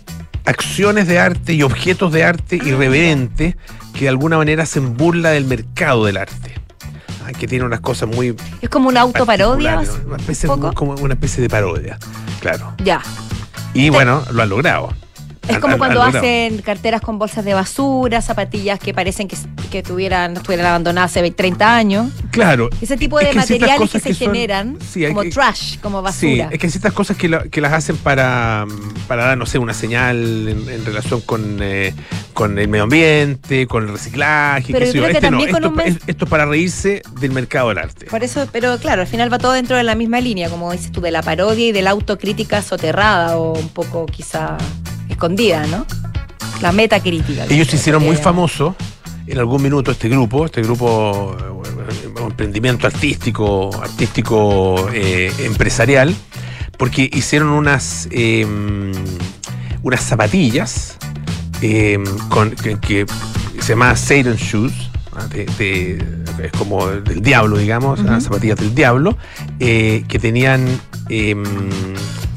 acciones 0.45 1.07
de 1.07 1.19
arte 1.19 1.53
y 1.53 1.63
objetos 1.63 2.11
de 2.11 2.23
arte 2.23 2.59
Ah, 2.61 2.67
irreverentes 2.67 3.55
que 3.93 4.01
de 4.01 4.09
alguna 4.09 4.37
manera 4.37 4.63
hacen 4.63 4.95
burla 4.97 5.29
del 5.31 5.45
mercado 5.45 6.05
del 6.05 6.17
arte. 6.17 6.55
Ah, 7.25 7.31
que 7.37 7.47
tiene 7.47 7.65
unas 7.65 7.81
cosas 7.81 8.09
muy 8.09 8.35
Es 8.61 8.69
como 8.69 8.89
una 8.89 9.01
autoparodia. 9.01 9.81
Una 10.05 10.17
especie, 10.17 10.47
como 10.47 10.93
una 10.95 11.13
especie 11.13 11.41
de 11.41 11.49
parodia, 11.49 11.97
claro. 12.39 12.73
Ya. 12.83 13.01
Y 13.73 13.89
bueno, 13.89 14.23
lo 14.31 14.41
han 14.41 14.49
logrado. 14.49 14.93
Es 15.49 15.59
como 15.59 15.77
cuando 15.77 16.01
hacen 16.01 16.59
carteras 16.61 17.01
con 17.01 17.17
bolsas 17.19 17.43
de 17.45 17.53
basura, 17.53 18.21
zapatillas 18.21 18.79
que 18.79 18.93
parecen 18.93 19.27
que, 19.27 19.37
que 19.71 19.83
tuvieran, 19.83 20.37
estuvieran 20.37 20.67
abandonadas 20.67 21.11
hace 21.11 21.29
30 21.31 21.75
años. 21.75 22.11
Claro. 22.31 22.69
Ese 22.81 22.97
tipo 22.97 23.19
Es 23.19 23.27
de 23.27 23.33
que 23.33 23.39
hay 23.39 23.45
ciertas 23.47 23.69
materiales 23.69 23.91
que 23.91 23.99
se 23.99 24.09
que 24.09 24.13
son- 24.15 24.27
generan 24.33 24.77
sí, 24.81 25.05
como 25.07 25.21
que- 25.21 25.29
trash, 25.31 25.79
como 25.79 25.99
Sí, 26.11 26.37
basura. 26.39 26.49
es 26.53 26.59
que 26.59 26.67
hay 26.67 26.71
ciertas 26.71 26.93
cosas 26.93 27.17
que, 27.17 27.29
la- 27.29 27.43
que 27.43 27.61
las 27.61 27.73
hacen 27.73 27.97
para, 27.97 28.65
para 29.07 29.25
dar, 29.25 29.37
no 29.37 29.45
sé, 29.45 29.57
una 29.59 29.73
señal 29.73 30.47
en, 30.47 30.69
en 30.69 30.85
relación 30.85 31.21
con, 31.21 31.57
eh, 31.61 31.93
con 32.33 32.57
el 32.59 32.67
medio 32.67 32.83
ambiente, 32.83 33.67
con 33.67 33.83
el 33.83 33.89
reciclaje. 33.93 34.71
Pero 34.71 34.85
yo 34.85 34.91
creo 34.91 35.05
que 35.05 35.11
Este 35.11 35.21
no, 35.21 35.37
también 35.37 35.51
con 35.51 35.63
esto, 35.63 35.69
un 35.69 35.75
mes- 35.75 35.95
es, 35.97 36.01
esto 36.07 36.25
es 36.25 36.31
para 36.31 36.45
reírse 36.45 37.01
del 37.19 37.31
mercado 37.31 37.69
del 37.69 37.79
arte. 37.79 38.05
Por 38.05 38.23
eso, 38.23 38.47
pero 38.51 38.77
claro, 38.77 39.01
al 39.01 39.07
final 39.07 39.31
va 39.31 39.37
todo 39.39 39.53
dentro 39.53 39.75
de 39.77 39.83
la 39.83 39.95
misma 39.95 40.21
línea, 40.21 40.49
como 40.49 40.71
dices 40.71 40.91
tú, 40.91 41.01
de 41.01 41.11
la 41.11 41.21
parodia 41.21 41.67
y 41.67 41.71
de 41.71 41.81
la 41.81 41.89
autocrítica 41.91 42.61
soterrada 42.61 43.37
o 43.37 43.53
un 43.57 43.69
poco 43.69 44.05
quizá 44.05 44.57
escondida, 45.23 45.67
¿no? 45.67 45.85
La 46.61 46.71
metacrítica. 46.71 47.45
que 47.45 47.53
Ellos 47.53 47.67
se 47.67 47.75
hicieron 47.75 48.01
muy 48.01 48.11
podría- 48.11 48.23
famosos 48.23 48.75
en 49.27 49.37
algún 49.37 49.61
minuto 49.61 49.91
este 49.91 50.07
grupo, 50.07 50.45
este 50.45 50.61
grupo, 50.61 51.35
eh, 51.37 52.23
emprendimiento 52.25 52.87
artístico, 52.87 53.69
artístico 53.81 54.89
eh, 54.93 55.31
empresarial, 55.39 56.15
porque 56.77 57.09
hicieron 57.13 57.49
unas, 57.49 58.07
eh, 58.11 58.45
unas 59.83 60.01
zapatillas 60.01 60.97
eh, 61.61 61.99
con, 62.29 62.51
que, 62.51 62.77
que 62.79 63.05
se 63.59 63.69
llama 63.73 63.93
Satan 63.97 64.35
Shoes. 64.37 64.71
ah, 65.13 65.27
de- 65.27 65.45
de- 65.57 66.45
es 66.45 66.51
como 66.53 66.87
del 66.87 67.21
diablo, 67.21 67.57
digamos, 67.57 67.99
las 67.99 68.23
zapatillas 68.23 68.57
del 68.57 68.73
diablo, 68.73 69.17
eh, 69.59 70.05
que 70.07 70.17
tenían 70.19 70.65
eh, 71.09 71.35
un 71.35 71.95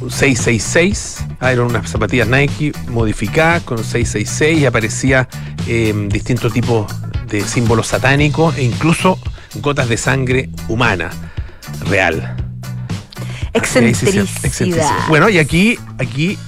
666, 0.09 1.25
ah, 1.40 1.52
eran 1.52 1.66
unas 1.66 1.90
zapatillas 1.90 2.28
Nike 2.28 2.73
modificadas 2.88 3.62
con 3.62 3.78
666 3.78 4.61
y 4.61 4.66
aparecía 4.66 5.28
eh, 5.66 5.94
distintos 6.09 6.52
tipos 6.52 6.92
de 7.28 7.42
símbolos 7.42 7.88
satánicos 7.88 8.56
e 8.56 8.62
incluso 8.62 9.18
gotas 9.56 9.88
de 9.88 9.97
sangre 9.97 10.50
humana, 10.68 11.11
real. 11.88 12.37
Excentricidad. 13.54 15.09
Bueno, 15.09 15.28
y 15.28 15.38
aquí, 15.38 15.78
aquí 15.99 16.38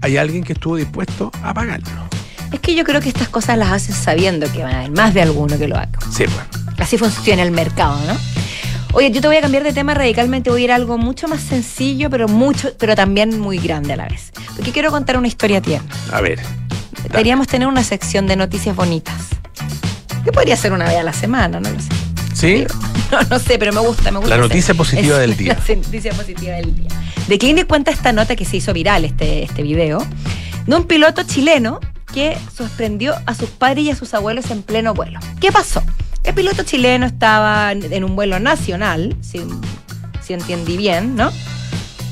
hay 0.00 0.16
alguien 0.16 0.44
que 0.44 0.54
estuvo 0.54 0.76
dispuesto 0.76 1.30
a 1.42 1.52
pagarlo. 1.52 2.08
Es 2.52 2.60
que 2.60 2.74
yo 2.74 2.84
creo 2.84 3.00
que 3.00 3.08
estas 3.08 3.28
cosas 3.28 3.58
las 3.58 3.70
hacen 3.72 3.94
sabiendo 3.94 4.50
que 4.50 4.62
van 4.62 4.74
a 4.74 4.78
haber 4.80 4.90
más 4.92 5.12
de 5.12 5.22
alguno 5.22 5.58
que 5.58 5.68
lo 5.68 5.76
haga. 5.76 5.98
Sí, 6.10 6.24
pues. 6.24 6.78
Así 6.78 6.96
funciona 6.96 7.42
el 7.42 7.50
mercado, 7.50 7.98
¿no? 8.06 8.37
Oye, 8.98 9.12
yo 9.12 9.20
te 9.20 9.28
voy 9.28 9.36
a 9.36 9.40
cambiar 9.40 9.62
de 9.62 9.72
tema 9.72 9.94
radicalmente, 9.94 10.50
voy 10.50 10.62
a 10.62 10.64
ir 10.64 10.72
a 10.72 10.74
algo 10.74 10.98
mucho 10.98 11.28
más 11.28 11.40
sencillo, 11.40 12.10
pero 12.10 12.26
mucho, 12.26 12.72
pero 12.80 12.96
también 12.96 13.38
muy 13.38 13.58
grande 13.58 13.92
a 13.92 13.96
la 13.96 14.08
vez. 14.08 14.32
Porque 14.56 14.72
quiero 14.72 14.90
contar 14.90 15.16
una 15.16 15.28
historia 15.28 15.62
tierna. 15.62 15.88
A 16.10 16.20
ver. 16.20 16.40
Deberíamos 17.04 17.46
tener 17.46 17.68
una 17.68 17.84
sección 17.84 18.26
de 18.26 18.34
noticias 18.34 18.74
bonitas. 18.74 19.14
Que 20.24 20.32
podría 20.32 20.56
ser 20.56 20.72
una 20.72 20.86
vez 20.86 20.96
a 20.96 21.04
la 21.04 21.12
semana, 21.12 21.60
no 21.60 21.70
lo 21.70 21.78
sé. 21.80 21.88
¿Sí? 22.34 22.64
No, 23.12 23.22
no 23.22 23.38
sé, 23.38 23.56
pero 23.58 23.72
me 23.72 23.80
gusta, 23.80 24.10
me 24.10 24.18
gusta. 24.18 24.36
La 24.36 24.42
hacer- 24.42 24.50
noticia 24.50 24.74
positiva 24.74 25.14
es 25.14 25.20
del 25.20 25.36
día. 25.38 25.54
La 25.66 25.76
noticia 25.76 26.12
positiva 26.12 26.56
del 26.56 26.74
día. 26.74 26.88
De 27.28 27.38
Clinic 27.38 27.66
cuenta 27.68 27.90
esta 27.92 28.12
nota 28.12 28.34
que 28.36 28.44
se 28.44 28.56
hizo 28.58 28.72
viral, 28.74 29.04
este, 29.06 29.44
este 29.44 29.62
video, 29.62 30.04
de 30.66 30.76
un 30.76 30.84
piloto 30.88 31.22
chileno 31.22 31.78
que 32.12 32.36
sorprendió 32.54 33.14
a 33.26 33.34
sus 33.34 33.48
padres 33.48 33.84
y 33.84 33.90
a 33.92 33.96
sus 33.96 34.12
abuelos 34.12 34.50
en 34.50 34.62
pleno 34.62 34.92
vuelo. 34.92 35.20
¿Qué 35.40 35.50
pasó? 35.52 35.82
El 36.24 36.34
piloto 36.34 36.62
chileno 36.62 37.06
estaba 37.06 37.72
en 37.72 38.04
un 38.04 38.14
vuelo 38.16 38.38
nacional, 38.38 39.16
si, 39.20 39.40
si 40.22 40.34
entendí 40.34 40.76
bien, 40.76 41.16
¿no? 41.16 41.30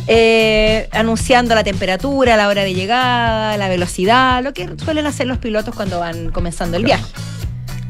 Eh, 0.08 0.88
anunciando 0.92 1.54
la 1.54 1.64
temperatura, 1.64 2.36
la 2.36 2.48
hora 2.48 2.62
de 2.62 2.72
llegada, 2.74 3.56
la 3.56 3.68
velocidad, 3.68 4.42
lo 4.42 4.54
que 4.54 4.70
suelen 4.82 5.06
hacer 5.06 5.26
los 5.26 5.38
pilotos 5.38 5.74
cuando 5.74 5.98
van 6.00 6.30
comenzando 6.30 6.76
el 6.76 6.84
viaje. 6.84 7.04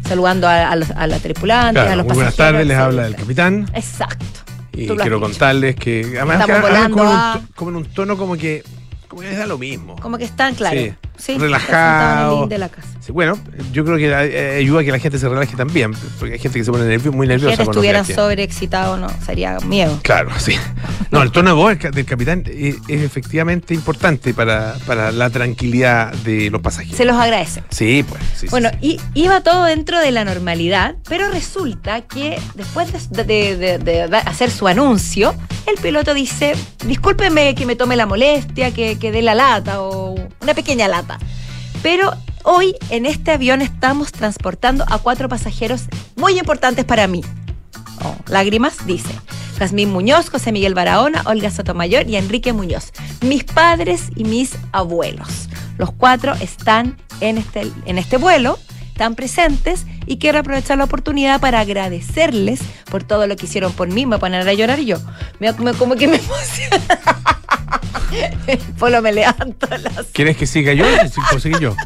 Saludando 0.09 0.49
a, 0.49 0.71
a 0.71 0.77
los, 0.77 0.91
a 0.93 1.07
la 1.07 1.19
tripulante, 1.19 1.75
Claro, 1.75 1.93
a 1.93 1.97
los 1.97 2.07
muy 2.07 2.15
buenas 2.15 2.37
tardes, 2.37 2.67
les 2.67 2.77
habla 2.79 3.07
el 3.07 3.17
capitán. 3.17 3.69
Exacto. 3.75 4.25
Y 4.73 4.87
quiero 4.89 5.21
contarles 5.21 5.75
que 5.77 6.03
además 6.17 6.41
Estamos 6.41 6.57
que 6.57 6.63
volando 6.73 6.97
como, 6.97 7.05
en 7.05 7.11
un 7.11 7.17
a- 7.21 7.33
to- 7.35 7.55
como 7.55 7.71
en 7.71 7.77
un 7.77 7.85
tono 7.87 8.17
como 8.17 8.37
que, 8.37 8.63
como 9.09 9.23
que 9.23 9.29
les 9.31 9.39
da 9.39 9.47
lo 9.47 9.59
mismo. 9.59 9.97
Como 9.97 10.17
que 10.19 10.25
están, 10.25 10.55
claro. 10.55 10.79
Sí, 10.79 10.93
Sí, 11.19 11.39
relajado. 11.39 12.37
en 12.39 12.43
el 12.45 12.49
de 12.49 12.59
la 12.59 12.69
casa. 12.69 12.89
Sí, 13.01 13.13
bueno, 13.13 13.39
yo 13.73 13.85
creo 13.85 13.97
que 13.97 14.09
eh, 14.09 14.57
ayuda 14.59 14.81
a 14.81 14.85
que 14.85 14.91
la 14.91 14.99
gente 14.99 15.19
se 15.19 15.29
relaje 15.29 15.55
también, 15.57 15.93
porque 16.19 16.35
hay 16.35 16.41
gente 16.41 16.59
que 16.59 16.65
se 16.65 16.73
pone 16.73 16.85
nervio- 16.85 17.13
muy 17.13 17.27
Si 17.27 17.33
nerviosa. 17.35 17.63
estuvieran 17.63 18.03
viajes. 18.03 18.17
sobreexcitados, 18.17 18.99
no, 18.99 19.07
sería 19.25 19.59
miedo. 19.61 19.99
Claro, 20.03 20.31
sí. 20.39 20.57
No, 21.13 21.23
el 21.23 21.31
tono 21.31 21.51
de 21.51 21.55
voz 21.55 21.69
del 21.71 21.79
ca- 21.79 21.91
del 21.93 22.05
capitán 22.05 22.43
es, 22.47 22.77
es 22.89 23.01
efectivamente 23.03 23.75
importante 23.75 24.35
para, 24.35 24.75
para 24.87 25.13
la 25.13 25.31
tranquilidad 25.31 26.13
de 26.25 26.51
los 26.51 26.61
pasajeros. 26.61 26.97
Se 26.97 27.05
los 27.05 27.17
agradece. 27.17 27.63
Sí, 27.71 28.05
pues. 28.09 28.21
sí, 28.35 28.49
Bueno, 28.51 28.71
sí. 28.81 28.99
y 29.15 29.23
iba 29.23 29.41
todo 29.43 29.65
dentro 29.65 30.01
de 30.01 30.11
la 30.11 30.25
normalidad, 30.25 30.97
pero 31.09 31.31
resulta 31.31 32.01
que 32.03 32.39
después 32.55 32.93
de, 33.11 33.25
de- 33.25 33.57
de- 33.57 33.79
de 33.79 34.09
da- 34.09 34.19
hacer 34.19 34.51
su 34.51 34.67
anuncio, 34.67 35.33
el 35.67 35.77
piloto 35.81 36.13
dice, 36.13 36.55
discúlpeme 36.85 37.55
que 37.55 37.67
me 37.67 37.77
tome 37.77 37.95
la 37.97 38.07
molestia, 38.07 38.73
que, 38.73 38.99
que 38.99 39.13
dé 39.13 39.23
la 39.23 39.35
lata 39.37 39.81
o 39.81 40.17
una 40.47 40.55
pequeña 40.55 40.87
lata. 40.87 41.19
Pero 41.83 42.13
hoy 42.45 42.77
en 42.91 43.05
este 43.05 43.33
avión 43.33 43.63
estamos 43.63 44.13
transportando 44.13 44.85
a 44.89 44.99
cuatro 44.99 45.29
pasajeros 45.29 45.87
muy 46.15 46.39
importantes 46.39 46.85
para 46.85 47.09
mí. 47.09 47.23
Oh, 48.05 48.15
lágrimas, 48.29 48.87
dice. 48.87 49.11
Jazmín 49.59 49.91
Muñoz, 49.91 50.31
José 50.31 50.53
Miguel 50.53 50.75
Barahona, 50.75 51.23
Olga 51.27 51.51
Sotomayor 51.51 52.09
y 52.09 52.15
Enrique 52.15 52.53
Muñoz. 52.53 52.93
Mis 53.23 53.43
padres 53.43 54.11
y 54.15 54.23
mis 54.23 54.53
abuelos. 54.71 55.49
Los 55.79 55.91
cuatro 55.91 56.35
están 56.35 56.97
en 57.21 57.39
este, 57.39 57.67
en 57.87 57.99
este 57.99 58.17
vuelo, 58.17 58.57
están 58.97 59.15
presentes 59.15 59.85
y 60.07 60.17
quiero 60.17 60.39
aprovechar 60.39 60.79
la 60.79 60.85
oportunidad 60.85 61.39
para 61.39 61.61
agradecerles 61.61 62.61
por 62.91 63.05
todo 63.05 63.27
lo 63.27 63.37
que 63.37 63.45
hicieron 63.45 63.71
por 63.75 63.89
mí. 63.89 64.07
Me 64.07 64.11
voy 64.13 64.17
a 64.17 64.21
poner 64.21 64.49
a 64.49 64.55
llorar 64.55 64.81
yo. 64.81 64.97
Me, 65.39 65.53
me- 65.53 65.75
como 65.75 65.97
que 65.97 66.09
me 66.09 66.17
emociona. 66.17 66.83
Polo 68.79 69.03
me 69.03 69.13
levanto 69.13 69.67
las 69.77 70.07
¿Quieres 70.15 70.39
que 70.39 70.47
siga 70.47 70.73
yo? 70.73 70.87
Sí, 71.39 71.51
yo. 71.61 71.77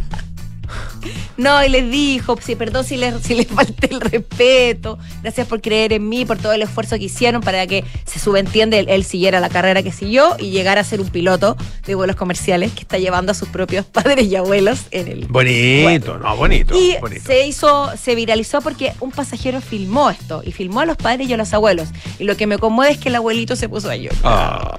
No, 1.41 1.65
y 1.65 1.71
les 1.71 1.91
dijo, 1.91 2.37
sí, 2.39 2.55
perdón 2.55 2.85
si 2.85 2.99
les, 2.99 3.15
si 3.23 3.35
les 3.35 3.47
falté 3.47 3.89
el 3.91 4.03
respeto, 4.03 4.99
gracias 5.23 5.47
por 5.47 5.63
creer 5.63 5.95
en 5.95 6.07
mí, 6.07 6.27
por 6.27 6.37
todo 6.37 6.53
el 6.53 6.61
esfuerzo 6.61 6.99
que 6.99 7.05
hicieron 7.05 7.41
para 7.41 7.67
que 7.67 7.83
se 8.05 8.19
subentiende 8.19 8.79
él, 8.79 8.91
él 8.91 9.05
siguiera 9.05 9.41
la 9.41 9.49
carrera 9.49 9.83
que 9.83 9.91
siguió 9.91 10.37
y 10.39 10.51
llegara 10.51 10.83
a 10.83 10.85
ser 10.85 11.01
un 11.01 11.09
piloto 11.09 11.57
de 11.87 11.95
vuelos 11.95 12.17
comerciales 12.17 12.73
que 12.73 12.81
está 12.81 12.99
llevando 12.99 13.33
a 13.33 13.35
sus 13.35 13.49
propios 13.49 13.87
padres 13.87 14.27
y 14.27 14.37
abuelos 14.37 14.83
en 14.91 15.09
el... 15.09 15.29
Bonito, 15.29 16.19
no, 16.19 16.37
bonito. 16.37 16.79
Y 16.79 16.99
bonito. 17.01 17.25
se 17.25 17.47
hizo, 17.47 17.91
se 17.97 18.15
viralizó 18.15 18.61
porque 18.61 18.93
un 19.01 19.11
pasajero 19.11 19.63
filmó 19.63 20.11
esto 20.11 20.43
y 20.45 20.53
filmó 20.53 20.81
a 20.81 20.85
los 20.85 20.99
padres 20.99 21.27
y 21.27 21.33
a 21.33 21.39
los 21.39 21.55
abuelos. 21.55 21.89
Y 22.19 22.25
lo 22.25 22.37
que 22.37 22.47
me 22.47 22.59
conmueve 22.59 22.93
es 22.93 22.99
que 22.99 23.09
el 23.09 23.15
abuelito 23.15 23.57
se 23.57 23.67
puso 23.67 23.89
a 23.89 23.97
llorar. 23.97 24.19
Ah, 24.25 24.77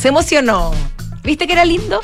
Se 0.00 0.08
emocionó. 0.08 0.72
¿Viste 1.22 1.46
que 1.46 1.52
era 1.52 1.64
lindo? 1.64 2.00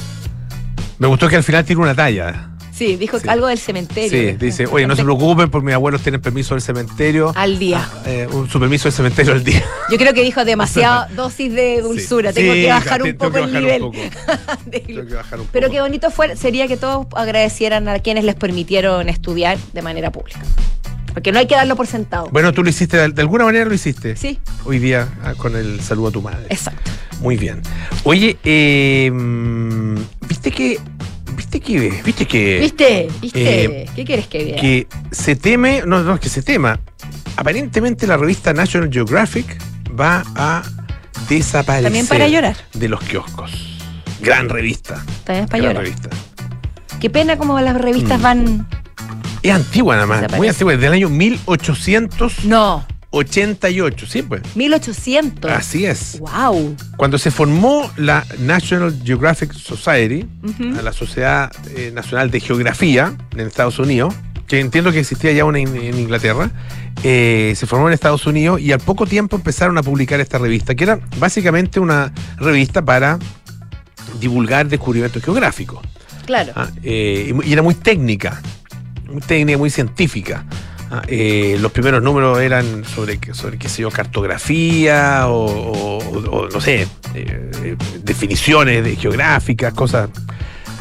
me 0.98 1.08
gustó 1.08 1.28
que 1.28 1.34
al 1.34 1.42
final 1.42 1.64
tiene 1.64 1.82
una 1.82 1.94
talla. 1.96 2.50
Sí, 2.80 2.96
dijo 2.96 3.20
Sí. 3.20 3.28
algo 3.28 3.46
del 3.46 3.58
cementerio. 3.58 4.08
Sí, 4.08 4.36
dice, 4.38 4.64
oye, 4.64 4.86
no 4.86 4.96
se 4.96 5.02
preocupen 5.02 5.50
porque 5.50 5.66
mis 5.66 5.74
abuelos 5.74 6.00
tienen 6.00 6.22
permiso 6.22 6.54
del 6.54 6.62
cementerio. 6.62 7.30
Al 7.36 7.58
día. 7.58 7.86
Eh, 8.06 8.26
un, 8.32 8.48
su 8.48 8.58
permiso 8.58 8.84
del 8.84 8.94
cementerio 8.94 9.34
al 9.34 9.44
día. 9.44 9.62
Yo 9.90 9.98
creo 9.98 10.14
que 10.14 10.22
dijo 10.22 10.46
demasiada 10.46 11.06
dosis 11.14 11.52
de 11.52 11.82
dulzura. 11.82 12.32
Sí. 12.32 12.36
Tengo 12.36 12.54
que 12.54 12.68
bajar 12.68 13.02
un 13.02 13.08
tengo 13.08 13.18
poco 13.18 13.32
que 13.32 13.38
el 13.38 13.64
bajar 13.64 13.82
un 13.82 13.90
nivel. 13.90 15.08
Pero 15.52 15.70
qué 15.70 15.82
bonito 15.82 16.10
fue, 16.10 16.34
sería 16.38 16.68
que 16.68 16.78
todos 16.78 17.06
agradecieran 17.14 17.86
a 17.86 17.98
quienes 17.98 18.24
les 18.24 18.34
permitieron 18.34 19.10
estudiar 19.10 19.58
de 19.74 19.82
manera 19.82 20.10
pública. 20.10 20.40
Porque 21.12 21.32
no 21.32 21.38
hay 21.38 21.46
que 21.46 21.56
darlo 21.56 21.76
por 21.76 21.86
sentado. 21.86 22.30
Bueno, 22.32 22.54
tú 22.54 22.62
lo 22.62 22.70
hiciste, 22.70 22.96
de, 22.96 23.20
alguna 23.20 23.44
manera 23.44 23.66
lo 23.66 23.74
hiciste. 23.74 24.16
Sí, 24.16 24.38
Hoy 24.64 24.78
día 24.78 25.06
ah, 25.22 25.34
con 25.36 25.54
el 25.54 25.82
saludo 25.82 26.08
a 26.08 26.12
tu 26.12 26.22
madre. 26.22 26.46
exacto. 26.48 26.90
Muy 27.20 27.36
bien. 27.36 27.60
Oye, 28.04 28.38
eh, 28.42 29.10
mm, 29.12 29.96
viste 30.26 30.50
que, 30.50 30.78
viste 31.60 31.72
que, 31.72 32.02
viste 32.04 32.26
que, 32.26 32.58
¿Viste? 32.60 33.08
¿Viste? 33.20 33.64
eh, 33.64 33.90
¿Qué 33.94 34.04
quieres 34.04 34.26
que 34.26 34.44
vea? 34.44 34.60
que 34.60 34.86
se 35.10 35.36
teme, 35.36 35.82
no, 35.86 36.02
no 36.02 36.14
es 36.14 36.20
que 36.20 36.28
se 36.28 36.42
tema. 36.42 36.78
Aparentemente 37.36 38.06
la 38.06 38.16
revista 38.16 38.52
National 38.52 38.90
Geographic 38.92 39.56
va 39.98 40.22
a 40.34 40.62
desaparecer 41.28 41.84
También 41.84 42.06
para 42.06 42.28
llorar. 42.28 42.56
de 42.74 42.88
los 42.88 43.00
kioscos. 43.00 43.78
Gran 44.20 44.48
revista. 44.48 45.04
También 45.24 45.44
es 45.44 45.50
para 45.50 45.62
Gran 45.62 45.72
llorar. 45.74 45.84
revista. 45.84 46.08
Qué 47.00 47.08
pena 47.10 47.36
como 47.38 47.58
las 47.60 47.80
revistas 47.80 48.18
Mm. 48.18 48.22
van. 48.22 48.68
Es 49.42 49.52
antigua 49.52 49.94
nada 49.94 50.06
más, 50.06 50.30
muy 50.36 50.48
antigua, 50.48 50.74
es 50.74 50.80
del 50.80 50.92
año 50.92 51.08
1888, 51.08 52.42
No, 52.44 52.84
sí 54.06 54.22
pues. 54.22 54.42
1800. 54.54 55.50
Así 55.50 55.84
es. 55.84 56.20
¡Wow! 56.20 56.76
Cuando 56.96 57.18
se 57.18 57.30
formó 57.30 57.90
la 57.96 58.24
National 58.38 58.94
Geographic 59.04 59.52
Society, 59.52 60.26
la 60.82 60.92
Sociedad 60.92 61.50
eh, 61.76 61.90
Nacional 61.92 62.30
de 62.30 62.40
Geografía 62.40 63.16
en 63.32 63.40
Estados 63.40 63.78
Unidos, 63.78 64.14
que 64.46 64.60
entiendo 64.60 64.92
que 64.92 65.00
existía 65.00 65.32
ya 65.32 65.44
una 65.44 65.58
en, 65.58 65.74
en 65.76 65.98
Inglaterra, 65.98 66.50
eh, 67.02 67.54
se 67.56 67.66
formó 67.66 67.88
en 67.88 67.94
Estados 67.94 68.26
Unidos 68.26 68.60
y 68.60 68.72
al 68.72 68.80
poco 68.80 69.06
tiempo 69.06 69.36
empezaron 69.36 69.78
a 69.78 69.82
publicar 69.82 70.20
esta 70.20 70.38
revista, 70.38 70.74
que 70.74 70.84
era 70.84 71.00
básicamente 71.18 71.80
una 71.80 72.12
revista 72.36 72.84
para 72.84 73.18
divulgar 74.20 74.68
descubrimientos 74.68 75.22
geográficos. 75.22 75.80
Claro. 76.26 76.52
Ah, 76.54 76.68
eh, 76.82 77.34
y 77.44 77.52
era 77.52 77.62
muy 77.62 77.74
técnica, 77.74 78.42
muy 79.06 79.20
técnica, 79.20 79.58
muy 79.58 79.70
científica. 79.70 80.44
Ah, 80.92 81.02
eh, 81.06 81.56
los 81.60 81.70
primeros 81.70 82.02
números 82.02 82.40
eran 82.40 82.84
sobre, 82.84 83.20
sobre 83.32 83.58
qué 83.58 83.68
sé 83.68 83.82
yo, 83.82 83.90
cartografía 83.90 85.28
o, 85.28 85.44
o- 85.46 86.30
o, 86.30 86.48
no 86.48 86.60
sé, 86.60 86.88
eh, 87.14 87.76
definiciones 88.02 88.82
de 88.82 88.96
geográficas, 88.96 89.72
cosas 89.72 90.10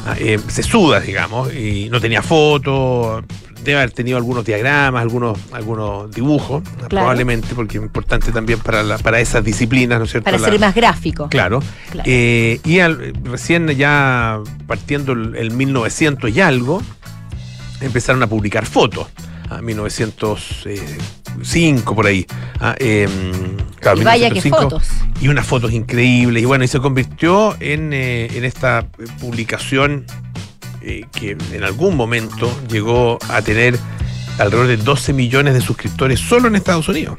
ah, 0.07 0.15
eh, 0.17 0.39
sesudas, 0.47 1.05
digamos, 1.05 1.53
y 1.53 1.89
no 1.91 2.01
tenía 2.01 2.23
fotos, 2.23 3.23
debe 3.63 3.77
haber 3.77 3.91
tenido 3.91 4.17
algunos 4.17 4.43
diagramas, 4.45 4.99
algunos, 5.01 5.37
algunos 5.51 6.09
dibujos, 6.09 6.63
Claro. 6.63 6.87
probablemente, 6.89 7.49
porque 7.53 7.77
es 7.77 7.83
importante 7.83 8.31
también 8.31 8.57
para, 8.61 8.81
la- 8.81 8.97
para 8.97 9.19
esas 9.19 9.43
disciplinas, 9.43 9.99
¿no 9.99 10.05
es 10.05 10.11
cierto? 10.11 10.25
Para 10.25 10.39
La- 10.39 10.49
ser 10.49 10.59
más 10.59 10.73
gráfico. 10.73 11.29
Claro. 11.29 11.61
Claro. 11.91 12.09
Eh, 12.11 12.59
y 12.65 12.79
al- 12.79 13.13
recién 13.25 13.67
ya 13.69 14.39
partiendo 14.65 15.11
el, 15.11 15.35
el 15.35 15.51
1900 15.51 16.31
y 16.31 16.41
algo, 16.41 16.81
empezaron 17.81 18.23
a 18.23 18.27
publicar 18.27 18.65
fotos. 18.65 19.07
A 19.49 19.61
1905 19.61 21.95
por 21.95 22.05
ahí. 22.07 22.25
Ah, 22.59 22.75
eh, 22.79 23.07
Claro, 23.79 24.01
y 24.01 24.03
vaya 24.03 24.27
que 24.29 24.41
1905, 24.41 24.61
fotos. 24.61 24.89
Y 25.21 25.29
unas 25.29 25.47
fotos 25.47 25.71
increíbles. 25.71 26.43
Y 26.43 26.45
bueno, 26.45 26.65
y 26.65 26.67
se 26.67 26.79
convirtió 26.79 27.55
en, 27.61 27.93
eh, 27.93 28.27
en 28.35 28.43
esta 28.43 28.85
publicación 29.21 30.05
eh, 30.81 31.05
que 31.13 31.37
en 31.53 31.63
algún 31.63 31.95
momento 31.95 32.51
llegó 32.69 33.17
a 33.29 33.41
tener 33.41 33.79
alrededor 34.37 34.67
de 34.67 34.75
12 34.77 35.13
millones 35.13 35.53
de 35.53 35.61
suscriptores 35.61 36.19
solo 36.19 36.49
en 36.49 36.55
Estados 36.55 36.89
Unidos. 36.89 37.15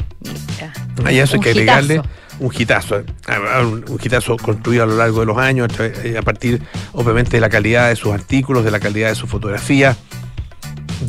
Mira. 0.98 1.04
A 1.04 1.10
eso 1.12 1.36
hay 1.36 1.40
que 1.40 1.50
agregarle 1.50 1.94
hitazo. 1.94 2.08
un 2.40 2.52
hitazo. 2.54 2.98
eh. 2.98 3.04
Ah, 3.26 3.60
Un, 3.62 3.84
hitazo 4.02 4.36
construido 4.36 4.82
a 4.84 4.86
lo 4.86 4.96
largo 4.96 5.20
de 5.20 5.26
los 5.26 5.38
años, 5.38 5.68
eh, 5.78 6.16
a 6.18 6.22
partir, 6.22 6.60
obviamente, 6.92 7.38
de 7.38 7.40
la 7.40 7.48
calidad 7.48 7.88
de 7.88 7.96
sus 7.96 8.12
artículos, 8.12 8.64
de 8.64 8.70
la 8.70 8.80
calidad 8.80 9.08
de 9.08 9.14
su 9.14 9.26
fotografía, 9.26 9.96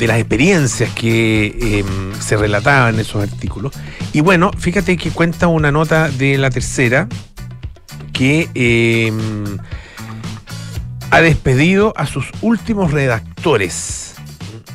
de 0.01 0.07
las 0.07 0.17
experiencias 0.17 0.89
que 0.95 1.45
eh, 1.45 1.85
se 2.19 2.35
relataban 2.35 2.95
en 2.95 3.01
esos 3.01 3.21
artículos. 3.21 3.71
Y 4.13 4.21
bueno, 4.21 4.49
fíjate 4.57 4.97
que 4.97 5.11
cuenta 5.11 5.45
una 5.45 5.71
nota 5.71 6.09
de 6.09 6.39
la 6.39 6.49
tercera 6.49 7.07
que 8.11 8.49
eh, 8.55 9.13
ha 11.11 11.21
despedido 11.21 11.93
a 11.95 12.07
sus 12.07 12.31
últimos 12.41 12.89
redactores. 12.89 14.15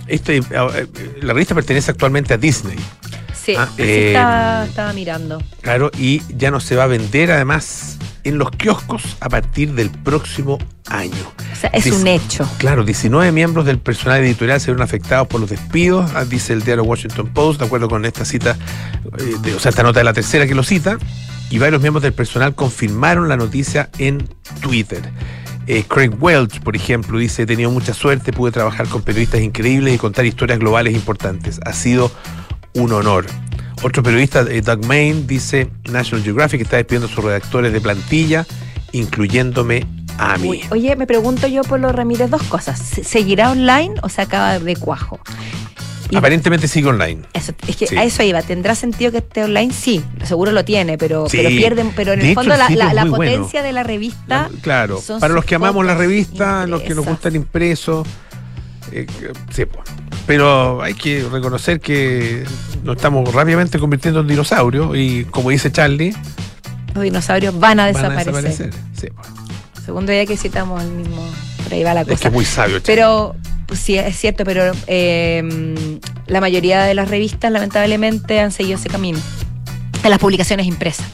Este, 0.07 0.37
eh, 0.37 0.87
la 1.23 1.33
revista 1.33 1.57
pertenece 1.57 1.91
actualmente 1.91 2.33
a 2.33 2.37
Disney. 2.37 2.79
Sí, 3.35 3.57
Ah, 3.59 3.69
sí 3.75 3.83
eh, 3.83 4.07
estaba, 4.13 4.65
estaba 4.65 4.93
mirando. 4.93 5.43
Claro, 5.61 5.91
y 5.99 6.23
ya 6.37 6.53
no 6.53 6.61
se 6.61 6.77
va 6.77 6.85
a 6.85 6.87
vender 6.87 7.33
además 7.33 7.99
en 8.29 8.39
los 8.39 8.51
kioscos 8.51 9.17
a 9.21 9.29
partir 9.29 9.73
del 9.75 9.91
próximo 9.91 10.59
año. 10.89 11.13
O 11.53 11.57
sea, 11.57 11.71
es 11.71 11.87
un 11.87 12.07
hecho. 12.07 12.49
Claro, 12.59 12.85
19 12.85 13.33
miembros 13.33 13.65
del 13.67 13.79
personal 13.79 14.23
editorial 14.23 14.61
se 14.61 14.67
vieron 14.67 14.83
afectados 14.83 15.27
por 15.29 15.41
los 15.41 15.51
despidos, 15.51 16.11
ah, 16.15 16.25
dice 16.25 16.53
el 16.53 16.63
diario 16.63 16.85
Washington 16.85 17.29
Post, 17.33 17.61
de 17.61 17.67
acuerdo 17.67 17.89
con 17.89 18.05
esta 18.05 18.25
cita, 18.25 18.57
eh, 19.19 19.35
de- 19.43 19.55
o 19.55 19.59
sea, 19.61 19.71
esta 19.71 19.83
nota 19.83 20.01
de 20.01 20.05
la 20.05 20.13
tercera 20.13 20.47
que 20.47 20.55
lo 20.55 20.63
cita, 20.63 20.99
y 21.51 21.59
varios 21.59 21.81
miembros 21.81 22.03
del 22.03 22.13
personal 22.13 22.55
confirmaron 22.55 23.29
la 23.29 23.37
noticia 23.37 23.89
en 23.99 24.29
Twitter. 24.61 25.03
Eh, 25.69 25.85
Craig 25.89 26.11
Welch, 26.21 26.61
por 26.61 26.77
ejemplo, 26.77 27.19
dice, 27.19 27.43
he 27.43 27.47
tenido 27.47 27.71
mucha 27.71 27.93
suerte, 27.95 28.33
pude 28.33 28.53
trabajar 28.53 28.87
con 28.89 29.03
periodistas 29.03 29.41
increíbles 29.41 29.95
y 29.95 29.99
contar 29.99 30.25
historias 30.27 30.59
globales 30.61 30.95
importantes. 30.95 31.59
Ha 31.65 31.73
sido 31.73 32.11
un 32.75 32.93
honor. 32.93 33.27
Otro 33.83 34.03
periodista, 34.03 34.41
eh, 34.49 34.61
Doug 34.63 34.85
Main, 34.87 35.27
dice, 35.27 35.69
National 35.91 36.25
Geographic 36.25 36.63
está 36.63 36.77
despidiendo 36.77 37.07
a 37.09 37.11
sus 37.11 37.23
redactores 37.25 37.73
de 37.73 37.81
plantilla, 37.81 38.47
incluyéndome 38.93 39.87
a 40.19 40.37
mí. 40.39 40.49
Uy, 40.49 40.63
oye, 40.71 40.97
me 40.97 41.07
pregunto 41.07 41.47
yo 41.47 41.63
por 41.63 41.79
los 41.79 41.95
Ramírez 41.95 42.31
dos 42.31 42.43
cosas. 42.45 42.79
¿Se- 42.79 43.05
¿Seguirá 43.05 43.51
online 43.51 43.95
o 44.03 44.09
se 44.09 44.23
acaba 44.23 44.59
de 44.59 44.77
cuajo? 44.77 45.21
Y 46.09 46.17
Aparentemente 46.17 46.69
sigue 46.69 46.89
online. 46.89 47.23
eso, 47.35 47.53
es 47.67 47.77
que 47.77 47.89
Sí. 47.89 47.97
a 47.97 48.05
eso 48.05 48.23
iba. 48.23 48.41
¿Tendrá 48.41 48.75
sentido 48.77 49.11
que 49.11 49.19
esté 49.19 49.43
online? 49.45 49.73
Sí, 49.73 50.03
seguro 50.25 50.53
lo 50.53 50.65
tiene, 50.65 50.97
pero, 50.99 51.29
Sí. 51.29 51.37
pero 51.39 51.49
pierden, 51.51 51.93
pero 51.97 52.13
en 52.13 52.21
De 52.21 52.25
el 52.27 52.31
hecho, 52.31 52.41
fondo 52.41 52.55
el 52.55 52.79
la, 52.79 53.05
bueno. 53.05 53.17
potencia 53.17 53.63
de 53.63 53.73
la 53.73 53.83
revista. 53.83 54.49
Claro, 54.63 55.03
para 55.21 55.35
los 55.35 55.45
que 55.45 55.57
amamos 55.57 55.85
la 55.85 55.97
revista, 55.97 56.67
los 56.67 56.83
que 56.83 56.95
nos 56.95 57.05
gusta 57.05 57.29
el 57.29 57.37
impreso, 57.37 58.05
eh, 58.93 59.05
sí, 59.53 59.65
pues. 59.67 59.85
Pero 60.27 60.83
hay 60.83 60.95
que 60.95 61.25
reconocer 61.31 61.81
que 61.81 62.45
nos 62.83 62.97
estamos 62.97 63.33
rápidamente 63.33 63.79
convirtiendo 63.79 64.21
en 64.21 64.27
dinosaurios 64.27 64.97
y 64.97 65.25
como 65.25 65.51
dice 65.51 65.71
Charlie, 65.71 66.15
Los 66.95 67.05
dinosaurios 67.05 67.59
van 67.59 67.81
a 67.81 67.93
van 67.93 68.05
a 68.07 68.11
desaparecer. 68.11 68.71
Sí, 68.99 69.09
pues. 69.15 69.29
Segundo 69.85 70.11
día 70.11 70.27
que 70.27 70.37
citamos 70.37 70.83
el 70.83 70.91
mismo. 70.91 71.25
Por 71.63 71.73
ahí 71.73 71.85
va 71.85 71.95
la 71.95 72.01
Es 72.01 72.07
que 72.09 72.15
cosa. 72.15 72.29
es 72.29 72.35
muy 72.35 72.45
sabio, 72.45 72.79
Charlie. 72.81 72.97
Pero 72.97 73.37
pues, 73.67 73.81
sí, 73.81 73.97
es 73.99 74.17
cierto, 74.17 74.45
pero 74.45 74.73
eh, 74.89 75.77
la 76.27 76.41
mayoría 76.41 76.83
de 76.83 76.95
las 76.95 77.09
revistas 77.09 77.53
lamentablemente 77.53 78.41
han 78.41 78.51
seguido 78.51 78.79
ese 78.79 78.89
camino. 78.89 79.19
En 80.03 80.11
las 80.11 80.19
publicaciones 80.19 80.67
impresas. 80.67 81.07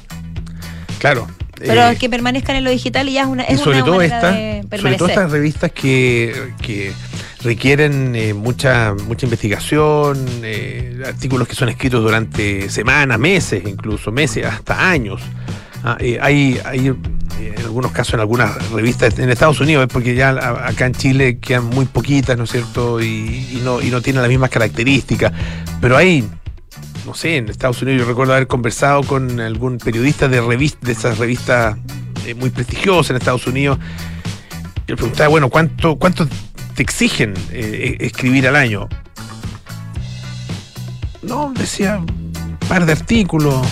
claro. 0.99 1.27
Pero 1.65 1.91
eh, 1.91 1.97
que 1.97 2.11
permanezcan 2.11 2.57
en 2.57 2.65
lo 2.65 2.71
digital 2.71 3.09
y 3.09 3.13
ya 3.13 3.23
es 3.23 3.29
una, 3.29 3.45
es 3.45 3.61
sobre 3.61 3.77
una 3.77 3.85
todo 3.85 3.97
manera 3.99 4.17
esta, 4.17 4.33
de 4.33 4.79
sobre 4.79 4.97
todo 4.97 5.09
estas 5.09 5.31
revistas 5.31 5.71
que, 5.71 6.51
que 6.61 6.93
requieren 7.45 8.15
eh, 8.15 8.35
mucha 8.35 8.95
mucha 9.07 9.27
investigación, 9.27 10.25
eh, 10.43 11.03
artículos 11.07 11.49
que 11.49 11.55
son 11.55 11.69
escritos 11.69 12.03
durante 12.03 12.69
semanas, 12.69 13.19
meses, 13.19 13.63
incluso 13.67 14.13
meses, 14.13 14.47
hasta 14.47 14.91
años. 14.91 15.21
Ah, 15.85 15.97
eh, 15.99 16.19
hay, 16.23 16.61
hay 16.65 16.89
eh, 16.89 17.55
en 17.57 17.65
algunos 17.65 17.91
casos 17.91 18.15
en 18.15 18.21
algunas 18.21 18.71
revistas 18.71 19.19
en 19.19 19.31
Estados 19.31 19.61
Unidos, 19.61 19.89
porque 19.93 20.15
ya 20.15 20.31
acá 20.31 20.87
en 20.87 20.95
Chile 20.95 21.39
quedan 21.39 21.65
muy 21.65 21.87
poquitas, 21.87 22.39
¿no 22.39 22.45
es 22.45 22.51
cierto? 22.51 23.03
Y, 23.03 23.61
no, 23.65 23.83
y 23.83 23.91
no 23.91 24.01
tienen 24.01 24.23
las 24.23 24.29
mismas 24.29 24.51
características. 24.51 25.33
Pero 25.81 25.97
hay, 25.97 26.25
no 27.05 27.15
sé, 27.15 27.39
en 27.39 27.49
Estados 27.49 27.83
Unidos 27.83 28.03
yo 28.03 28.09
recuerdo 28.09 28.33
haber 28.35 28.47
conversado 28.47 29.03
con 29.03 29.41
algún 29.41 29.79
periodista 29.79 30.29
de 30.29 30.41
revista, 30.41 30.87
de 30.87 30.93
esas 30.93 31.19
revistas 31.19 31.77
muy 32.37 32.51
prestigiosas 32.51 33.11
en 33.11 33.17
Estados 33.17 33.47
Unidos. 33.49 33.79
Y 34.87 34.93
le 34.93 34.97
preguntaba, 34.97 35.29
bueno, 35.31 35.49
¿cuánto, 35.49 35.97
cuánto 35.97 36.29
te 36.75 36.83
exigen 36.83 37.35
eh, 37.51 37.97
e- 38.01 38.07
escribir 38.07 38.47
al 38.49 38.57
año? 38.57 38.89
No, 41.23 41.53
decía 41.57 41.99
un 41.99 42.59
par 42.69 42.85
de 42.87 42.93
artículos. 42.93 43.67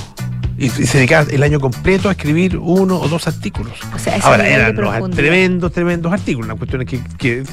Y, 0.58 0.66
y 0.66 0.70
se 0.70 0.98
dedicaba 0.98 1.26
el 1.30 1.42
año 1.42 1.58
completo 1.58 2.08
a 2.10 2.12
escribir 2.12 2.58
uno 2.58 3.00
o 3.00 3.08
dos 3.08 3.26
artículos. 3.26 3.72
O 3.94 3.98
sea, 3.98 4.18
Ahora, 4.22 4.46
eran 4.46 4.76
los 4.76 4.90
profundidad. 4.90 5.16
tremendos, 5.22 5.72
tremendos 5.72 6.12
artículos. 6.12 6.46
Una 6.50 6.56
cuestión 6.58 6.84
que, 6.84 7.00
que, 7.16 7.44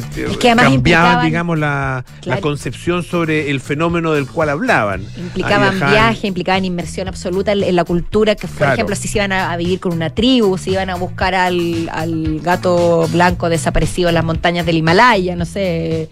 que 0.38 0.48
además 0.48 0.64
cambiaban, 0.70 0.72
implicaban- 0.72 1.24
digamos, 1.24 1.58
la, 1.58 2.04
la 2.24 2.40
concepción 2.40 3.02
sobre 3.02 3.50
el 3.50 3.60
fenómeno 3.60 4.12
del 4.12 4.26
cual 4.26 4.48
hablaban. 4.48 5.04
Implicaban 5.16 5.78
viaje, 5.78 6.26
implicaban 6.26 6.64
inmersión 6.64 7.08
absoluta 7.08 7.52
en, 7.52 7.62
en 7.62 7.76
la 7.76 7.84
cultura, 7.84 8.34
que 8.34 8.48
por 8.48 8.56
Claro. 8.56 8.72
ejemplo, 8.74 8.96
si 8.96 9.08
se 9.08 9.18
iban 9.18 9.32
a, 9.32 9.52
a 9.52 9.56
vivir 9.56 9.80
con 9.80 9.92
una 9.92 10.10
tribu, 10.10 10.56
si 10.58 10.70
iban 10.70 10.88
a 10.90 10.94
buscar 10.94 11.34
al, 11.34 11.88
al 11.92 12.40
gato 12.40 13.06
blanco 13.12 13.48
desaparecido 13.48 14.08
en 14.08 14.14
las 14.14 14.24
montañas 14.24 14.64
del 14.66 14.76
Himalaya, 14.78 15.36
no 15.36 15.44
sé, 15.44 16.02
eh, 16.02 16.08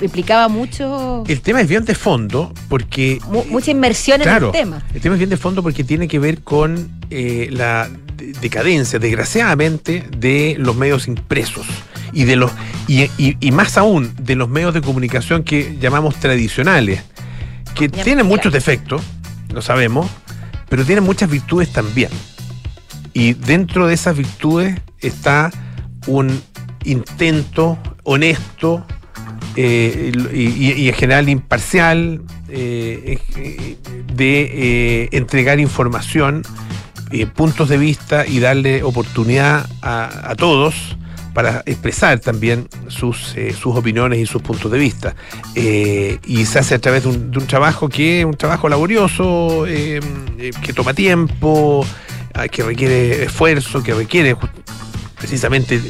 implicaba 0.00 0.48
mucho, 0.48 1.24
El 1.26 1.40
tema 1.40 1.60
es 1.60 1.68
bien 1.68 1.84
de 1.84 1.94
fondo 1.94 2.52
porque 2.68 3.18
mu- 3.28 3.44
mucha 3.46 3.70
inmersión 3.70 4.20
claro, 4.20 4.50
en 4.50 4.54
el 4.54 4.60
tema. 4.60 4.82
El 4.94 5.00
tema 5.00 5.14
es 5.14 5.18
bien 5.18 5.30
de 5.30 5.36
fondo 5.36 5.62
porque 5.62 5.84
tiene 5.84 6.06
que 6.08 6.18
ver 6.18 6.42
con 6.42 6.88
eh, 7.10 7.48
la 7.50 7.88
de- 8.16 8.32
decadencia, 8.40 8.98
desgraciadamente, 8.98 10.04
de 10.16 10.56
los 10.58 10.76
medios 10.76 11.08
impresos 11.08 11.66
y 12.12 12.24
de 12.24 12.36
los 12.36 12.50
y, 12.88 13.02
y- 13.18 13.36
y 13.40 13.52
más 13.52 13.76
aún 13.78 14.12
de 14.20 14.34
los 14.36 14.48
medios 14.48 14.74
de 14.74 14.80
comunicación 14.80 15.44
que 15.44 15.76
llamamos 15.80 16.16
tradicionales, 16.16 17.02
que 17.74 17.88
tienen 17.88 18.26
muchos 18.26 18.52
defectos, 18.52 19.02
lo 19.52 19.62
sabemos, 19.62 20.10
pero 20.68 20.84
tienen 20.84 21.04
muchas 21.04 21.30
virtudes 21.30 21.72
también. 21.72 22.10
Y 23.12 23.34
dentro 23.34 23.86
de 23.86 23.94
esas 23.94 24.16
virtudes 24.16 24.80
está 25.00 25.50
un 26.06 26.40
intento 26.84 27.78
honesto 28.04 28.84
eh, 29.56 30.12
y, 30.32 30.88
en 30.88 30.94
general 30.94 31.28
imparcial 31.28 32.22
eh, 32.48 33.18
de 34.14 34.40
eh, 34.42 35.08
entregar 35.12 35.58
información, 35.60 36.42
puntos 37.34 37.68
de 37.68 37.76
vista 37.76 38.24
y 38.26 38.38
darle 38.38 38.84
oportunidad 38.84 39.68
a, 39.82 40.30
a 40.30 40.36
todos 40.36 40.96
para 41.34 41.62
expresar 41.66 42.18
también 42.20 42.68
sus, 42.88 43.34
eh, 43.36 43.52
sus 43.52 43.76
opiniones 43.76 44.18
y 44.18 44.26
sus 44.26 44.42
puntos 44.42 44.70
de 44.70 44.78
vista. 44.78 45.14
Eh, 45.54 46.18
y 46.26 46.44
se 46.46 46.58
hace 46.58 46.74
a 46.74 46.78
través 46.78 47.04
de 47.04 47.10
un, 47.10 47.30
de 47.30 47.38
un 47.38 47.46
trabajo 47.46 47.88
que 47.88 48.20
es 48.20 48.24
un 48.24 48.34
trabajo 48.34 48.68
laborioso, 48.68 49.64
eh, 49.66 50.00
que 50.62 50.72
toma 50.72 50.94
tiempo, 50.94 51.86
ah, 52.34 52.48
que 52.48 52.62
requiere 52.62 53.24
esfuerzo, 53.24 53.82
que 53.82 53.94
requiere 53.94 54.36
precisamente 55.16 55.80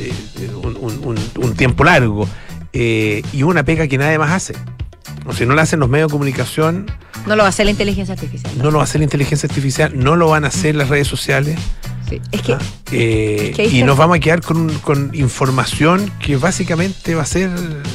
un, 0.63 0.77
un- 0.81 1.01
un- 1.05 1.45
un 1.45 1.55
tiempo 1.55 1.85
largo 1.85 2.29
y 2.73 3.43
una 3.43 3.65
pega 3.65 3.87
que 3.89 3.99
nadie 3.99 4.19
más 4.19 4.31
hace. 4.31 4.55
O 5.27 5.33
sea, 5.33 5.47
no 5.47 5.55
la 5.55 5.63
hacen 5.63 5.81
los 5.81 5.89
medios 5.89 6.09
de 6.09 6.13
comunicación, 6.13 6.87
No 7.27 7.37
lo 7.37 7.43
va 7.43 7.47
a 7.47 7.51
hacer 7.51 7.67
la 7.67 7.73
inteligencia 7.73 8.15
artificial. 8.15 8.53
no 8.57 8.71
lo 8.71 8.79
va 8.79 8.83
a 8.83 8.85
hacer 8.85 9.01
la 9.01 9.05
inteligencia 9.05 9.47
artificial, 9.49 9.93
no 9.95 10.17
lo 10.17 10.29
van 10.29 10.45
a 10.45 10.49
hacer 10.49 10.75
las 10.75 10.89
redes 10.89 11.07
sociales. 11.09 11.59
Sí. 12.11 12.21
Es 12.33 12.43
que 12.43 12.53
ah, 12.55 12.59
eh, 12.93 13.47
es 13.51 13.57
que 13.57 13.63
ahí 13.63 13.79
y 13.79 13.83
nos 13.85 13.97
vamos 13.97 14.17
a 14.17 14.21
quedar 14.21 14.43
con, 14.43 14.69
con 14.81 15.11
información 15.15 16.11
que 16.19 16.37
básicamente 16.37 17.15
va 17.15 17.23
a 17.23 17.27
ser 17.27 17.51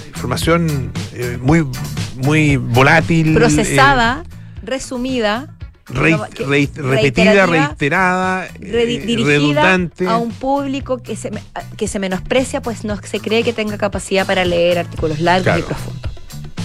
información 0.08 0.91
eh, 1.13 1.38
muy, 1.41 1.67
muy 2.15 2.56
volátil. 2.58 3.32
eh, 3.32 3.36
procesada, 3.36 4.23
resumida, 4.63 5.54
re- 5.88 6.17
que- 6.34 6.45
re- 6.45 6.69
repetida, 6.75 7.45
reiterada, 7.45 8.47
eh, 8.47 8.86
dirigida 9.06 9.28
redundante. 9.28 10.08
a 10.08 10.17
un 10.17 10.32
público 10.32 10.97
que 11.04 11.15
se, 11.15 11.30
que 11.78 11.88
se 11.88 11.99
menosprecia, 11.99 12.62
pues 12.62 12.84
no 12.86 12.97
se 13.04 13.19
cree 13.19 13.43
que 13.43 13.54
tenga 13.54 13.78
capacidad 13.78 14.25
para 14.25 14.45
leer 14.45 14.80
artículos 14.80 15.19
largos 15.19 15.43
Claro. 15.43 15.60
y 15.60 15.63
profundos. 15.63 16.12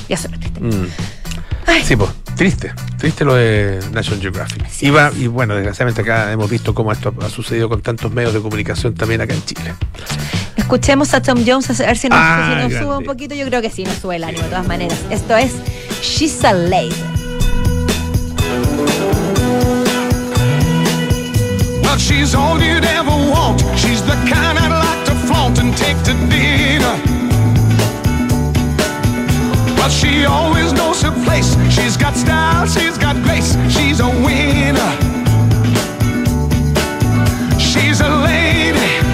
Ya 0.08 0.16
se 0.16 0.28
lo. 0.28 0.36
Mm. 0.38 0.86
Sí, 1.84 1.94
pues, 1.96 2.10
triste, 2.40 2.72
triste 2.96 3.22
lo 3.22 3.34
de 3.34 3.80
National 3.92 4.18
Geographic. 4.18 4.64
Así 4.64 4.86
Y, 5.18 5.26
bueno, 5.26 5.54
desgraciadamente 5.54 6.00
acá 6.00 6.32
hemos 6.32 6.48
visto 6.48 6.72
cómo 6.74 6.90
esto 6.90 7.12
ha 7.20 7.28
sucedido 7.28 7.68
con 7.68 7.82
tantos 7.82 8.10
medios 8.12 8.32
de 8.32 8.40
comunicación 8.40 8.94
también 8.94 9.20
acá 9.20 9.34
en 9.34 9.44
Chile. 9.44 9.74
Escuchemos 10.56 11.12
a 11.12 11.20
Tom 11.20 11.44
Jones 11.46 11.68
a 11.68 11.84
ver 11.84 11.98
si 11.98 12.08
nos, 12.08 12.18
Ah, 12.18 12.46
si 12.48 12.54
nos 12.62 12.70
grande. 12.70 12.78
sube 12.78 12.96
un 12.96 13.04
poquito. 13.04 13.34
Yo 13.34 13.44
creo 13.44 13.60
que 13.60 13.68
sí, 13.68 13.84
nos 13.84 13.96
sube 13.96 14.16
el 14.16 14.24
ánimo 14.24 14.44
de 14.44 14.48
todas 14.48 14.66
maneras. 14.66 14.98
Esto 15.10 15.36
es 15.36 15.52
She's 16.00 16.42
a 16.42 16.54
Lady. 16.54 16.94
She's 21.98 22.34
all 22.34 22.58
you'd 22.58 22.86
ever 22.86 23.10
want. 23.10 23.60
She's 23.76 24.00
the 24.02 24.16
kind 24.26 24.58
I'd 24.58 24.72
like 24.72 25.04
to 25.04 25.14
flaunt 25.26 25.58
and 25.58 25.76
take 25.76 26.02
to 26.04 26.14
dinner. 26.30 27.09
But 29.80 29.88
she 29.88 30.26
always 30.26 30.74
knows 30.74 31.00
her 31.00 31.10
place. 31.24 31.56
She's 31.74 31.96
got 31.96 32.14
style, 32.14 32.66
she's 32.66 32.98
got 32.98 33.16
grace. 33.24 33.56
She's 33.74 34.00
a 34.00 34.08
winner. 34.08 34.92
She's 37.58 38.02
a 38.02 38.10
lady. 38.10 39.09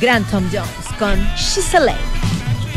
Gran 0.00 0.24
Tom 0.24 0.48
Jones 0.50 0.70
con 0.98 1.18
She's 1.36 1.74
a 1.74 1.80
Lady. 1.80 1.98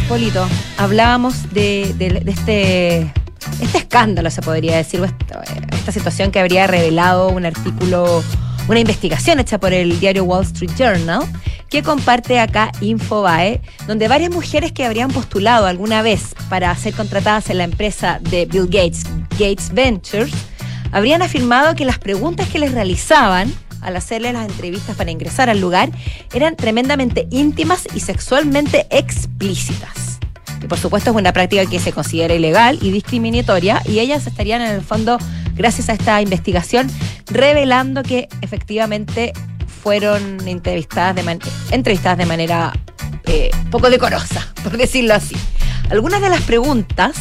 Polito, 0.09 0.45
hablábamos 0.77 1.53
de, 1.53 1.95
este, 2.27 3.13
este 3.61 3.77
escándalo, 3.77 4.29
se 4.29 4.41
podría 4.41 4.75
decir, 4.75 5.01
esta, 5.01 5.41
esta 5.71 5.91
situación 5.93 6.31
que 6.31 6.39
habría 6.39 6.67
revelado 6.67 7.29
un 7.29 7.45
artículo, 7.45 8.21
una 8.67 8.79
investigación 8.79 9.39
hecha 9.39 9.57
por 9.57 9.71
el 9.71 10.01
diario 10.01 10.25
Wall 10.25 10.43
Street 10.43 10.71
Journal, 10.77 11.21
que 11.69 11.81
comparte 11.81 12.41
acá 12.41 12.73
Infobae, 12.81 13.61
donde 13.87 14.09
varias 14.09 14.29
mujeres 14.29 14.73
que 14.73 14.85
habrían 14.85 15.09
postulado 15.09 15.65
alguna 15.65 16.01
vez 16.01 16.35
para 16.49 16.75
ser 16.75 16.93
contratadas 16.93 17.49
en 17.49 17.59
la 17.59 17.63
empresa 17.63 18.19
de 18.19 18.45
Bill 18.45 18.65
Gates, 18.65 19.05
Gates 19.31 19.73
Ventures, 19.73 20.33
habrían 20.91 21.21
afirmado 21.21 21.73
que 21.73 21.85
las 21.85 21.99
preguntas 21.99 22.49
que 22.49 22.59
les 22.59 22.73
realizaban 22.73 23.51
al 23.83 23.95
hacerle 23.95 24.33
las 24.33 24.47
entrevistas 24.49 24.95
para 24.95 25.11
ingresar 25.11 25.49
al 25.49 25.59
lugar 25.59 25.89
eran 26.33 26.55
tremendamente 26.55 27.27
íntimas 27.31 27.83
y 27.93 27.99
sexualmente 27.99 28.87
explícitas. 28.89 30.19
Y 30.61 30.67
por 30.67 30.77
supuesto 30.79 31.09
es 31.11 31.15
una 31.15 31.33
práctica 31.33 31.65
que 31.65 31.79
se 31.79 31.91
considera 31.91 32.33
ilegal 32.33 32.79
y 32.81 32.91
discriminatoria 32.91 33.81
y 33.85 33.99
ellas 33.99 34.25
estarían 34.27 34.61
en 34.61 34.71
el 34.71 34.81
fondo, 34.81 35.17
gracias 35.55 35.89
a 35.89 35.93
esta 35.93 36.21
investigación, 36.21 36.89
revelando 37.27 38.01
que 38.03 38.29
efectivamente 38.41 39.33
fueron 39.81 40.47
entrevistadas 40.47 41.15
de, 41.15 41.23
man- 41.23 41.39
entrevistadas 41.71 42.17
de 42.17 42.25
manera 42.25 42.71
eh, 43.25 43.51
poco 43.71 43.89
decorosa, 43.89 44.53
por 44.63 44.77
decirlo 44.77 45.13
así. 45.13 45.35
Algunas 45.89 46.21
de 46.21 46.29
las 46.29 46.41
preguntas, 46.43 47.13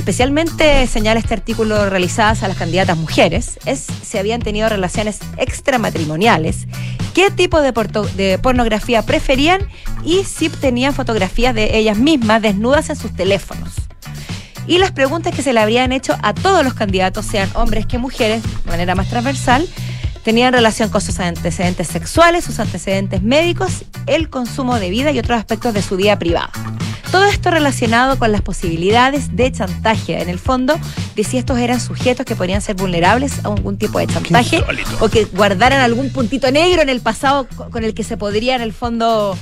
especialmente 0.00 0.86
señala 0.86 1.20
este 1.20 1.34
artículo 1.34 1.88
realizadas 1.88 2.42
a 2.42 2.48
las 2.48 2.56
candidatas 2.56 2.96
mujeres, 2.96 3.58
es 3.66 3.86
si 4.02 4.18
habían 4.18 4.40
tenido 4.40 4.68
relaciones 4.68 5.18
extramatrimoniales, 5.36 6.66
qué 7.14 7.30
tipo 7.30 7.60
de, 7.60 7.72
porto- 7.72 8.08
de 8.16 8.38
pornografía 8.38 9.02
preferían 9.02 9.60
y 10.04 10.24
si 10.24 10.48
tenían 10.48 10.94
fotografías 10.94 11.54
de 11.54 11.76
ellas 11.76 11.98
mismas 11.98 12.40
desnudas 12.40 12.88
en 12.90 12.96
sus 12.96 13.14
teléfonos. 13.14 13.74
Y 14.66 14.78
las 14.78 14.92
preguntas 14.92 15.34
que 15.34 15.42
se 15.42 15.52
le 15.52 15.60
habrían 15.60 15.92
hecho 15.92 16.16
a 16.22 16.32
todos 16.32 16.64
los 16.64 16.74
candidatos, 16.74 17.26
sean 17.26 17.50
hombres 17.54 17.86
que 17.86 17.98
mujeres, 17.98 18.42
de 18.42 18.70
manera 18.70 18.94
más 18.94 19.08
transversal, 19.08 19.68
tenían 20.24 20.52
relación 20.52 20.88
con 20.88 21.00
sus 21.00 21.20
antecedentes 21.20 21.88
sexuales, 21.88 22.44
sus 22.44 22.58
antecedentes 22.58 23.22
médicos, 23.22 23.84
el 24.06 24.30
consumo 24.30 24.78
de 24.78 24.90
vida 24.90 25.10
y 25.12 25.18
otros 25.18 25.38
aspectos 25.38 25.74
de 25.74 25.82
su 25.82 25.96
vida 25.96 26.18
privada. 26.18 26.50
Todo 27.10 27.24
esto 27.26 27.50
relacionado 27.50 28.18
con 28.18 28.30
las 28.30 28.40
posibilidades 28.40 29.34
de 29.34 29.50
chantaje, 29.50 30.22
en 30.22 30.28
el 30.28 30.38
fondo, 30.38 30.78
de 31.16 31.24
si 31.24 31.38
estos 31.38 31.58
eran 31.58 31.80
sujetos 31.80 32.24
que 32.24 32.36
podrían 32.36 32.60
ser 32.60 32.76
vulnerables 32.76 33.44
a 33.44 33.48
algún 33.48 33.78
tipo 33.78 33.98
de 33.98 34.06
chantaje 34.06 34.62
o 35.00 35.08
que 35.08 35.24
guardaran 35.24 35.80
algún 35.80 36.10
puntito 36.10 36.50
negro 36.52 36.82
en 36.82 36.88
el 36.88 37.00
pasado 37.00 37.48
co- 37.56 37.68
con 37.70 37.82
el 37.82 37.94
que 37.94 38.04
se 38.04 38.16
podría, 38.16 38.54
en 38.54 38.62
el 38.62 38.72
fondo, 38.72 39.36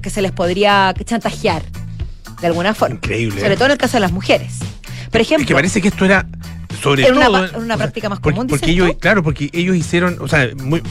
que 0.00 0.10
se 0.10 0.22
les 0.22 0.30
podría 0.30 0.94
chantajear 1.04 1.62
de 2.40 2.46
alguna 2.46 2.72
forma. 2.72 2.94
Increíble, 2.96 3.40
Sobre 3.40 3.54
¿eh? 3.54 3.56
todo 3.56 3.66
en 3.66 3.72
el 3.72 3.78
caso 3.78 3.96
de 3.96 4.00
las 4.00 4.12
mujeres. 4.12 4.52
Por 5.10 5.20
ejemplo, 5.20 5.42
Es 5.42 5.48
que 5.48 5.54
parece 5.54 5.80
que 5.82 5.88
esto 5.88 6.04
era 6.04 6.24
sobre 6.82 7.04
Era 7.04 7.14
una 7.14 7.26
todo 7.26 7.50
pa- 7.52 7.58
una 7.58 7.66
sea, 7.66 7.76
práctica 7.76 8.08
más 8.08 8.20
común, 8.20 8.46
porque 8.46 8.70
ellos 8.70 8.92
claro 9.00 9.22
porque 9.22 9.50
ellos 9.52 9.76
hicieron 9.76 10.16
o 10.20 10.28
sea 10.28 10.48
muy, 10.62 10.82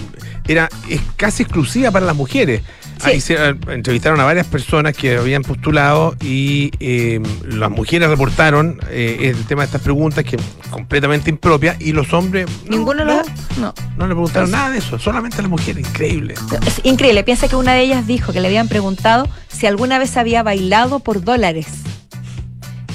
era 0.47 0.69
es 0.89 1.01
casi 1.15 1.43
exclusiva 1.43 1.91
para 1.91 2.05
las 2.05 2.15
mujeres 2.15 2.61
Sí. 2.99 3.03
Ah, 3.05 3.13
hicieron- 3.13 3.59
entrevistaron 3.69 4.19
a 4.19 4.23
varias 4.23 4.47
personas 4.47 4.97
que 4.97 5.17
habían 5.17 5.43
postulado 5.43 6.15
y 6.19 6.71
eh, 6.79 7.21
las 7.47 7.69
mujeres 7.69 8.09
reportaron 8.09 8.79
eh, 8.89 9.31
el 9.35 9.45
tema 9.45 9.61
de 9.61 9.65
estas 9.67 9.81
preguntas 9.83 10.23
que 10.23 10.35
completamente 10.71 11.29
impropias 11.29 11.79
y 11.79 11.91
los 11.91 12.11
hombres 12.13 12.47
no, 12.65 12.71
ninguno 12.75 13.05
no, 13.05 13.17
lo 13.17 13.21
no. 13.61 13.73
no 13.97 14.07
le 14.07 14.15
preguntaron 14.15 14.49
nada 14.49 14.71
de 14.71 14.79
eso 14.79 14.97
solamente 14.97 15.37
a 15.37 15.41
las 15.43 15.51
mujeres 15.51 15.87
increíble 15.87 16.33
Es 16.65 16.81
increíble. 16.83 17.23
Piensa 17.23 17.47
que 17.47 17.55
una 17.55 17.73
de 17.73 17.81
ellas 17.81 18.07
dijo 18.07 18.33
que 18.33 18.41
le 18.41 18.47
habían 18.47 18.67
preguntado 18.67 19.29
si 19.47 19.67
alguna 19.67 19.99
vez 19.99 20.17
había 20.17 20.41
bailado 20.41 20.97
por 20.99 21.23
dólares. 21.23 21.67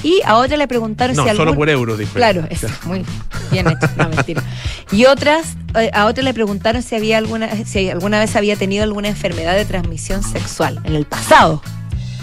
Y 0.03 0.21
a 0.25 0.35
otra 0.35 0.57
le 0.57 0.67
preguntaron 0.67 1.15
no 1.15 1.23
si 1.23 1.29
solo 1.29 1.41
algún- 1.43 1.55
por 1.55 1.69
euros 1.69 1.97
dijo 1.97 2.13
Claro, 2.13 2.41
ella. 2.49 2.67
es 2.67 2.85
muy 2.85 3.05
bien 3.51 3.67
hecho, 3.67 3.87
no 3.97 4.09
mentira. 4.09 4.43
Y 4.91 5.05
otras, 5.05 5.55
eh, 5.79 5.89
a 5.93 6.05
otra 6.05 6.23
le 6.23 6.33
preguntaron 6.33 6.81
si 6.83 6.95
había 6.95 7.17
alguna, 7.17 7.49
si 7.65 7.89
alguna 7.89 8.19
vez 8.19 8.35
había 8.35 8.55
tenido 8.57 8.83
alguna 8.83 9.07
enfermedad 9.07 9.55
de 9.55 9.65
transmisión 9.65 10.21
sexual 10.21 10.79
en 10.83 10.95
el 10.95 11.05
pasado. 11.05 11.61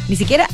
Ni 0.09 0.16
siquiera, 0.16 0.47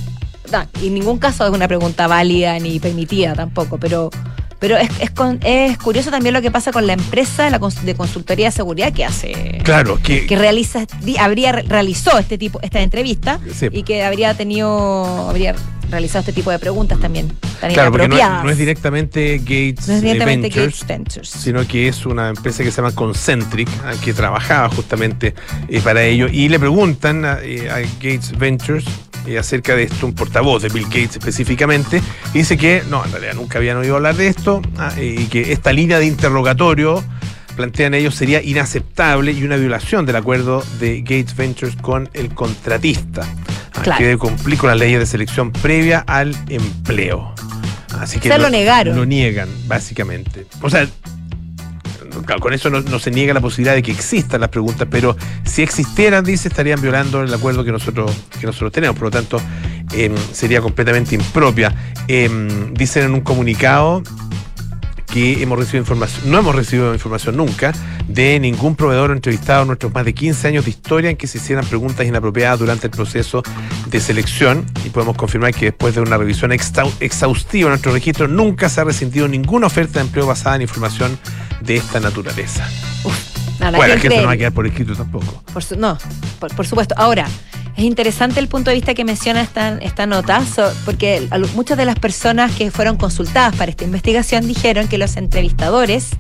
no, 0.52 0.64
en 0.80 0.94
ningún 0.94 1.18
caso 1.18 1.44
es 1.46 1.50
una 1.52 1.66
pregunta 1.66 2.06
válida 2.06 2.58
ni 2.60 2.78
permitida 2.78 3.34
tampoco, 3.34 3.78
pero 3.78 4.10
Pero 4.58 4.78
es, 4.78 4.88
es, 5.00 5.10
con- 5.10 5.38
es 5.44 5.76
curioso 5.76 6.10
también 6.10 6.32
lo 6.32 6.40
que 6.40 6.50
pasa 6.50 6.72
con 6.72 6.86
la 6.86 6.94
empresa 6.94 7.50
la 7.50 7.60
cons- 7.60 7.82
de 7.82 7.94
consultoría 7.94 8.46
de 8.46 8.52
seguridad 8.52 8.90
que 8.90 9.04
hace. 9.04 9.60
Claro, 9.62 9.98
que, 10.02 10.24
Que 10.26 10.34
realiza, 10.34 10.86
habría 11.20 11.52
re- 11.52 11.62
realizó 11.68 12.16
este 12.18 12.38
tipo, 12.38 12.58
esta 12.62 12.80
entrevista 12.80 13.38
Sí. 13.54 13.66
y 13.70 13.82
que 13.82 14.02
habría 14.02 14.32
tenido, 14.32 15.28
habría 15.28 15.54
realizado 15.90 16.20
este 16.20 16.32
tipo 16.32 16.50
de 16.50 16.58
preguntas 16.58 16.98
también 16.98 17.28
tan 17.60 17.72
claro, 17.72 17.90
porque 17.90 18.08
no 18.08 18.14
es, 18.14 18.20
inapropiadas. 18.20 18.44
no 18.44 18.50
es 18.50 18.58
directamente 18.58 19.38
Gates 19.38 19.88
No 19.88 19.94
es 19.94 20.02
directamente 20.02 20.48
Ventures, 20.48 20.80
Gates 20.80 20.86
Ventures. 20.88 21.28
sino 21.28 21.66
que 21.66 21.88
es 21.88 22.06
una 22.06 22.28
empresa 22.28 22.62
que 22.62 22.70
se 22.70 22.76
llama 22.76 22.94
Concentric, 22.94 23.68
ah, 23.84 23.92
que 24.02 24.12
trabajaba 24.12 24.68
justamente 24.68 25.34
eh, 25.68 25.80
para 25.80 26.02
ello. 26.02 26.28
Y 26.30 26.48
le 26.48 26.58
preguntan 26.58 27.24
a, 27.24 27.38
eh, 27.42 27.70
a 27.70 27.80
Gates 27.80 28.36
Ventures 28.38 28.84
eh, 29.26 29.38
acerca 29.38 29.74
de 29.74 29.84
esto, 29.84 30.06
un 30.06 30.14
portavoz 30.14 30.62
de 30.62 30.68
Bill 30.68 30.84
Gates 30.84 31.16
específicamente, 31.16 32.00
y 32.32 32.38
dice 32.38 32.56
que 32.56 32.82
no, 32.88 33.04
en 33.04 33.10
realidad 33.10 33.34
nunca 33.34 33.58
habían 33.58 33.76
oído 33.76 33.96
hablar 33.96 34.14
de 34.14 34.28
esto, 34.28 34.62
ah, 34.78 34.92
y 35.00 35.26
que 35.26 35.52
esta 35.52 35.72
línea 35.72 35.98
de 35.98 36.06
interrogatorio 36.06 37.02
plantean 37.56 37.94
ellos 37.94 38.14
sería 38.14 38.42
inaceptable 38.42 39.32
y 39.32 39.42
una 39.42 39.56
violación 39.56 40.06
del 40.06 40.16
acuerdo 40.16 40.62
de 40.78 41.00
Gates 41.00 41.34
Ventures 41.34 41.74
con 41.76 42.08
el 42.12 42.34
contratista, 42.34 43.26
Claro. 43.82 43.98
que 43.98 44.04
debe 44.04 44.18
cumplir 44.18 44.58
con 44.58 44.70
las 44.70 44.78
leyes 44.78 44.98
de 44.98 45.06
selección 45.06 45.52
previa 45.52 46.04
al 46.06 46.34
empleo. 46.48 47.34
Así 48.00 48.18
que 48.18 48.28
O 48.28 48.32
sea, 48.32 48.38
lo 48.38 48.50
negaron. 48.50 48.96
Lo 48.96 49.04
niegan, 49.04 49.48
básicamente. 49.66 50.46
O 50.62 50.70
sea, 50.70 50.86
con 52.40 52.52
eso 52.52 52.70
no, 52.70 52.80
no 52.80 52.98
se 52.98 53.10
niega 53.10 53.34
la 53.34 53.40
posibilidad 53.40 53.74
de 53.74 53.82
que 53.82 53.92
existan 53.92 54.40
las 54.40 54.50
preguntas, 54.50 54.88
pero 54.90 55.16
si 55.44 55.62
existieran, 55.62 56.24
dice, 56.24 56.48
estarían 56.48 56.80
violando 56.80 57.22
el 57.22 57.32
acuerdo 57.32 57.64
que 57.64 57.72
nosotros, 57.72 58.10
que 58.40 58.46
nosotros 58.46 58.72
tenemos. 58.72 58.96
Por 58.96 59.04
lo 59.04 59.10
tanto, 59.10 59.40
em, 59.92 60.14
sería 60.32 60.60
completamente 60.60 61.14
impropia. 61.14 61.74
Em, 62.08 62.74
dicen 62.74 63.04
en 63.04 63.14
un 63.14 63.20
comunicado 63.20 64.02
que 65.06 65.42
hemos 65.42 65.58
recibido 65.58 65.80
información, 65.82 66.30
no 66.30 66.38
hemos 66.38 66.54
recibido 66.54 66.92
información 66.92 67.36
nunca 67.36 67.72
de 68.08 68.38
ningún 68.40 68.76
proveedor 68.76 69.10
entrevistado 69.12 69.62
en 69.62 69.68
nuestros 69.68 69.92
más 69.92 70.04
de 70.04 70.14
15 70.14 70.48
años 70.48 70.64
de 70.64 70.70
historia 70.70 71.10
en 71.10 71.16
que 71.16 71.26
se 71.26 71.38
hicieran 71.38 71.64
preguntas 71.66 72.06
inapropiadas 72.06 72.58
durante 72.58 72.86
el 72.86 72.90
proceso 72.90 73.42
de 73.86 74.00
selección 74.00 74.66
y 74.84 74.90
podemos 74.90 75.16
confirmar 75.16 75.54
que 75.54 75.66
después 75.66 75.94
de 75.94 76.00
una 76.00 76.16
revisión 76.18 76.52
exhaustiva 76.52 77.66
en 77.68 77.70
nuestro 77.72 77.92
registro 77.92 78.28
nunca 78.28 78.68
se 78.68 78.80
ha 78.80 78.84
rescindido 78.84 79.28
ninguna 79.28 79.66
oferta 79.68 80.00
de 80.00 80.06
empleo 80.06 80.26
basada 80.26 80.56
en 80.56 80.62
información 80.62 81.18
de 81.60 81.76
esta 81.76 82.00
naturaleza. 82.00 82.68
Nada, 83.58 83.78
bueno, 83.78 83.92
que 83.94 83.96
es 83.96 84.02
que 84.02 84.08
eso 84.08 84.20
no 84.20 84.26
va 84.26 84.32
a 84.32 84.36
quedar 84.36 84.52
por 84.52 84.66
escrito 84.66 84.94
tampoco. 84.94 85.42
Por 85.52 85.62
su- 85.64 85.76
no, 85.76 85.96
por, 86.38 86.54
por 86.54 86.66
supuesto. 86.66 86.94
Ahora, 86.98 87.26
es 87.76 87.84
interesante 87.84 88.40
el 88.40 88.48
punto 88.48 88.70
de 88.70 88.76
vista 88.76 88.94
que 88.94 89.04
menciona 89.04 89.42
esta, 89.42 89.76
esta 89.78 90.06
nota, 90.06 90.42
porque 90.84 91.28
muchas 91.54 91.76
de 91.76 91.84
las 91.84 91.98
personas 91.98 92.52
que 92.52 92.70
fueron 92.70 92.96
consultadas 92.96 93.54
para 93.56 93.70
esta 93.70 93.84
investigación 93.84 94.46
dijeron 94.46 94.88
que 94.88 94.98
los 94.98 95.16
entrevistadores 95.16 96.10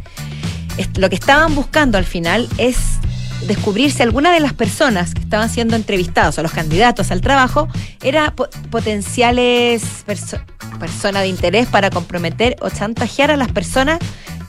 lo 0.96 1.08
que 1.08 1.14
estaban 1.14 1.54
buscando 1.54 1.96
al 1.96 2.04
final 2.04 2.48
es 2.58 2.76
descubrir 3.46 3.90
si 3.92 4.02
alguna 4.02 4.32
de 4.32 4.40
las 4.40 4.52
personas 4.54 5.14
que 5.14 5.20
estaban 5.20 5.48
siendo 5.50 5.76
entrevistados 5.76 6.38
o 6.38 6.42
los 6.42 6.52
candidatos 6.52 7.10
al 7.10 7.20
trabajo 7.20 7.68
era 8.02 8.32
po- 8.34 8.48
potenciales 8.70 9.82
perso- 10.06 10.40
personas 10.80 11.22
de 11.22 11.28
interés 11.28 11.66
para 11.68 11.90
comprometer 11.90 12.56
o 12.60 12.70
chantajear 12.70 13.30
a 13.30 13.36
las 13.36 13.50
personas 13.52 13.98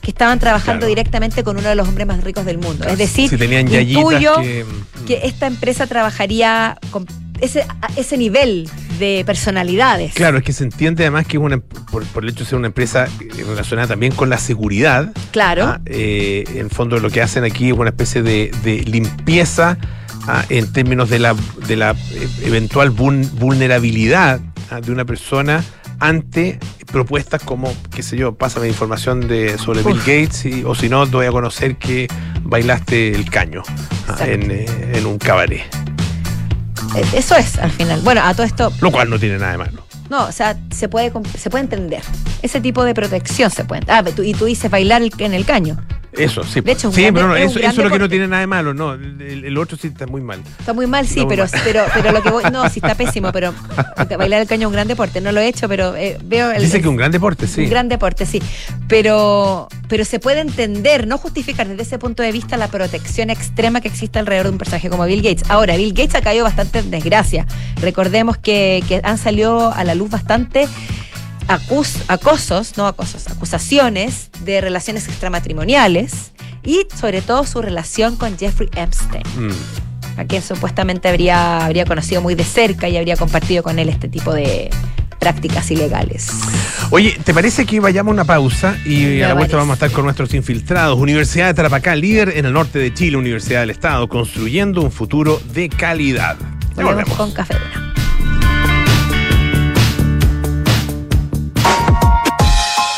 que 0.01 0.11
estaban 0.11 0.39
trabajando 0.39 0.79
Claro. 0.81 0.89
directamente 0.89 1.43
con 1.43 1.57
uno 1.57 1.67
de 1.69 1.75
los 1.75 1.87
hombres 1.87 2.07
más 2.07 2.23
ricos 2.23 2.45
del 2.45 2.57
mundo. 2.59 2.87
Es 2.87 2.97
decir, 2.97 3.29
si 3.29 3.37
tenían 3.37 3.67
yayitas 3.67 4.03
intuyo 4.03 4.35
que, 4.41 4.65
que 5.05 5.21
esta 5.27 5.47
empresa 5.47 5.85
trabajaría 5.85 6.77
con 6.91 7.05
ese, 7.41 7.65
ese 7.95 8.17
nivel 8.17 8.69
de 8.99 9.23
personalidades. 9.25 10.13
Claro, 10.13 10.37
es 10.39 10.43
que 10.43 10.53
se 10.53 10.63
entiende 10.63 11.03
además 11.03 11.27
que 11.27 11.37
es 11.37 11.43
una, 11.43 11.59
por, 11.59 12.03
por 12.05 12.23
el 12.23 12.29
hecho 12.31 12.39
de 12.39 12.45
ser 12.49 12.57
una 12.59 12.67
empresa 12.67 13.05
eh, 13.19 13.43
relacionada 13.47 13.87
también 13.89 14.11
con 14.13 14.29
la 14.29 14.37
seguridad, 14.37 15.11
Claro. 15.31 15.65
Ah, 15.65 15.81
eh, 15.85 16.43
en 16.55 16.69
fondo 16.69 16.99
lo 16.99 17.09
que 17.09 17.21
hacen 17.21 17.43
aquí 17.43 17.67
es 17.67 17.73
una 17.73 17.89
especie 17.89 18.23
de, 18.23 18.51
de 18.63 18.83
limpieza 18.83 19.77
ah, 20.27 20.43
en 20.49 20.71
términos 20.73 21.09
de 21.09 21.19
la, 21.19 21.35
de 21.67 21.75
la 21.75 21.91
eh, 21.91 22.27
eventual 22.43 22.91
vul- 22.91 23.29
vulnerabilidad 23.33 24.39
ah, 24.71 24.81
de 24.81 24.91
una 24.91 25.05
persona 25.05 25.63
ante 25.99 26.59
propuestas 26.91 27.41
como, 27.43 27.73
qué 27.93 28.01
sé 28.03 28.17
yo, 28.17 28.33
pásame 28.35 28.67
información 28.67 29.27
de, 29.27 29.57
sobre 29.57 29.83
Bill. 29.83 29.97
Gates 29.99 30.45
y- 30.45 30.63
o 30.63 30.73
si 30.75 30.89
no, 30.89 31.05
te 31.05 31.11
voy 31.17 31.25
a 31.25 31.31
conocer 31.31 31.75
que 31.77 32.07
bailaste 32.43 33.13
el 33.13 33.29
caño 33.29 33.61
en, 34.21 34.49
eh, 34.51 34.65
en 34.93 35.05
un 35.05 35.17
cabaret. 35.17 35.63
Eh, 36.95 37.05
Eso 37.13 37.35
es, 37.35 37.57
al 37.57 37.71
final. 37.71 38.01
Bueno, 38.01 38.21
a 38.23 38.33
todo 38.33 38.45
esto, 38.45 38.71
Lo 38.81 38.91
cual 38.91 39.09
no 39.09 39.19
tiene 39.19 39.37
nada 39.37 39.51
de 39.53 39.57
malo. 39.57 39.83
no, 40.09 40.25
o 40.25 40.31
sea, 40.31 40.57
se 40.71 40.87
puede, 40.87 41.11
se 41.37 41.49
puede 41.49 41.63
entender. 41.63 42.01
Ese 42.41 42.61
tipo 42.61 42.83
de 42.83 42.93
protección 42.93 43.49
se 43.51 43.65
puede. 43.65 43.81
Ah, 43.87 44.03
y 44.23 44.33
tú 44.33 44.45
dices 44.45 44.69
bailar 44.71 45.01
en 45.17 45.33
el 45.33 45.45
caño. 45.45 45.77
Eso, 46.17 46.43
sí. 46.43 46.61
De 46.61 46.71
hecho, 46.71 46.89
un 46.89 46.93
sí, 46.93 47.09
pero 47.13 47.27
no, 47.27 47.35
es 47.35 47.51
eso, 47.51 47.59
eso 47.59 47.69
es 47.69 47.77
lo 47.77 47.89
que 47.89 47.99
no 47.99 48.09
tiene 48.09 48.27
nada 48.27 48.41
de 48.41 48.47
malo, 48.47 48.73
no. 48.73 48.93
El, 48.93 49.57
otro 49.57 49.77
sí 49.77 49.87
está 49.87 50.07
muy 50.07 50.21
mal. 50.21 50.41
Está 50.59 50.73
muy 50.73 50.87
mal, 50.87 51.07
sí, 51.07 51.21
No, 51.21 51.27
pero, 51.27 51.43
mal. 51.43 51.61
pero, 51.63 51.85
pero 51.93 52.11
lo 52.11 52.21
que 52.21 52.29
voy. 52.29 52.43
No, 52.51 52.69
sí 52.69 52.79
está 52.83 52.95
pésimo, 52.97 53.31
pero 53.31 53.53
bailar 54.17 54.41
el 54.41 54.47
caño 54.47 54.61
es 54.61 54.67
un 54.67 54.73
gran 54.73 54.87
deporte. 54.87 55.21
No 55.21 55.31
lo 55.31 55.39
he 55.39 55.47
hecho, 55.47 55.67
pero 55.67 55.95
eh, 55.95 56.17
veo 56.23 56.51
el. 56.51 56.61
Dice 56.61 56.81
que 56.81 56.87
un 56.87 56.95
gran 56.95 57.11
deporte, 57.11 57.47
sí. 57.47 57.61
Un 57.61 57.69
gran 57.69 57.89
deporte, 57.89 58.25
sí. 58.25 58.41
Pero, 58.87 59.67
pero 59.87 60.05
se 60.05 60.19
puede 60.19 60.41
entender, 60.41 61.07
no 61.07 61.17
justificar 61.17 61.67
desde 61.67 61.83
ese 61.83 61.99
punto 61.99 62.23
de 62.23 62.31
vista 62.31 62.57
la 62.57 62.67
protección 62.67 63.29
extrema 63.29 63.81
que 63.81 63.87
existe 63.87 64.19
alrededor 64.19 64.47
de 64.47 64.51
un 64.53 64.57
personaje 64.57 64.89
como 64.89 65.05
Bill 65.05 65.21
Gates. 65.21 65.49
Ahora, 65.49 65.75
Bill 65.77 65.93
Gates 65.93 66.15
ha 66.15 66.21
caído 66.21 66.43
bastante 66.43 66.79
en 66.79 66.91
desgracia. 66.91 67.45
Recordemos 67.81 68.37
que, 68.37 68.83
que 68.87 69.01
han 69.03 69.17
salido 69.17 69.71
a 69.73 69.83
la 69.83 69.95
luz 69.95 70.09
bastante 70.09 70.67
acus- 71.47 72.03
acosos, 72.07 72.77
no 72.77 72.87
acosos, 72.87 73.27
acusaciones 73.27 74.29
de 74.43 74.61
relaciones 74.61 75.07
extramatrimoniales 75.07 76.31
y 76.63 76.81
sobre 76.99 77.21
todo 77.21 77.45
su 77.45 77.61
relación 77.61 78.15
con 78.15 78.37
Jeffrey 78.37 78.69
Epstein, 78.75 79.23
Mm. 79.37 80.19
a 80.19 80.25
quien 80.25 80.41
supuestamente 80.41 81.07
habría, 81.07 81.65
habría 81.65 81.85
conocido 81.85 82.21
muy 82.21 82.35
de 82.35 82.43
cerca 82.43 82.89
y 82.89 82.97
habría 82.97 83.15
compartido 83.15 83.63
con 83.63 83.79
él 83.79 83.89
este 83.89 84.07
tipo 84.09 84.33
de 84.33 84.69
prácticas 85.19 85.69
ilegales. 85.71 86.29
Oye, 86.91 87.17
¿te 87.23 87.33
parece 87.33 87.65
que 87.65 87.79
vayamos 87.79 88.11
a 88.11 88.13
una 88.13 88.23
pausa 88.25 88.77
y 88.85 89.03
Me 89.03 89.23
a 89.23 89.29
la 89.29 89.33
vuelta 89.33 89.51
parece. 89.51 89.55
vamos 89.55 89.71
a 89.71 89.73
estar 89.75 89.91
con 89.91 90.03
nuestros 90.05 90.33
infiltrados? 90.33 90.97
Universidad 90.99 91.47
de 91.47 91.53
Tarapacá, 91.55 91.95
líder 91.95 92.33
en 92.37 92.45
el 92.45 92.53
norte 92.53 92.77
de 92.79 92.93
Chile, 92.93 93.17
Universidad 93.17 93.61
del 93.61 93.71
Estado, 93.71 94.07
construyendo 94.07 94.81
un 94.81 94.91
futuro 94.91 95.41
de 95.53 95.69
calidad. 95.69 96.37
Volvemos 96.75 96.93
volvemos. 96.95 97.17
con 97.17 97.31
Café 97.31 97.55
Duna. 97.55 97.86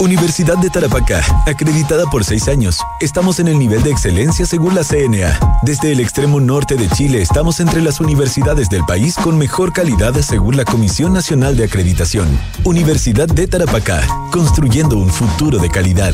Universidad 0.01 0.57
de 0.57 0.69
Tarapacá, 0.69 1.21
acreditada 1.45 2.05
por 2.05 2.23
seis 2.23 2.47
años. 2.47 2.79
Estamos 3.01 3.39
en 3.39 3.49
el 3.49 3.59
nivel 3.59 3.83
de 3.83 3.91
excelencia 3.91 4.45
según 4.45 4.73
la 4.73 4.85
CNA. 4.85 5.37
Desde 5.61 5.91
el 5.91 5.99
extremo 5.99 6.39
norte 6.39 6.75
de 6.75 6.87
Chile 6.87 7.21
estamos 7.21 7.59
entre 7.59 7.81
las 7.81 7.99
universidades 7.99 8.69
del 8.69 8.85
país 8.85 9.15
con 9.15 9.37
mejor 9.37 9.73
calidad 9.73 10.13
según 10.21 10.55
la 10.55 10.63
Comisión 10.63 11.11
Nacional 11.11 11.57
de 11.57 11.65
Acreditación. 11.65 12.29
Universidad 12.63 13.27
de 13.27 13.45
Tarapacá, 13.45 14.01
construyendo 14.31 14.95
un 14.95 15.09
futuro 15.09 15.57
de 15.57 15.69
calidad. 15.69 16.13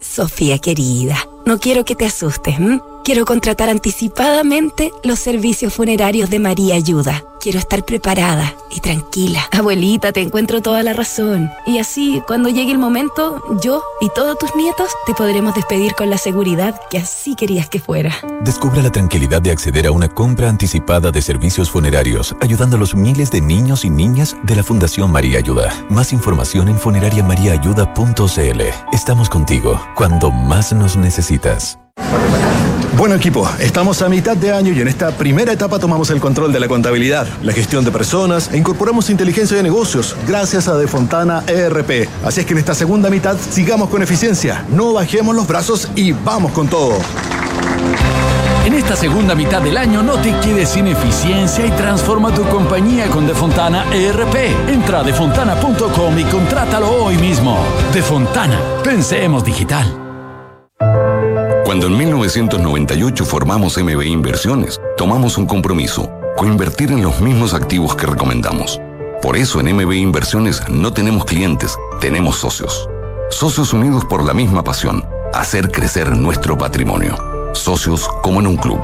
Sofía 0.00 0.58
querida, 0.58 1.16
no 1.46 1.58
quiero 1.58 1.84
que 1.84 1.94
te 1.94 2.04
asustes. 2.04 2.56
Quiero 3.04 3.24
contratar 3.24 3.68
anticipadamente 3.68 4.92
los 5.02 5.18
servicios 5.18 5.72
funerarios 5.72 6.28
de 6.28 6.38
María 6.38 6.74
Ayuda. 6.74 7.24
Quiero 7.40 7.58
estar 7.58 7.84
preparada 7.84 8.54
y 8.70 8.80
tranquila. 8.80 9.40
Abuelita, 9.52 10.12
te 10.12 10.20
encuentro 10.20 10.62
toda 10.62 10.82
la 10.82 10.92
razón. 10.92 11.50
Y 11.66 11.78
así, 11.78 12.22
cuando 12.26 12.48
llegue 12.48 12.72
el 12.72 12.78
momento, 12.78 13.42
yo 13.62 13.82
y 14.00 14.08
todos 14.10 14.38
tus 14.38 14.54
nietos 14.56 14.90
te 15.06 15.14
podremos 15.14 15.54
despedir 15.54 15.94
con 15.94 16.10
la 16.10 16.18
seguridad 16.18 16.80
que 16.90 16.98
así 16.98 17.34
querías 17.34 17.68
que 17.68 17.80
fuera. 17.80 18.14
Descubra 18.40 18.82
la 18.82 18.90
tranquilidad 18.90 19.42
de 19.42 19.50
acceder 19.50 19.86
a 19.86 19.92
una 19.92 20.08
compra 20.08 20.48
anticipada 20.48 21.10
de 21.10 21.22
servicios 21.22 21.70
funerarios, 21.70 22.34
ayudando 22.40 22.76
a 22.76 22.80
los 22.80 22.94
miles 22.94 23.30
de 23.30 23.40
niños 23.40 23.84
y 23.84 23.90
niñas 23.90 24.36
de 24.42 24.56
la 24.56 24.62
Fundación 24.62 25.10
María 25.10 25.38
Ayuda. 25.38 25.72
Más 25.88 26.12
información 26.12 26.68
en 26.68 26.78
funerariamariaayuda.cl. 26.78 28.60
Estamos 28.92 29.28
contigo 29.28 29.80
cuando 29.94 30.30
más 30.30 30.72
nos 30.72 30.96
necesitas. 30.96 31.78
Bueno, 32.96 32.96
Bueno 32.96 33.14
equipo, 33.16 33.46
estamos 33.60 34.00
a 34.00 34.08
mitad 34.08 34.36
de 34.36 34.52
año 34.52 34.72
y 34.72 34.80
en 34.80 34.88
esta 34.88 35.10
primera 35.10 35.52
etapa 35.52 35.78
tomamos 35.78 36.08
el 36.08 36.18
control 36.18 36.50
de 36.50 36.60
la 36.60 36.66
contabilidad, 36.66 37.25
la 37.42 37.52
gestión 37.52 37.84
de 37.84 37.90
personas 37.90 38.50
e 38.52 38.56
incorporamos 38.56 39.10
inteligencia 39.10 39.56
de 39.56 39.62
negocios 39.62 40.16
gracias 40.26 40.68
a 40.68 40.76
Defontana 40.76 41.42
ERP. 41.46 42.08
Así 42.24 42.40
es 42.40 42.46
que 42.46 42.52
en 42.52 42.58
esta 42.58 42.74
segunda 42.74 43.10
mitad 43.10 43.36
sigamos 43.50 43.88
con 43.88 44.02
eficiencia, 44.02 44.64
no 44.70 44.92
bajemos 44.92 45.34
los 45.34 45.46
brazos 45.46 45.88
y 45.94 46.12
vamos 46.12 46.52
con 46.52 46.68
todo. 46.68 46.98
En 48.66 48.74
esta 48.74 48.96
segunda 48.96 49.36
mitad 49.36 49.62
del 49.62 49.76
año 49.76 50.02
no 50.02 50.14
te 50.14 50.32
quedes 50.40 50.70
sin 50.70 50.88
eficiencia 50.88 51.64
y 51.64 51.70
transforma 51.70 52.34
tu 52.34 52.42
compañía 52.48 53.06
con 53.06 53.24
Defontana 53.24 53.84
ERP. 53.94 54.34
Entra 54.68 55.00
a 55.00 55.02
defontana.com 55.04 56.18
y 56.18 56.24
contrátalo 56.24 56.90
hoy 57.04 57.16
mismo. 57.16 57.56
Defontana, 57.92 58.58
pensemos 58.82 59.44
digital. 59.44 60.02
Cuando 61.64 61.86
en 61.86 61.96
1998 61.96 63.24
formamos 63.24 63.78
MB 63.78 64.02
Inversiones, 64.02 64.80
tomamos 64.96 65.38
un 65.38 65.46
compromiso, 65.46 66.10
coinvertir 66.36 66.92
en 66.92 67.02
los 67.02 67.20
mismos 67.20 67.54
activos 67.54 67.96
que 67.96 68.06
recomendamos. 68.06 68.80
Por 69.22 69.36
eso 69.36 69.58
en 69.60 69.74
MB 69.74 69.92
Inversiones 69.92 70.62
no 70.68 70.92
tenemos 70.92 71.24
clientes, 71.24 71.76
tenemos 72.00 72.36
socios. 72.36 72.88
Socios 73.30 73.72
unidos 73.72 74.04
por 74.04 74.24
la 74.24 74.34
misma 74.34 74.62
pasión, 74.62 75.04
hacer 75.32 75.72
crecer 75.72 76.14
nuestro 76.16 76.56
patrimonio. 76.56 77.16
Socios 77.52 78.08
como 78.22 78.40
en 78.40 78.46
un 78.46 78.56
club. 78.56 78.78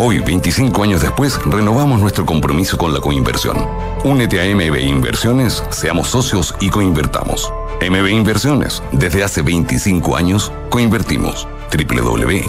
Hoy, 0.00 0.20
25 0.20 0.82
años 0.82 1.02
después, 1.02 1.38
renovamos 1.44 2.00
nuestro 2.00 2.24
compromiso 2.24 2.78
con 2.78 2.94
la 2.94 3.00
coinversión. 3.00 3.56
Únete 4.04 4.40
a 4.40 4.54
MB 4.54 4.76
Inversiones, 4.78 5.62
seamos 5.70 6.08
socios 6.08 6.54
y 6.60 6.70
coinvertamos. 6.70 7.52
MB 7.80 8.08
Inversiones, 8.08 8.82
desde 8.92 9.24
hace 9.24 9.42
25 9.42 10.16
años, 10.16 10.52
coinvertimos. 10.70 11.46
www.mbi.cl 11.70 12.48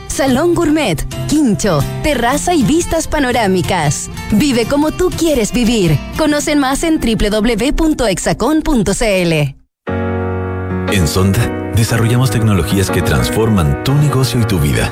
salón 0.11 0.53
gourmet, 0.53 1.03
quincho, 1.27 1.79
terraza 2.03 2.53
y 2.53 2.63
vistas 2.63 3.07
panorámicas. 3.07 4.09
Vive 4.31 4.65
como 4.65 4.91
tú 4.91 5.09
quieres 5.09 5.51
vivir. 5.51 5.97
Conocen 6.17 6.59
más 6.59 6.83
en 6.83 6.99
www.exacon.cl. 6.99 7.71
En 10.93 11.07
Sonda, 11.07 11.71
desarrollamos 11.75 12.31
tecnologías 12.31 12.91
que 12.91 13.01
transforman 13.01 13.83
tu 13.83 13.93
negocio 13.93 14.41
y 14.41 14.45
tu 14.45 14.59
vida, 14.59 14.91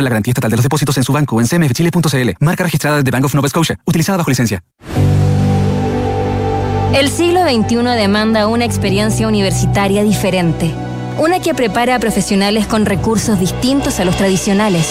la 0.03 0.09
garantía 0.09 0.31
estatal 0.31 0.51
de 0.51 0.57
los 0.57 0.63
depósitos 0.63 0.97
en 0.97 1.03
su 1.03 1.13
banco 1.13 1.39
en 1.39 1.47
cmfchile.cl. 1.47 2.29
Marca 2.39 2.63
registrada 2.63 3.01
de 3.01 3.11
Bank 3.11 3.25
of 3.25 3.35
Nova 3.35 3.49
Scotia, 3.49 3.77
utilizada 3.85 4.17
bajo 4.17 4.29
licencia. 4.29 4.63
El 6.93 7.09
siglo 7.09 7.41
XXI 7.43 7.77
demanda 7.95 8.47
una 8.47 8.65
experiencia 8.65 9.25
universitaria 9.27 10.03
diferente, 10.03 10.71
una 11.17 11.39
que 11.39 11.53
prepara 11.53 11.95
a 11.95 11.99
profesionales 11.99 12.67
con 12.67 12.85
recursos 12.85 13.39
distintos 13.39 13.99
a 14.01 14.05
los 14.05 14.17
tradicionales, 14.17 14.87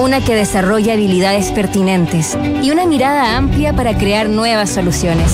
una 0.00 0.24
que 0.24 0.36
desarrolla 0.36 0.92
habilidades 0.92 1.50
pertinentes 1.50 2.38
y 2.62 2.70
una 2.70 2.86
mirada 2.86 3.36
amplia 3.36 3.72
para 3.72 3.98
crear 3.98 4.28
nuevas 4.28 4.70
soluciones. 4.70 5.32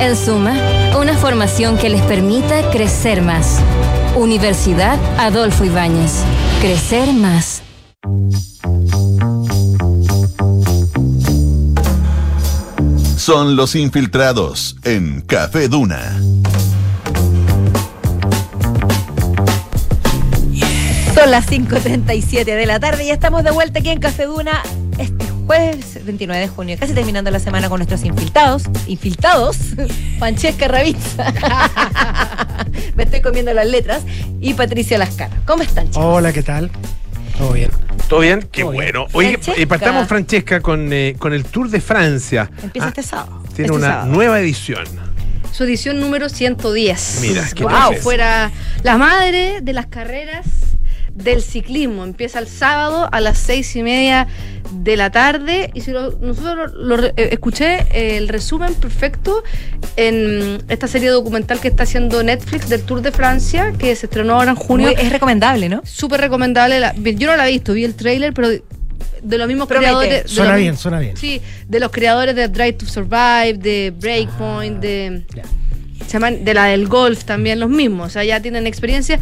En 0.00 0.16
suma, 0.16 0.54
una 0.98 1.14
formación 1.14 1.78
que 1.78 1.88
les 1.88 2.02
permita 2.02 2.68
crecer 2.70 3.22
más. 3.22 3.60
Universidad 4.16 4.98
Adolfo 5.18 5.64
Ibáñez. 5.64 6.22
Crecer 6.60 7.12
más. 7.12 7.62
Son 13.16 13.56
los 13.56 13.74
infiltrados 13.74 14.76
en 14.84 15.20
Café 15.22 15.66
Duna. 15.68 16.16
Son 21.12 21.30
las 21.32 21.50
5.37 21.50 22.44
de 22.44 22.66
la 22.66 22.78
tarde 22.78 23.04
y 23.04 23.10
estamos 23.10 23.42
de 23.42 23.50
vuelta 23.50 23.80
aquí 23.80 23.88
en 23.90 23.98
Café 23.98 24.26
Duna 24.26 24.62
este 24.98 25.26
jueves 25.46 26.04
29 26.04 26.40
de 26.40 26.48
junio, 26.48 26.76
casi 26.78 26.92
terminando 26.92 27.32
la 27.32 27.40
semana 27.40 27.68
con 27.68 27.80
nuestros 27.80 28.04
infiltrados. 28.04 28.62
Infiltrados, 28.86 29.56
Francesca 30.20 30.68
Ravizza. 30.68 31.34
Me 32.94 33.02
estoy 33.02 33.22
comiendo 33.22 33.52
las 33.52 33.66
letras. 33.66 34.02
Y 34.40 34.54
Patricia 34.54 34.98
Lascara. 34.98 35.42
¿Cómo 35.44 35.64
están, 35.64 35.86
chicos? 35.88 36.04
Hola, 36.04 36.32
¿qué 36.32 36.44
tal? 36.44 36.70
¿Todo 37.38 37.52
bien? 37.52 37.70
¿Todo 38.08 38.20
bien? 38.20 38.48
Qué 38.50 38.62
bueno. 38.64 39.06
Oye, 39.12 39.38
Francesca. 39.38 39.66
partamos, 39.68 40.08
Francesca, 40.08 40.60
con, 40.60 40.92
eh, 40.92 41.14
con 41.18 41.32
el 41.32 41.44
Tour 41.44 41.68
de 41.70 41.80
Francia. 41.80 42.50
Empieza 42.62 42.86
Ah, 42.86 42.88
este 42.88 43.02
sábado. 43.02 43.42
Tiene 43.54 43.66
Este 43.66 43.72
una 43.72 43.86
sábado. 43.86 44.06
nueva 44.12 44.40
edición. 44.40 44.84
Su 45.52 45.64
edición 45.64 46.00
número 46.00 46.28
110. 46.28 47.18
Mira, 47.22 47.44
qué 47.54 47.64
wow, 47.64 47.94
fuera 48.00 48.50
la 48.82 48.96
madre 48.98 49.60
de 49.62 49.72
las 49.72 49.86
carreras 49.86 50.46
del 51.22 51.42
ciclismo. 51.42 52.04
Empieza 52.04 52.38
el 52.38 52.46
sábado 52.48 53.08
a 53.12 53.20
las 53.20 53.38
seis 53.38 53.74
y 53.76 53.82
media 53.82 54.26
de 54.72 54.96
la 54.96 55.10
tarde. 55.10 55.70
Y 55.74 55.80
si 55.80 55.90
lo- 55.90 56.12
nosotros 56.20 56.72
lo, 56.74 56.96
re- 56.96 57.12
eh, 57.16 57.30
escuché 57.32 57.86
eh, 57.92 58.16
el 58.16 58.28
resumen 58.28 58.74
perfecto 58.74 59.42
en 59.96 60.62
esta 60.68 60.86
serie 60.86 61.08
documental 61.10 61.60
que 61.60 61.68
está 61.68 61.82
haciendo 61.82 62.22
Netflix 62.22 62.68
del 62.68 62.82
Tour 62.82 63.02
de 63.02 63.12
Francia, 63.12 63.72
que 63.78 63.94
se 63.96 64.06
estrenó 64.06 64.34
ahora 64.34 64.50
en 64.50 64.56
junio. 64.56 64.88
Muy- 64.88 64.96
es 64.96 65.10
recomendable, 65.10 65.68
¿no? 65.68 65.82
Súper 65.84 66.20
recomendable. 66.20 66.80
La- 66.80 66.94
yo 66.94 67.30
no 67.30 67.36
la 67.36 67.48
he 67.48 67.52
visto, 67.52 67.72
vi 67.72 67.84
el 67.84 67.94
tráiler, 67.94 68.32
pero 68.32 68.48
de, 68.48 68.62
los 69.38 69.48
mismos 69.48 69.66
Promete. 69.66 69.86
creadores. 69.90 70.22
de 70.24 70.28
Suena 70.28 70.52
los 70.52 70.60
bien, 70.60 70.76
suena 70.76 70.98
bien. 71.00 71.16
Sí, 71.16 71.40
de 71.68 71.80
los 71.80 71.90
creadores 71.90 72.36
de 72.36 72.48
Drive 72.48 72.74
to 72.74 72.86
Survive, 72.86 73.54
de 73.54 73.92
Breakpoint, 73.98 74.80
de. 74.80 75.24
Se 76.06 76.12
llaman 76.12 76.44
de 76.44 76.54
la 76.54 76.66
del 76.66 76.86
golf 76.88 77.24
también, 77.24 77.58
los 77.60 77.68
mismos. 77.68 78.06
O 78.06 78.10
sea, 78.10 78.24
ya 78.24 78.40
tienen 78.40 78.66
experiencia. 78.66 79.18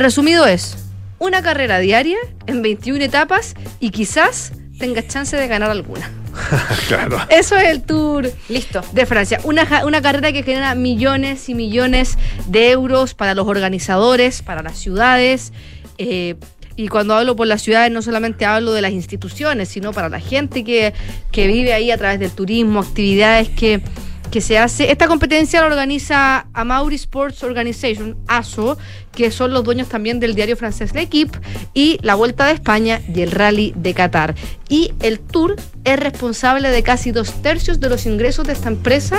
Resumido 0.00 0.46
es: 0.46 0.78
una 1.18 1.42
carrera 1.42 1.78
diaria 1.78 2.16
en 2.46 2.62
21 2.62 3.04
etapas 3.04 3.54
y 3.80 3.90
quizás 3.90 4.52
tengas 4.78 5.06
chance 5.08 5.36
de 5.36 5.46
ganar 5.46 5.70
alguna. 5.70 6.10
claro. 6.88 7.18
Eso 7.28 7.54
es 7.58 7.68
el 7.68 7.82
tour 7.82 8.32
Listo. 8.48 8.80
de 8.92 9.04
Francia. 9.04 9.40
Una, 9.44 9.84
una 9.84 10.00
carrera 10.00 10.32
que 10.32 10.42
genera 10.42 10.74
millones 10.74 11.50
y 11.50 11.54
millones 11.54 12.16
de 12.46 12.70
euros 12.70 13.12
para 13.12 13.34
los 13.34 13.46
organizadores, 13.46 14.40
para 14.40 14.62
las 14.62 14.78
ciudades. 14.78 15.52
eh, 15.98 16.36
y 16.76 16.88
cuando 16.88 17.14
hablo 17.14 17.36
por 17.36 17.46
las 17.46 17.60
ciudades 17.60 17.92
no 17.92 18.00
solamente 18.00 18.46
hablo 18.46 18.72
de 18.72 18.80
las 18.80 18.92
instituciones, 18.92 19.68
sino 19.68 19.92
para 19.92 20.08
la 20.08 20.18
gente 20.18 20.64
que, 20.64 20.94
que 21.30 21.46
vive 21.46 21.74
ahí 21.74 21.90
a 21.90 21.98
través 21.98 22.18
del 22.20 22.30
turismo, 22.30 22.80
actividades 22.80 23.50
que, 23.50 23.82
que 24.30 24.40
se 24.40 24.58
hace. 24.58 24.90
Esta 24.90 25.08
competencia 25.08 25.60
la 25.60 25.66
organiza 25.66 26.46
Amauri 26.52 26.94
Sports 26.94 27.42
Organization, 27.42 28.16
ASO, 28.28 28.78
que 29.12 29.30
son 29.30 29.52
los 29.52 29.64
dueños 29.64 29.88
también 29.88 30.20
del 30.20 30.34
diario 30.34 30.56
francés 30.56 30.94
L'Equipe, 30.94 31.38
y 31.74 31.98
la 32.02 32.14
Vuelta 32.14 32.46
de 32.46 32.52
España 32.54 33.00
y 33.12 33.20
el 33.22 33.30
Rally 33.30 33.72
de 33.76 33.94
Qatar. 33.94 34.34
Y 34.68 34.92
el 35.00 35.18
Tour 35.18 35.56
es 35.84 35.98
responsable 35.98 36.70
de 36.70 36.82
casi 36.82 37.10
dos 37.10 37.42
tercios 37.42 37.80
de 37.80 37.88
los 37.88 38.06
ingresos 38.06 38.46
de 38.46 38.52
esta 38.52 38.68
empresa 38.68 39.18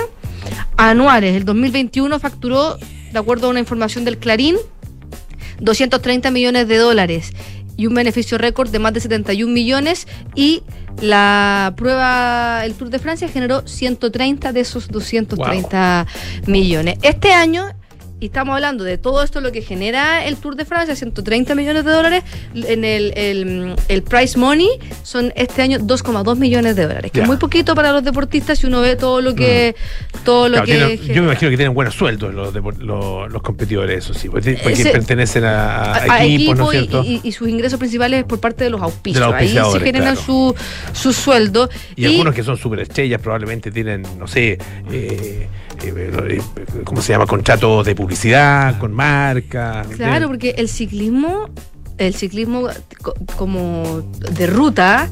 anuales. 0.77 1.35
El 1.35 1.45
2021 1.45 2.19
facturó, 2.19 2.77
de 3.11 3.19
acuerdo 3.19 3.47
a 3.47 3.49
una 3.49 3.59
información 3.59 4.05
del 4.05 4.17
Clarín, 4.17 4.55
230 5.59 6.31
millones 6.31 6.67
de 6.67 6.77
dólares 6.77 7.33
y 7.81 7.87
un 7.87 7.95
beneficio 7.95 8.37
récord 8.37 8.69
de 8.69 8.77
más 8.77 8.93
de 8.93 8.99
71 8.99 9.51
millones 9.51 10.07
y 10.35 10.61
la 11.01 11.73
prueba, 11.75 12.63
el 12.63 12.75
Tour 12.75 12.91
de 12.91 12.99
Francia 12.99 13.27
generó 13.27 13.67
130 13.67 14.53
de 14.53 14.59
esos 14.59 14.87
230 14.87 16.05
millones. 16.45 16.99
Este 17.01 17.33
año, 17.33 17.65
y 18.21 18.27
estamos 18.27 18.53
hablando 18.53 18.83
de 18.83 18.97
todo 18.99 19.23
esto 19.23 19.41
lo 19.41 19.51
que 19.51 19.61
genera 19.63 20.23
el 20.25 20.37
Tour 20.37 20.55
de 20.55 20.63
Francia, 20.63 20.95
130 20.95 21.55
millones 21.55 21.83
de 21.83 21.91
dólares, 21.91 22.23
en 22.53 22.85
el, 22.85 23.11
el, 23.17 23.75
el 23.87 24.03
price 24.03 24.37
money 24.37 24.69
son 25.03 25.33
este 25.35 25.63
año 25.63 25.79
2,2 25.79 26.37
millones 26.37 26.75
de 26.75 26.83
dólares, 26.87 27.11
que 27.11 27.21
es 27.21 27.27
muy 27.27 27.37
poquito 27.37 27.73
para 27.73 27.91
los 27.91 28.03
deportistas 28.03 28.59
si 28.59 28.67
uno 28.67 28.79
ve 28.81 28.95
todo 28.95 29.21
lo 29.21 29.33
que... 29.35 29.75
Todo 30.23 30.49
lo 30.49 30.61
Claro, 30.63 30.65
que 30.67 30.97
tienen- 30.97 31.15
yo 31.15 31.23
me 31.23 31.29
imagino 31.29 31.49
que 31.49 31.57
tienen 31.57 31.73
buenos 31.73 31.95
sueldos 31.95 32.31
los, 32.31 32.53
los, 32.53 33.31
los 33.31 33.41
competidores, 33.41 34.05
eso 34.05 34.13
sí, 34.13 34.29
porque, 34.29 34.51
Ese- 34.63 34.91
pertenecen 34.91 35.43
a, 35.43 35.93
a 35.95 36.13
a, 36.13 36.23
equipos, 36.23 36.57
¿no 36.59 36.71
es 36.71 36.77
equipo 36.77 36.99
y, 37.01 37.05
cierto? 37.07 37.25
y- 37.25 37.27
y 37.27 37.31
sus 37.31 37.49
ingresos 37.49 37.79
principales 37.79 38.19
es 38.19 38.25
por 38.25 38.39
parte 38.39 38.63
de 38.63 38.69
los 38.69 38.81
auspicios. 38.83 39.25
De 39.25 39.31
los 39.31 39.35
Ahí 39.41 39.49
se 39.79 39.79
generan 39.83 40.15
claro. 40.15 40.21
su, 40.21 40.55
su 40.93 41.11
sueldo. 41.11 41.69
Y, 41.95 42.05
algunos 42.05 42.35
que 42.35 42.43
son 42.43 42.55
superestrellas 42.55 43.19
probablemente 43.19 43.71
tienen, 43.71 44.03
no 44.19 44.27
sé, 44.27 44.59
eh, 44.91 45.47
¿cómo 46.83 47.01
se 47.01 47.13
llama? 47.13 47.25
Contratos 47.25 47.85
de 47.85 47.95
publicidad, 47.95 48.77
con 48.79 48.93
marca. 48.93 49.85
Claro, 49.95 50.27
porque 50.27 50.55
el 50.57 50.69
ciclismo, 50.69 51.49
el 51.97 52.13
ciclismo 52.15 52.67
co- 53.01 53.15
como 53.37 54.01
de 54.31 54.47
ruta, 54.47 55.09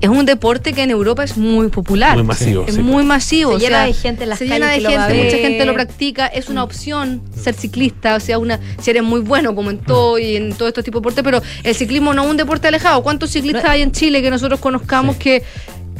es 0.00 0.08
un 0.08 0.26
deporte 0.26 0.72
que 0.72 0.82
en 0.82 0.90
Europa 0.90 1.22
es 1.22 1.36
muy 1.36 1.68
popular. 1.68 2.16
Muy 2.16 2.24
masivo, 2.26 2.64
Es 2.66 2.74
sí. 2.74 2.82
muy 2.82 3.04
masivo. 3.04 3.52
Se 3.52 3.56
o 3.56 3.58
llena 3.60 3.76
sea, 3.78 3.86
de 3.86 3.92
gente 3.92 4.22
en 4.24 4.30
las 4.30 4.38
Se 4.40 4.48
calles 4.48 4.78
llena 4.78 5.06
de 5.06 5.14
gente, 5.14 5.24
mucha 5.24 5.36
gente 5.36 5.64
lo 5.64 5.74
practica. 5.74 6.26
Es 6.26 6.48
una 6.48 6.64
opción 6.64 7.22
ser 7.40 7.54
ciclista, 7.54 8.16
o 8.16 8.20
sea, 8.20 8.38
una 8.40 8.58
si 8.80 8.90
eres 8.90 9.04
muy 9.04 9.20
bueno 9.20 9.54
como 9.54 9.70
en 9.70 9.78
todo 9.78 10.18
y 10.18 10.34
en 10.34 10.54
todo 10.54 10.66
este 10.66 10.82
tipo 10.82 10.98
de 10.98 11.02
deporte, 11.02 11.22
pero 11.22 11.40
el 11.62 11.74
ciclismo 11.76 12.14
no 12.14 12.24
es 12.24 12.30
un 12.30 12.36
deporte 12.36 12.66
alejado. 12.66 13.00
¿Cuántos 13.04 13.30
ciclistas 13.30 13.64
hay 13.66 13.82
en 13.82 13.92
Chile 13.92 14.22
que 14.22 14.30
nosotros 14.30 14.58
conozcamos 14.58 15.14
que, 15.16 15.44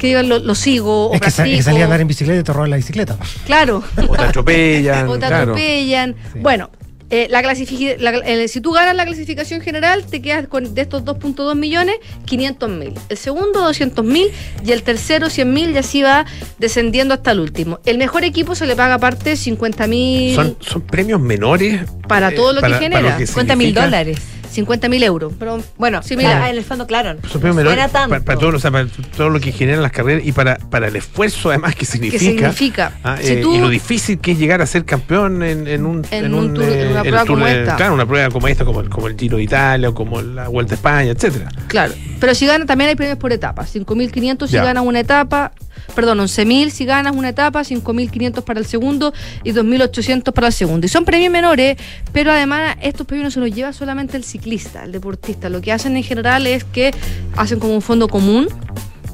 que 0.03 0.09
digan 0.09 0.28
lo, 0.28 0.38
lo 0.40 0.55
sigo 0.55 1.07
o 1.09 1.14
Es 1.14 1.20
que, 1.20 1.30
sa- 1.30 1.36
practico? 1.36 1.57
que 1.59 1.62
salía 1.62 1.80
a 1.80 1.84
andar 1.84 2.00
en 2.03 2.09
bicicleta 2.09 2.40
y 2.40 2.42
te 2.42 2.53
roban 2.53 2.68
la 2.70 2.76
bicicleta. 2.76 3.16
Claro. 3.46 3.82
O 4.09 4.14
te 4.16 4.22
atropellan. 4.22 5.09
o 5.09 5.12
te 5.14 5.18
claro. 5.20 5.36
atropellan. 5.36 6.14
Bueno, 6.40 6.70
eh, 7.09 7.26
la 7.30 7.42
la- 7.42 8.11
eh, 8.24 8.48
si 8.48 8.61
tú 8.62 8.72
ganas 8.72 8.96
la 8.96 9.05
clasificación 9.05 9.61
general, 9.61 10.05
te 10.05 10.20
quedas 10.22 10.48
con 10.48 10.74
de 10.74 10.80
estos 10.80 11.05
2.2 11.05 11.55
millones, 11.57 11.96
500 12.24 12.70
mil. 12.70 12.94
El 13.11 13.16
segundo, 13.18 13.61
200 13.61 14.05
mil. 14.05 14.28
Y 14.64 14.72
el 14.72 14.82
tercero, 14.82 15.28
100 15.30 15.53
mil. 15.53 15.70
Y 15.72 15.78
así 15.78 16.03
va 16.03 16.24
descendiendo 16.59 17.14
hasta 17.14 17.30
el 17.32 17.40
último. 17.40 17.80
El 17.84 17.98
mejor 17.98 18.24
equipo 18.24 18.55
se 18.55 18.66
le 18.66 18.74
paga 18.76 18.94
aparte 18.94 19.36
50 19.36 19.86
mil 19.86 20.34
Son, 20.34 20.57
son 20.61 20.82
premios 20.82 21.20
menores. 21.20 21.82
para 22.09 22.30
eh, 22.30 22.34
todo 22.34 22.55
lo 22.55 22.61
para- 22.61 22.78
que 22.78 22.84
genera. 22.84 23.16
que 23.18 23.26
50 23.26 23.57
mil 23.57 23.72
dólares. 23.74 24.18
50 24.53 24.88
mil 24.88 25.03
euros. 25.03 25.32
Pero 25.38 25.61
Bueno, 25.78 26.03
Similar. 26.03 26.42
ah, 26.42 26.50
en 26.50 26.57
el 26.57 26.64
fondo, 26.64 26.86
claro. 26.86 27.16
Premios 27.32 27.57
menores 27.57 27.78
Era 27.78 27.88
tanto. 27.88 28.11
para, 28.11 28.24
para 28.24 28.38
todo, 28.38 28.50
lo- 28.53 28.59
o 28.59 28.61
sea, 28.61 28.70
para 28.70 28.86
todo 29.16 29.30
lo 29.30 29.40
que 29.40 29.53
generan 29.53 29.82
las 29.82 29.92
carreras 29.92 30.22
y 30.24 30.32
para, 30.32 30.57
para 30.57 30.88
el 30.88 30.96
esfuerzo 30.96 31.48
además 31.50 31.74
que 31.74 31.84
significa. 31.86 32.18
significa? 32.53 32.92
ah, 33.03 33.16
Si 33.20 33.32
eh, 33.32 33.40
tú- 33.42 33.55
y 33.55 33.59
lo 33.59 33.68
difícil 33.68 34.18
que 34.18 34.32
es 34.32 34.38
llegar 34.38 34.62
a 34.62 34.66
ser 34.66 34.84
campeón 34.84 35.42
en, 35.42 35.66
en 35.66 35.86
un, 35.86 36.05
En 36.11 36.34
un 36.34 36.55
tour- 36.55 36.64
en 36.72 36.88
una 36.92 37.03
prueba 37.03 37.26
como 37.26 37.46
de- 37.46 37.61
esta. 37.62 37.76
Claro, 37.76 37.94
una 37.94 38.07
prueba 38.07 38.30
como 38.30 38.48
esta, 38.48 38.64
como 38.64 38.80
el, 38.80 38.88
como 38.88 39.09
el 39.09 39.16
Giro 39.18 39.36
de 39.38 39.42
Italia 39.44 39.88
o 39.88 39.94
como 39.94 40.20
la 40.22 40.48
Vuelta 40.48 40.74
a 40.74 40.76
España, 40.76 41.11
etcétera. 41.12 41.48
Claro, 41.68 41.92
pero 42.20 42.34
si 42.34 42.46
ganas, 42.46 42.66
también 42.66 42.88
hay 42.90 42.94
premios 42.96 43.18
por 43.18 43.32
etapas. 43.32 43.70
5.500 43.74 44.46
si 44.48 44.55
Ya. 44.55 44.64
ganas 44.64 44.84
una 44.84 45.00
etapa, 45.00 45.53
perdón, 45.95 46.18
11.000 46.18 46.70
si 46.70 46.85
ganas 46.85 47.14
una 47.14 47.31
etapa, 47.31 47.61
5.500 47.61 48.43
para 48.43 48.61
el 48.61 48.66
segundo 48.66 49.12
y 49.45 49.53
2.800 49.53 50.33
para 50.33 50.49
el 50.49 50.53
segundo. 50.53 50.87
Y 50.87 50.89
son 50.89 51.05
premios 51.05 51.33
menores, 51.33 51.77
pero 52.12 52.31
además 52.31 52.77
estos 52.83 53.07
premios 53.07 53.25
no 53.25 53.31
se 53.31 53.41
los 53.41 53.55
lleva 53.55 53.73
solamente 53.73 54.16
el 54.16 54.25
ciclista, 54.25 54.85
el 54.85 54.93
deportista. 54.93 55.49
Lo 55.49 55.61
que 55.61 55.73
hacen 55.73 55.97
en 55.97 56.03
general 56.03 56.47
es 56.47 56.64
que 56.64 56.93
hacen 57.37 57.59
como 57.59 57.75
un 57.75 57.83
fondo 57.83 58.09
común 58.09 58.49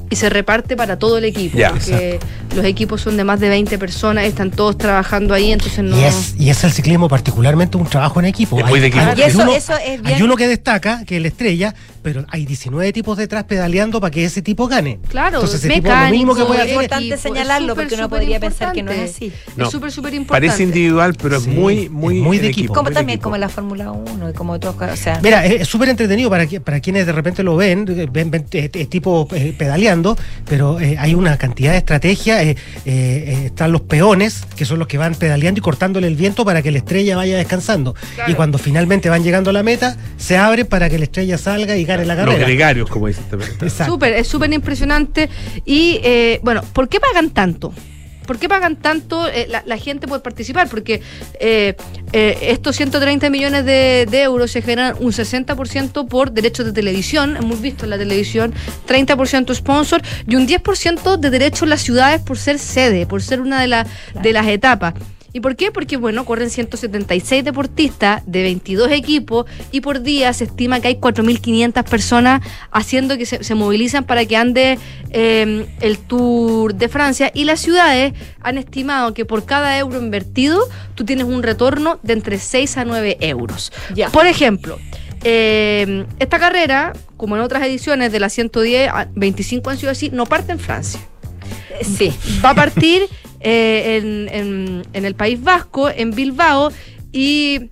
y 0.09 0.15
se 0.15 0.29
reparte 0.29 0.75
para 0.75 0.97
todo 0.97 1.17
el 1.17 1.25
equipo. 1.25 1.57
Ya. 1.57 1.71
porque 1.71 2.19
los 2.55 2.65
equipos 2.65 3.01
son 3.01 3.15
de 3.17 3.23
más 3.23 3.39
de 3.39 3.47
20 3.49 3.77
personas, 3.77 4.25
están 4.25 4.49
todos 4.51 4.77
trabajando 4.77 5.33
ahí, 5.35 5.51
entonces 5.51 5.83
no... 5.83 5.99
Y, 5.99 6.03
es, 6.03 6.33
y 6.37 6.49
es 6.49 6.63
el 6.63 6.71
ciclismo 6.71 7.07
particularmente 7.07 7.77
un 7.77 7.85
trabajo 7.87 8.19
en 8.19 8.25
equipo. 8.25 8.59
Es 8.59 8.65
muy 8.65 8.79
de 8.79 8.87
equipo. 8.87 9.05
Y 9.15 9.21
eso- 9.21 9.51
eso 9.55 9.73
es 9.77 10.01
bien- 10.01 10.15
hay 10.15 10.21
uno 10.23 10.35
que 10.35 10.47
destaca, 10.47 11.05
que 11.05 11.17
es 11.17 11.21
la 11.21 11.27
estrella, 11.27 11.75
pero 12.01 12.25
hay 12.29 12.45
19 12.45 12.91
tipos 12.93 13.17
detrás 13.17 13.43
pedaleando 13.43 13.99
para 14.01 14.09
que 14.09 14.25
ese 14.25 14.41
tipo 14.41 14.67
gane. 14.67 14.99
Claro, 15.09 15.35
Entonces 15.37 15.63
ese 15.63 15.73
tipo 15.73 15.89
lo 15.89 15.95
mismo 16.09 16.33
que 16.33 16.39
mecánico, 16.41 16.47
puede 16.47 16.59
Es 16.59 16.63
hacer. 16.63 16.73
importante 16.73 17.05
equipo, 17.05 17.21
señalarlo 17.21 17.73
es 17.73 17.75
porque 17.79 17.95
uno 17.95 18.09
podría 18.09 18.39
pensar 18.39 18.73
que 18.73 18.81
no 18.83 18.91
es 18.91 18.97
importante. 18.97 19.35
así. 19.45 19.53
No, 19.57 19.65
es 19.65 19.71
súper, 19.71 19.91
súper 19.91 20.13
importante. 20.15 20.47
Parece 20.47 20.63
individual, 20.63 21.15
pero 21.21 21.37
es 21.37 21.43
Sí, 21.43 21.49
muy, 21.51 21.77
es 21.83 21.91
muy, 21.91 22.15
muy 22.21 22.37
de 22.39 22.47
equipo. 22.47 22.73
Como 22.73 22.83
muy 22.85 22.89
de 22.91 22.95
también 22.95 23.15
equipo. 23.17 23.23
como 23.25 23.37
la 23.37 23.49
Fórmula 23.49 23.91
1 23.91 24.29
y 24.29 24.33
como 24.33 24.53
otros, 24.53 24.75
o 24.79 24.95
sea, 24.95 25.19
Mira, 25.21 25.45
es 25.45 25.61
es 25.61 25.67
súper 25.67 25.89
entretenido 25.89 26.29
para, 26.29 26.47
que- 26.47 26.61
para 26.61 26.79
quienes 26.79 27.05
de 27.05 27.11
repente 27.11 27.43
lo 27.43 27.55
ven, 27.57 27.85
eh, 27.89 28.07
ven, 28.11 28.31
ven, 28.31 28.45
eh, 28.53 28.69
eh, 28.73 28.85
tipo 28.85 29.27
eh, 29.33 29.53
pedaleando, 29.57 29.98
pero 30.47 30.79
eh, 30.79 30.95
hay 30.99 31.13
una 31.15 31.37
cantidad 31.37 31.71
de 31.71 31.77
estrategia. 31.79 32.43
eh, 32.43 32.49
eh, 32.51 32.55
eh, 32.85 33.45
están 33.47 33.71
los 33.71 33.81
peones, 33.81 34.43
que 34.55 34.65
son 34.65 34.79
los 34.79 34.87
que 34.87 34.97
van 34.97 35.15
pedaleando 35.15 35.59
y 35.59 35.61
cortándole 35.61 36.07
el 36.07 36.15
viento 36.15 36.45
para 36.45 36.61
que 36.61 36.71
la 36.71 36.77
estrella 36.79 37.15
vaya 37.15 37.37
descansando. 37.37 37.95
Y 38.27 38.33
cuando 38.33 38.57
finalmente 38.57 39.09
van 39.09 39.23
llegando 39.23 39.49
a 39.49 39.53
la 39.53 39.63
meta, 39.63 39.97
se 40.17 40.37
abren 40.37 40.65
para 40.67 40.89
que 40.89 40.97
la 40.97 41.03
estrella 41.05 41.37
salga 41.37 41.75
y 41.77 41.85
gane 41.85 42.05
la 42.05 42.15
Los 42.15 42.25
carrera. 42.25 42.45
gregarios, 42.45 42.89
como. 42.89 43.07
Exacto. 43.07 43.85
Súper, 43.85 44.13
es 44.13 44.27
súper 44.27 44.51
impresionante. 44.53 45.29
Y 45.65 45.99
eh, 46.03 46.39
bueno, 46.43 46.61
¿por 46.73 46.87
qué 46.89 46.99
pagan 46.99 47.29
tanto? 47.31 47.73
¿Por 48.29 48.37
qué 48.37 48.47
pagan 48.47 48.75
tanto 48.75 49.27
eh, 49.27 49.47
la, 49.65 49.77
gente 49.79 50.07
por 50.07 50.21
participar? 50.21 50.69
Porque 50.69 51.01
eh, 51.39 51.73
eh, 52.13 52.37
estos 52.43 52.75
130 52.75 53.27
millones 53.31 53.65
de, 53.65 54.05
de 54.07 54.21
euros 54.21 54.51
se 54.51 54.61
generan 54.61 54.93
un 54.99 55.11
60% 55.11 56.07
por 56.07 56.31
derechos 56.31 56.67
de 56.67 56.71
televisión, 56.71 57.37
hemos 57.37 57.59
visto 57.59 57.85
en 57.85 57.89
la 57.89 57.97
televisión, 57.97 58.53
30% 58.87 59.55
sponsor 59.55 60.03
y 60.27 60.35
un 60.35 60.47
10% 60.47 61.17
de 61.17 61.29
derechos 61.31 61.63
en 61.63 61.69
las 61.69 61.81
ciudades 61.81 62.21
por 62.21 62.37
ser 62.37 62.59
sede, 62.59 63.07
por 63.07 63.23
ser 63.23 63.41
una 63.41 63.61
de, 63.61 63.67
la- 63.67 63.87
de 64.21 64.31
las 64.31 64.45
etapas. 64.45 64.93
¿Y 65.33 65.41
por 65.41 65.55
qué? 65.55 65.71
Porque, 65.71 65.97
bueno, 65.97 66.25
corren 66.25 66.49
176 66.49 67.43
deportistas 67.43 68.23
de 68.25 68.43
22 68.43 68.91
equipos 68.91 69.45
y 69.71 69.81
por 69.81 70.01
día 70.01 70.33
se 70.33 70.45
estima 70.45 70.79
que 70.79 70.89
hay 70.89 70.95
4.500 70.95 71.83
personas 71.83 72.41
haciendo 72.71 73.17
que 73.17 73.25
se, 73.25 73.43
se 73.43 73.55
movilizan 73.55 74.05
para 74.05 74.25
que 74.25 74.35
ande 74.35 74.79
eh, 75.11 75.67
el 75.81 75.97
Tour 75.99 76.75
de 76.75 76.87
Francia 76.87 77.31
y 77.33 77.45
las 77.45 77.59
ciudades 77.59 78.13
han 78.41 78.57
estimado 78.57 79.13
que 79.13 79.25
por 79.25 79.45
cada 79.45 79.77
euro 79.77 79.99
invertido 79.99 80.67
tú 80.95 81.05
tienes 81.05 81.25
un 81.25 81.43
retorno 81.43 81.99
de 82.03 82.13
entre 82.13 82.39
6 82.39 82.77
a 82.77 82.85
9 82.85 83.17
euros. 83.21 83.71
Ya. 83.93 84.09
Por 84.09 84.25
ejemplo, 84.25 84.79
eh, 85.23 86.05
esta 86.19 86.39
carrera, 86.39 86.93
como 87.17 87.35
en 87.35 87.41
otras 87.41 87.63
ediciones 87.63 88.11
de 88.11 88.19
la 88.19 88.29
110, 88.29 88.89
a 88.89 89.07
25 89.13 89.69
han 89.69 89.77
sido 89.77 89.91
así, 89.91 90.09
no 90.09 90.25
parte 90.25 90.51
en 90.51 90.59
Francia 90.59 90.99
sí. 91.81 92.13
va 92.43 92.51
a 92.51 92.55
partir 92.55 93.03
eh, 93.41 93.97
en, 94.01 94.29
en- 94.33 94.81
en 94.93 95.05
el 95.05 95.15
País 95.15 95.41
Vasco, 95.41 95.89
en 95.89 96.11
Bilbao, 96.11 96.71
y 97.11 97.69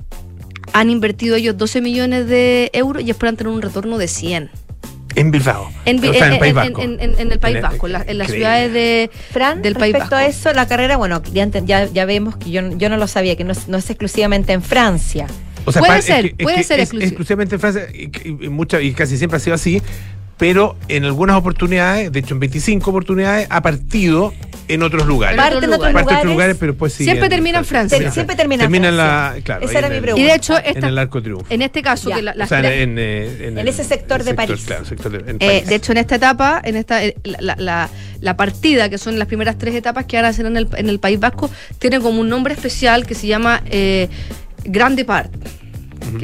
han 0.73 0.89
invertido 0.89 1.35
ellos 1.35 1.57
12 1.57 1.81
millones 1.81 2.27
de 2.27 2.69
euros 2.73 3.03
y 3.03 3.09
esperan 3.09 3.35
tener 3.37 3.51
un 3.53 3.61
retorno 3.61 3.97
de 3.97 4.07
100. 4.07 4.49
En 5.15 5.31
Bilbao. 5.31 5.71
En, 5.85 5.99
Bi- 5.99 6.09
O 6.09 6.13
sea, 6.13 6.27
en 6.27 6.33
el 6.33 6.33
en- 6.35 6.39
País 6.39 6.53
Vasco. 6.53 6.81
en- 6.83 6.99
en- 6.99 7.19
en 7.19 7.31
el 7.31 7.39
País 7.39 7.53
En 7.53 7.57
el- 7.57 7.63
Vasco, 7.63 7.87
en 7.87 7.93
la- 7.93 8.05
en 8.07 8.17
las 8.19 8.29
ciudades 8.31 8.71
de, 8.71 9.09
Fran, 9.31 9.61
del 9.63 9.73
País 9.73 9.93
respecto 9.93 10.15
Vasco. 10.15 10.27
a 10.27 10.29
eso, 10.29 10.53
la 10.53 10.67
carrera, 10.67 10.95
bueno, 10.97 11.21
ya, 11.33 11.43
enten- 11.45 11.65
ya, 11.65 11.85
ya 11.85 12.05
vemos 12.05 12.37
que 12.37 12.51
yo, 12.51 12.61
yo 12.77 12.89
no 12.89 12.97
lo 12.97 13.07
sabía, 13.07 13.35
que 13.35 13.43
no 13.43 13.51
es, 13.53 13.67
no 13.67 13.77
es 13.77 13.89
exclusivamente 13.89 14.53
en 14.53 14.61
Francia. 14.61 15.25
O 15.65 15.71
sea, 15.71 15.81
Puede 15.81 15.99
es 15.99 16.05
ser, 16.05 16.25
es 16.27 16.33
puede 16.43 16.57
que 16.57 16.63
ser 16.63 16.79
es 16.79 16.93
exclusivamente 16.93 17.55
en 17.55 17.61
Francia 17.61 17.87
y, 17.93 18.03
y- 18.05 18.45
y 18.45 18.49
mucha- 18.49 18.79
y 18.81 18.93
casi 18.93 19.17
siempre 19.17 19.37
ha 19.37 19.39
sido 19.39 19.55
así, 19.55 19.81
pero 20.37 20.75
en 20.87 21.03
algunas 21.05 21.35
oportunidades, 21.35 22.11
de 22.11 22.19
hecho 22.19 22.33
en 22.35 22.39
25 22.39 22.89
oportunidades, 22.89 23.47
ha 23.49 23.61
partido 23.61 24.33
en 24.67 24.83
otros 24.83 25.05
lugares. 25.07 25.37
Parte 25.37 25.63
en 25.65 25.73
otros 25.73 25.79
Parte 25.79 25.89
en 25.89 25.95
otros 25.95 26.07
lugares. 26.07 26.25
lugares, 26.31 26.57
pero 26.59 26.75
pues 26.75 26.93
sí. 26.93 27.05
Siempre 27.05 27.29
termina 27.29 27.57
en 27.59 27.65
Francia. 27.65 28.11
Siempre 28.11 28.35
termina 28.35 28.63
en 28.65 28.69
Termina 28.69 28.89
en 28.89 28.97
la. 28.97 29.03
Francia. 29.31 29.43
Claro, 29.43 29.65
Esa 29.65 29.77
era 29.79 29.87
en 29.87 29.91
mi 29.93 29.97
el- 29.97 30.03
pregunta. 30.03 30.21
Y 30.25 30.29
de 30.29 30.35
hecho, 30.35 30.57
En 30.57 30.65
esta- 30.65 30.87
el 30.89 30.97
Arco 30.97 31.21
Triunfo. 31.23 31.45
en 31.49 31.61
este 31.61 31.81
caso, 31.81 32.09
que 32.11 32.21
la- 32.21 32.35
las 32.35 32.47
o 32.47 32.49
sea, 32.49 32.61
tres- 32.61 32.83
en, 32.83 32.95
eh, 32.99 33.47
En 33.47 33.67
ese 33.67 33.83
sector 33.85 34.19
de 34.19 34.31
sector, 34.31 34.47
París. 34.47 34.63
Claro, 34.67 34.85
sector 34.85 35.11
de, 35.11 35.31
en 35.31 35.37
Eh, 35.37 35.47
París. 35.47 35.67
de 35.67 35.75
hecho, 35.75 35.91
en 35.93 35.97
esta 35.99 36.15
etapa, 36.15 36.61
en 36.63 36.75
esta 36.75 37.03
eh, 37.03 37.15
la, 37.23 37.89
la- 38.19 38.35
partida, 38.37 38.89
que 38.89 38.97
son 38.97 39.17
las 39.17 39.27
primeras 39.29 39.57
tres 39.57 39.73
etapas 39.73 40.05
que 40.05 40.17
van 40.17 40.25
a 40.25 40.27
hacer 40.29 40.45
en 40.45 40.57
el, 40.57 40.67
en 40.75 40.89
el 40.89 40.99
País 40.99 41.19
Vasco, 41.19 41.49
tiene 41.79 41.99
como 42.01 42.19
un 42.19 42.27
nombre 42.29 42.53
especial 42.53 43.07
que 43.07 43.15
se 43.15 43.25
llama 43.27 43.63
eh, 43.71 44.09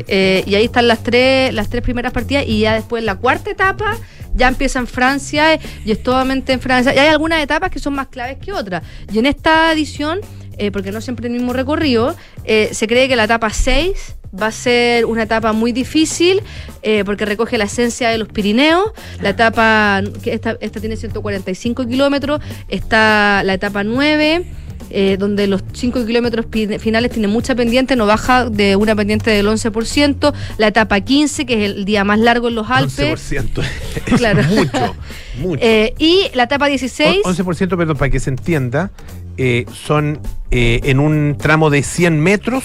Eh, 0.07 0.43
y 0.45 0.55
ahí 0.55 0.65
están 0.65 0.87
las 0.87 1.03
tres, 1.03 1.53
las 1.53 1.69
tres 1.69 1.81
primeras 1.81 2.11
partidas, 2.11 2.45
y 2.47 2.61
ya 2.61 2.73
después 2.73 3.03
la 3.03 3.15
cuarta 3.15 3.51
etapa 3.51 3.97
ya 4.35 4.47
empieza 4.47 4.79
en 4.79 4.87
Francia 4.87 5.59
y 5.85 5.91
es 5.91 6.01
totalmente 6.01 6.53
en 6.53 6.59
Francia. 6.59 6.93
Y 6.93 6.99
hay 6.99 7.07
algunas 7.07 7.41
etapas 7.41 7.69
que 7.69 7.79
son 7.79 7.93
más 7.93 8.07
claves 8.07 8.37
que 8.37 8.51
otras. 8.51 8.83
Y 9.11 9.19
en 9.19 9.25
esta 9.25 9.71
edición, 9.71 10.19
eh, 10.57 10.71
porque 10.71 10.91
no 10.91 11.01
siempre 11.01 11.27
el 11.27 11.33
mismo 11.33 11.53
recorrido, 11.53 12.15
eh, 12.43 12.69
se 12.71 12.87
cree 12.87 13.07
que 13.07 13.15
la 13.15 13.25
etapa 13.25 13.49
6 13.49 14.15
va 14.39 14.47
a 14.47 14.51
ser 14.51 15.05
una 15.05 15.23
etapa 15.23 15.53
muy 15.53 15.71
difícil 15.71 16.41
eh, 16.81 17.03
porque 17.05 17.25
recoge 17.25 17.57
la 17.57 17.65
esencia 17.65 18.09
de 18.09 18.17
los 18.17 18.27
Pirineos. 18.27 18.91
La 19.21 19.29
etapa, 19.29 20.01
que 20.23 20.33
esta, 20.33 20.57
esta 20.59 20.79
tiene 20.79 20.97
145 20.97 21.85
kilómetros, 21.85 22.41
está 22.69 23.43
la 23.43 23.53
etapa 23.53 23.83
9. 23.83 24.45
Eh, 24.89 25.17
donde 25.19 25.47
los 25.47 25.63
5 25.73 26.05
kilómetros 26.05 26.45
finales 26.79 27.11
tienen 27.11 27.31
mucha 27.31 27.55
pendiente, 27.55 27.95
no 27.95 28.05
baja 28.05 28.49
de 28.49 28.75
una 28.75 28.95
pendiente 28.95 29.31
del 29.31 29.47
11%. 29.47 30.33
La 30.57 30.67
etapa 30.67 30.99
15, 31.01 31.45
que 31.45 31.65
es 31.65 31.71
el 31.71 31.85
día 31.85 32.03
más 32.03 32.19
largo 32.19 32.47
en 32.49 32.55
los 32.55 32.69
Alpes. 32.69 33.31
11%. 33.31 33.63
Es 34.05 34.13
Claro. 34.15 34.43
mucho, 34.43 34.95
mucho. 35.39 35.59
Eh, 35.63 35.93
y 35.99 36.27
la 36.33 36.43
etapa 36.43 36.67
16. 36.67 37.19
O- 37.23 37.29
11%, 37.33 37.77
perdón, 37.77 37.97
para 37.97 38.09
que 38.11 38.19
se 38.19 38.29
entienda, 38.29 38.91
eh, 39.37 39.65
son 39.73 40.19
eh, 40.51 40.79
en 40.83 40.99
un 40.99 41.35
tramo 41.39 41.69
de 41.69 41.81
100 41.83 42.19
metros, 42.19 42.63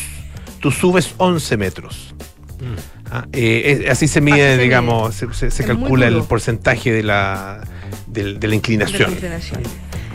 tú 0.60 0.70
subes 0.70 1.14
11 1.18 1.56
metros. 1.56 2.14
Ah, 3.10 3.24
eh, 3.32 3.80
es- 3.84 3.90
así 3.90 4.08
se 4.08 4.20
mide, 4.20 4.48
Así 4.48 4.56
se 4.56 4.62
digamos, 4.62 5.14
se, 5.14 5.32
se- 5.32 5.50
se 5.50 5.64
calcula 5.64 6.08
el 6.08 6.22
porcentaje 6.24 6.92
de 6.92 7.02
la, 7.02 7.60
del- 8.06 8.38
de, 8.38 8.48
la 8.48 8.54
inclinación. 8.54 9.08
de 9.10 9.14
inclinación. 9.16 9.62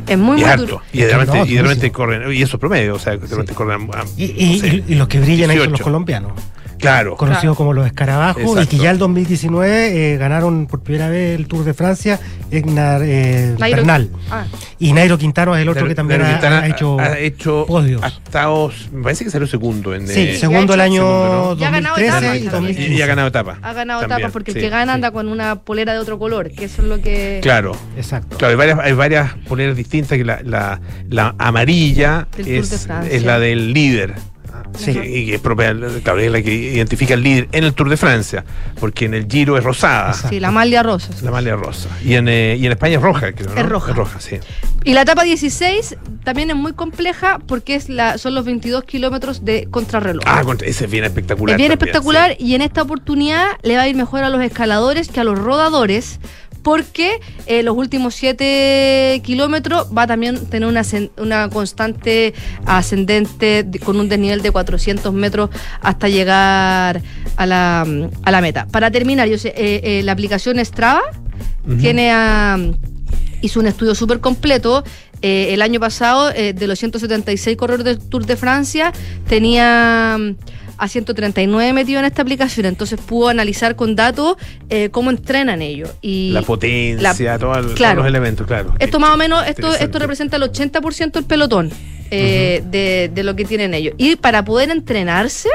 Es 0.08 0.18
muy, 0.18 0.38
y 0.38 0.42
muy 0.42 0.50
harto. 0.50 0.66
duro. 0.66 0.82
Y 0.92 1.00
de 1.00 1.08
repente, 1.18 1.38
No, 1.38 1.46
y 1.46 1.54
de 1.56 1.62
repente 1.62 1.80
durísimo. 1.88 1.94
corren, 1.94 2.34
y 2.34 2.42
eso 2.42 2.58
es 2.58 2.60
promedio, 2.60 2.96
o 2.96 3.00
sea, 3.00 3.18
de 3.18 3.28
repente 3.28 3.54
corren 3.54 3.90
a, 3.94 4.04
Y, 4.18 4.24
y- 4.26 4.54
no 4.54 4.60
sé, 4.60 4.68
y- 4.88 4.94
y 4.94 4.96
los 4.96 5.08
que 5.08 5.20
brillan 5.20 5.50
ahí 5.50 5.58
son 5.58 5.70
los 5.72 5.80
18. 5.80 5.84
colombianos. 5.84 6.32
Claro. 6.78 7.16
Conocidos 7.16 7.56
como 7.58 7.74
los 7.74 7.86
escarabajos, 7.86 8.62
y 8.64 8.68
que 8.68 8.78
ya 8.78 8.92
el 8.92 8.98
2019 8.98 10.14
eh, 10.14 10.18
ganaron 10.18 10.68
por 10.68 10.82
primera 10.82 11.10
vez 11.10 11.38
el 11.40 11.48
Tour 11.48 11.64
de 11.64 11.74
Francia, 11.74 12.20
Egnar 12.52 13.02
eh, 13.04 13.56
Nairo- 13.58 13.76
Bernal. 13.78 14.10
Ah. 14.30 14.46
Y 14.80 14.94
Nairo 14.94 15.18
Quintano 15.18 15.56
es 15.56 15.62
el 15.62 15.70
otro 15.70 15.88
que 15.88 15.96
también 15.96 16.22
ha, 16.22 16.68
hecho, 16.68 17.00
ha 17.00 17.18
hecho 17.18 17.66
podios. 17.68 18.04
ha 18.04 18.08
estado- 18.08 18.72
me 18.92 19.04
parece 19.04 19.24
que 19.24 19.30
salió 19.32 19.48
segundo 19.48 19.94
en 19.96 20.08
Sí, 20.08 20.20
eh, 20.22 20.38
segundo 20.38 20.74
el 20.74 20.82
año 20.82 21.02
segundo, 21.04 21.56
¿no? 21.56 21.58
Ya 21.58 21.68
ha 21.68 21.72
ganado 21.72 21.96
2013 21.96 22.18
etapas 22.18 22.38
y 22.38 22.46
también. 22.50 22.52
2015. 22.76 22.94
Y, 22.94 22.98
y 22.98 23.02
ha 23.02 23.06
ganado 23.08 23.28
etapa. 23.30 23.58
Ha 23.62 23.74
ganado 23.74 24.00
También, 24.02 24.18
etapas 24.20 24.34
porque 24.34 24.52
sí, 24.52 24.58
el 24.60 24.64
que 24.66 24.70
gana 24.70 24.92
sí. 24.92 24.96
anda 24.96 25.12
con 25.12 25.28
una 25.30 25.56
polera 25.62 25.94
de 25.94 26.00
otro 26.00 26.20
color, 26.20 26.52
que 26.52 26.66
eso 26.66 26.82
es 26.82 26.88
lo 26.88 27.00
que. 27.02 27.40
Claro. 27.42 27.74
Exacto. 27.96 28.38
Claro, 28.38 28.52
hay 28.52 28.58
varias, 28.58 28.80
hay 28.80 28.94
varias 28.94 29.34
poleras 29.48 29.76
distintas 29.78 30.18
que 30.18 30.26
la, 30.26 30.42
la, 30.44 30.82
la 31.10 31.36
amarilla 31.38 32.28
es 32.38 33.24
la 33.24 33.40
del 33.40 33.74
líder. 33.74 34.16
Sí. 34.78 34.92
Y 34.92 35.26
que 35.28 35.36
es 35.36 35.42
propia, 35.42 35.76
claro, 36.04 36.20
es 36.20 36.32
la 36.32 36.42
que 36.42 36.54
identifica 36.54 37.14
al 37.14 37.24
líder 37.24 37.50
en 37.52 37.64
el 37.64 37.74
Tour 37.74 37.90
de 37.90 37.98
Francia, 37.98 38.44
porque 38.80 39.06
en 39.06 39.14
el 39.14 39.28
Giro 39.28 39.58
es 39.58 39.64
rosada, 39.64 40.14
Sí, 40.14 40.40
la 40.40 40.52
malia 40.52 40.84
rosa. 40.84 41.10
la 41.22 41.32
malia 41.32 41.56
rosa. 41.56 41.90
Y 42.04 42.16
en, 42.16 42.28
eh, 42.28 42.58
y 42.60 42.66
en 42.66 42.72
España 42.72 42.98
es 42.98 43.02
roja, 43.02 43.32
creo, 43.34 43.54
¿no? 43.54 43.62
Es 43.62 43.70
roja. 43.70 43.92
Es 43.92 43.98
roja, 43.98 44.20
sí. 44.20 44.38
Y 44.86 44.94
la 44.94 45.02
etapa 45.04 45.24
16 45.24 45.96
también 46.24 46.50
es 46.50 46.56
muy 46.56 46.74
compleja 46.74 47.40
porque 47.48 47.76
es 47.76 47.88
la, 47.90 48.18
son 48.18 48.36
los 48.36 48.44
22 48.46 48.84
kilómetros 48.84 49.46
de 49.46 49.68
contrarreloj. 49.72 50.24
Ah, 50.28 50.44
ese 50.66 50.86
es 50.86 50.92
bien 50.92 51.06
espectacular. 51.06 51.54
es 51.56 51.58
bien 51.58 51.70
también, 51.70 51.90
espectacular 51.90 52.36
y 52.40 52.56
en 52.56 52.62
esta 52.62 52.82
oportunidad 52.82 53.46
le 53.64 53.78
va 53.78 53.84
a 53.84 53.88
ir 53.88 53.96
mejor 53.96 54.24
a 54.24 54.30
los 54.30 54.42
escaladores 54.42 55.08
que 55.08 55.20
a 55.20 55.24
los 55.24 55.40
rodadores 55.40 56.20
porque 56.64 57.20
eh, 57.46 57.62
los 57.62 57.76
últimos 57.78 58.16
7 58.16 59.22
kilómetros 59.24 59.88
va 59.96 60.04
a 60.04 60.08
también 60.08 60.46
tener 60.48 60.68
una, 60.68 60.82
una 61.18 61.50
constante 61.50 62.34
ascendente 62.66 63.64
de- 63.64 63.80
con 63.80 64.00
un 64.00 64.10
desnivel 64.10 64.42
de 64.42 64.52
400 64.52 65.14
metros 65.14 65.50
hasta 65.82 66.08
llegar 66.10 67.02
a 67.36 67.46
la, 67.46 67.82
a 68.24 68.32
la 68.32 68.42
meta. 68.42 68.66
Para 68.72 68.90
terminar, 68.92 69.28
yo 69.28 69.38
sé, 69.38 69.50
eh, 69.50 69.82
eh, 69.84 70.04
la 70.04 70.14
aplicación 70.14 70.58
Strava 70.66 71.02
tiene 71.80 72.12
a 72.12 72.58
hizo 73.42 73.60
un 73.60 73.68
estudio 73.68 73.94
súper 73.96 74.20
completo. 74.22 74.84
Eh, 75.22 75.54
el 75.54 75.62
año 75.62 75.80
pasado, 75.80 76.32
eh, 76.32 76.54
de 76.54 76.68
los 76.68 76.80
176 76.80 77.56
corredores 77.58 77.86
del 77.86 78.00
Tour 78.10 78.26
de 78.26 78.36
Francia, 78.36 78.92
tenía 79.28 80.18
a 80.84 80.88
139 80.88 81.74
metidos 81.74 82.00
en 82.02 82.06
esta 82.06 82.22
aplicación. 82.22 82.66
Entonces 82.66 83.00
pudo 83.00 83.30
analizar 83.30 83.76
con 83.76 83.96
datos 83.96 84.36
eh, 84.70 84.90
cómo 84.92 85.10
entrenan 85.10 85.62
ellos. 85.62 85.90
Y 86.02 86.32
La 86.32 86.42
potencia, 86.42 87.02
la- 87.02 87.38
todo 87.40 87.56
el- 87.56 87.74
todos 87.76 87.96
los 87.96 88.06
elementos, 88.08 88.46
claro. 88.48 88.74
esto 88.80 89.00
más 89.00 89.12
o 89.12 89.18
menos, 89.18 89.46
esto, 89.48 89.74
esto 89.74 90.00
representa 90.00 90.38
el 90.38 90.44
80% 90.44 91.12
del 91.12 91.26
pelotón 91.26 91.72
eh, 92.12 92.62
de, 92.70 93.10
de 93.14 93.24
lo 93.24 93.36
que 93.36 93.46
tienen 93.46 93.74
ellos. 93.74 93.96
Y 93.98 94.16
para 94.18 94.44
poder 94.46 94.70
entrenarse, 94.70 95.50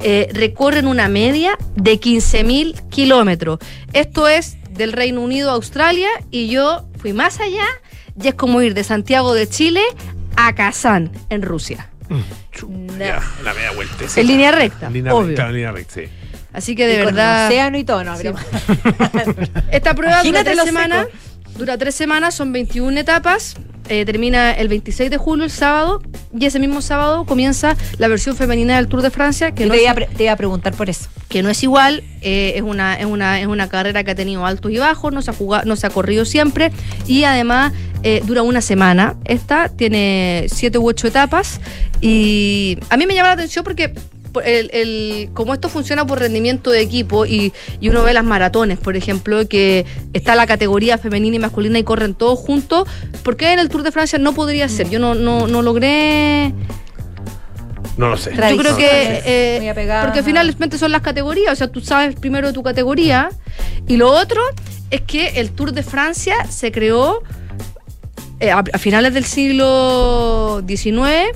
eh, 0.00 0.28
recorren 0.32 0.86
una 0.86 1.08
media 1.08 1.56
de 1.76 2.00
15.000 2.00 2.88
kilómetros. 2.88 3.58
Esto 3.92 4.28
es 4.28 4.56
del 4.70 4.92
Reino 4.92 5.20
Unido 5.20 5.50
a 5.50 5.54
Australia 5.54 6.08
y 6.30 6.48
yo 6.48 6.86
fui 6.98 7.12
más 7.12 7.40
allá 7.40 7.64
y 8.20 8.28
es 8.28 8.34
como 8.34 8.60
ir 8.62 8.74
de 8.74 8.82
Santiago 8.84 9.34
de 9.34 9.48
Chile 9.48 9.82
a 10.36 10.54
Kazán, 10.54 11.10
en 11.30 11.42
Rusia. 11.42 11.90
La 13.42 13.54
media 13.54 13.70
vuelta. 13.74 14.08
sí. 14.08 14.20
En 14.20 14.26
línea 14.26 14.52
recta, 14.52 14.86
En 14.86 14.92
línea 14.92 15.14
obvio. 15.14 15.28
recta, 15.28 15.46
en 15.48 15.54
línea 15.54 15.72
recta, 15.72 15.94
sí. 15.94 16.02
Así 16.52 16.76
que 16.76 16.86
de 16.86 16.94
Y 16.94 17.04
con 17.04 17.06
verdad... 17.06 17.46
océano 17.48 17.78
y 17.78 17.84
todo, 17.84 18.04
no. 18.04 18.14
Esta 19.72 19.94
prueba 19.94 20.22
dura 20.22 20.44
tres, 20.44 20.60
semanas, 20.62 21.08
dura 21.56 21.76
tres 21.78 21.94
semanas, 21.94 22.34
son 22.34 22.52
21 22.52 23.00
etapas. 23.00 23.56
Eh, 23.88 24.04
termina 24.04 24.52
el 24.52 24.68
26 24.68 25.10
de 25.10 25.16
julio, 25.16 25.44
el 25.44 25.50
sábado, 25.50 26.02
y 26.38 26.46
ese 26.46 26.58
mismo 26.58 26.80
sábado 26.82 27.24
comienza 27.26 27.76
la 27.98 28.08
versión 28.08 28.36
femenina 28.36 28.76
del 28.76 28.88
Tour 28.88 29.02
de 29.02 29.10
Francia, 29.10 29.52
que, 29.52 29.64
Yo 29.64 29.68
no 29.68 29.74
te, 29.74 29.82
iba 29.82 29.90
a 29.90 29.94
pre- 29.94 30.06
te 30.16 30.24
iba 30.24 30.32
a 30.32 30.36
preguntar 30.36 30.74
por 30.74 30.88
eso. 30.90 31.08
que 31.28 31.42
no 31.42 31.50
es 31.50 31.62
igual, 31.62 32.02
eh, 32.22 32.52
es, 32.56 32.62
una, 32.62 32.94
es, 32.98 33.06
una, 33.06 33.40
es 33.40 33.46
una 33.46 33.68
carrera 33.68 34.04
que 34.04 34.12
ha 34.12 34.14
tenido 34.14 34.46
altos 34.46 34.70
y 34.72 34.78
bajos, 34.78 35.12
no 35.12 35.20
se 35.22 35.30
ha, 35.30 35.34
jugado, 35.34 35.64
no 35.66 35.76
se 35.76 35.86
ha 35.86 35.90
corrido 35.90 36.24
siempre, 36.24 36.70
y 37.06 37.24
además 37.24 37.72
eh, 38.02 38.22
dura 38.24 38.42
una 38.42 38.60
semana. 38.60 39.16
Esta 39.24 39.68
tiene 39.68 40.46
siete 40.48 40.78
u 40.78 40.88
ocho 40.88 41.06
etapas, 41.08 41.60
y 42.00 42.78
a 42.90 42.96
mí 42.96 43.06
me 43.06 43.14
llama 43.14 43.28
la 43.28 43.34
atención 43.34 43.64
porque 43.64 43.88
por 43.88 44.02
el, 44.44 44.70
el- 44.72 45.30
como 45.34 45.52
esto 45.54 45.68
funciona 45.68 46.06
por 46.06 46.18
rendimiento 46.20 46.70
de 46.70 46.80
equipo 46.80 47.26
y, 47.26 47.52
y 47.80 47.88
uno 47.88 48.02
ve 48.02 48.12
las 48.14 48.24
maratones, 48.24 48.78
por 48.78 48.96
ejemplo, 48.96 49.46
que 49.48 49.84
está 50.12 50.34
la 50.34 50.46
categoría 50.46 50.98
femenina 50.98 51.36
y 51.36 51.38
masculina 51.38 51.78
y 51.78 51.84
corren 51.84 52.14
todos 52.14 52.38
juntos, 52.38 52.88
¿por 53.22 53.36
qué 53.36 53.52
en 53.52 53.58
el 53.58 53.68
Tour 53.68 53.82
de 53.82 53.92
Francia 53.92 54.18
no 54.18 54.32
podría 54.34 54.68
ser? 54.68 54.90
Yo 54.90 54.98
no, 54.98 55.14
no, 55.14 55.46
no 55.46 55.62
logré... 55.62 56.52
No 57.96 58.08
lo 58.08 58.16
sé. 58.16 58.30
Yo 58.30 58.36
creo 58.58 58.76
que... 58.76 58.84
eh, 59.24 59.58
porque 60.04 60.22
finalmente 60.24 60.78
son 60.78 60.90
las 60.90 61.02
categorías, 61.02 61.52
o 61.52 61.56
sea, 61.56 61.68
tú 61.68 61.80
sabes 61.80 62.16
primero 62.16 62.52
tu 62.52 62.62
categoría 62.62 63.28
y 63.86 63.96
lo 63.96 64.10
otro 64.10 64.40
es 64.90 65.02
que 65.02 65.28
el 65.40 65.52
Tour 65.52 65.72
de 65.72 65.82
Francia 65.84 66.34
se 66.48 66.72
creó 66.72 67.22
eh, 68.40 68.50
a, 68.50 68.64
a 68.72 68.78
finales 68.78 69.14
del 69.14 69.24
siglo 69.24 70.62
XIX, 70.66 71.30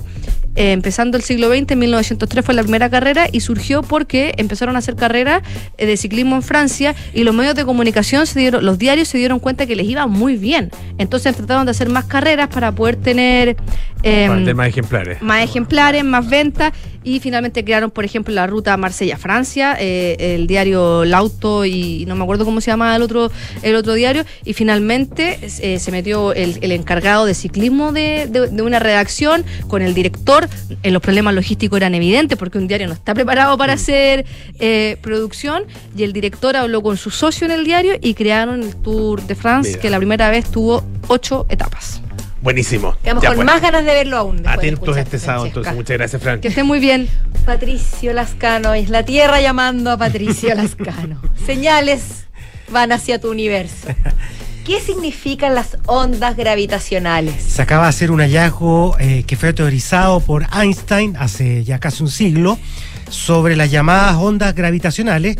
eh, 0.59 0.73
empezando 0.73 1.15
el 1.15 1.23
siglo 1.23 1.47
XX, 1.47 1.71
en 1.71 1.79
1903 1.79 2.43
fue 2.43 2.53
la 2.53 2.63
primera 2.63 2.89
carrera 2.89 3.29
y 3.31 3.39
surgió 3.39 3.81
porque 3.81 4.33
empezaron 4.35 4.75
a 4.75 4.79
hacer 4.79 4.97
carreras 4.97 5.41
eh, 5.77 5.85
de 5.85 5.95
ciclismo 5.95 6.35
en 6.35 6.43
Francia 6.43 6.95
y 7.13 7.23
los 7.23 7.33
medios 7.33 7.55
de 7.55 7.63
comunicación, 7.63 8.27
se 8.27 8.41
dieron, 8.41 8.65
los 8.65 8.77
diarios 8.77 9.07
se 9.07 9.17
dieron 9.17 9.39
cuenta 9.39 9.65
que 9.65 9.77
les 9.77 9.87
iba 9.87 10.05
muy 10.07 10.35
bien. 10.35 10.69
Entonces 10.97 11.33
trataron 11.33 11.63
de 11.63 11.71
hacer 11.71 11.87
más 11.87 12.03
carreras 12.03 12.49
para 12.49 12.73
poder 12.73 12.97
tener... 12.97 13.55
Para 14.27 14.39
tener 14.39 14.55
más 14.55 14.67
ejemplares. 14.69 15.21
más 15.21 15.43
ejemplares, 15.43 16.03
más 16.05 16.29
ventas 16.29 16.71
y 17.03 17.19
finalmente 17.21 17.63
crearon, 17.63 17.91
por 17.91 18.03
ejemplo, 18.05 18.33
la 18.33 18.45
ruta 18.45 18.75
Marsella-Francia, 18.77 19.75
eh, 19.79 20.35
el 20.35 20.47
diario 20.47 21.05
Lauto 21.05 21.65
y 21.65 22.05
no 22.07 22.15
me 22.15 22.23
acuerdo 22.23 22.43
cómo 22.45 22.59
se 22.61 22.71
llama 22.71 22.95
el 22.95 23.01
otro, 23.01 23.31
el 23.61 23.75
otro 23.75 23.93
diario 23.93 24.25
y 24.45 24.53
finalmente 24.53 25.39
eh, 25.61 25.79
se 25.79 25.91
metió 25.91 26.33
el, 26.33 26.59
el 26.61 26.71
encargado 26.73 27.25
de 27.25 27.33
ciclismo 27.33 27.91
de, 27.91 28.27
de- 28.29 28.49
de 28.49 28.61
una 28.61 28.79
redacción 28.79 29.43
con 29.67 29.81
el 29.81 29.93
director. 29.93 30.47
Eh, 30.83 30.91
los 30.91 31.01
problemas 31.01 31.33
logísticos 31.33 31.77
eran 31.77 31.95
evidentes 31.95 32.37
porque 32.37 32.57
un 32.57 32.67
diario 32.67 32.87
no 32.87 32.93
está 32.93 33.13
preparado 33.13 33.57
para 33.57 33.73
hacer 33.73 34.25
eh, 34.59 34.97
producción 35.01 35.63
y 35.97 36.03
el 36.03 36.13
director 36.13 36.55
habló 36.57 36.81
con 36.81 36.97
su 36.97 37.09
socio 37.11 37.45
en 37.45 37.51
el 37.51 37.65
diario 37.65 37.93
y 38.01 38.13
crearon 38.13 38.61
el 38.63 38.75
Tour 38.75 39.21
de 39.23 39.35
France 39.35 39.69
Mira. 39.71 39.81
que 39.81 39.89
la 39.89 39.97
primera 39.97 40.29
vez 40.29 40.49
tuvo 40.51 40.83
ocho 41.07 41.45
etapas. 41.49 42.01
Buenísimo. 42.41 42.95
Quedamos 43.03 43.21
Ya, 43.23 43.29
con 43.29 43.37
pues. 43.37 43.45
más 43.45 43.61
ganas 43.61 43.85
de 43.85 43.93
verlo 43.93 44.17
aún. 44.17 44.43
de 44.43 44.49
Atentos 44.49 44.83
escuchar 44.89 45.03
este 45.03 45.19
sábado, 45.19 45.45
entonces. 45.47 45.73
Muchas 45.75 45.97
gracias, 45.97 46.21
Frank. 46.21 46.39
Que 46.41 46.47
esté 46.49 46.63
muy 46.63 46.79
bien. 46.79 47.09
Patricio 47.45 48.13
Lascano, 48.13 48.73
es 48.73 48.89
la 48.89 49.03
tierra 49.03 49.41
llamando 49.41 49.91
a 49.91 49.97
Patricio 49.97 50.53
Lascano. 50.55 51.21
Señales 51.45 52.25
van 52.71 52.91
hacia 52.91 53.19
tu 53.19 53.29
universo. 53.31 53.87
¿Qué 54.65 54.79
significan 54.79 55.55
las 55.55 55.77
ondas 55.87 56.37
gravitacionales? 56.37 57.41
Se 57.41 57.61
acaba 57.61 57.83
de 57.83 57.89
hacer 57.89 58.11
un 58.11 58.19
hallazgo 58.19 58.95
eh, 58.99 59.23
que 59.25 59.35
fue 59.35 59.51
teorizado 59.51 60.19
por 60.19 60.45
Einstein 60.55 61.17
hace 61.17 61.63
ya 61.63 61.79
casi 61.79 62.03
un 62.03 62.09
siglo 62.09 62.59
sobre 63.09 63.55
las 63.55 63.71
llamadas 63.71 64.15
ondas 64.17 64.53
gravitacionales 64.53 65.37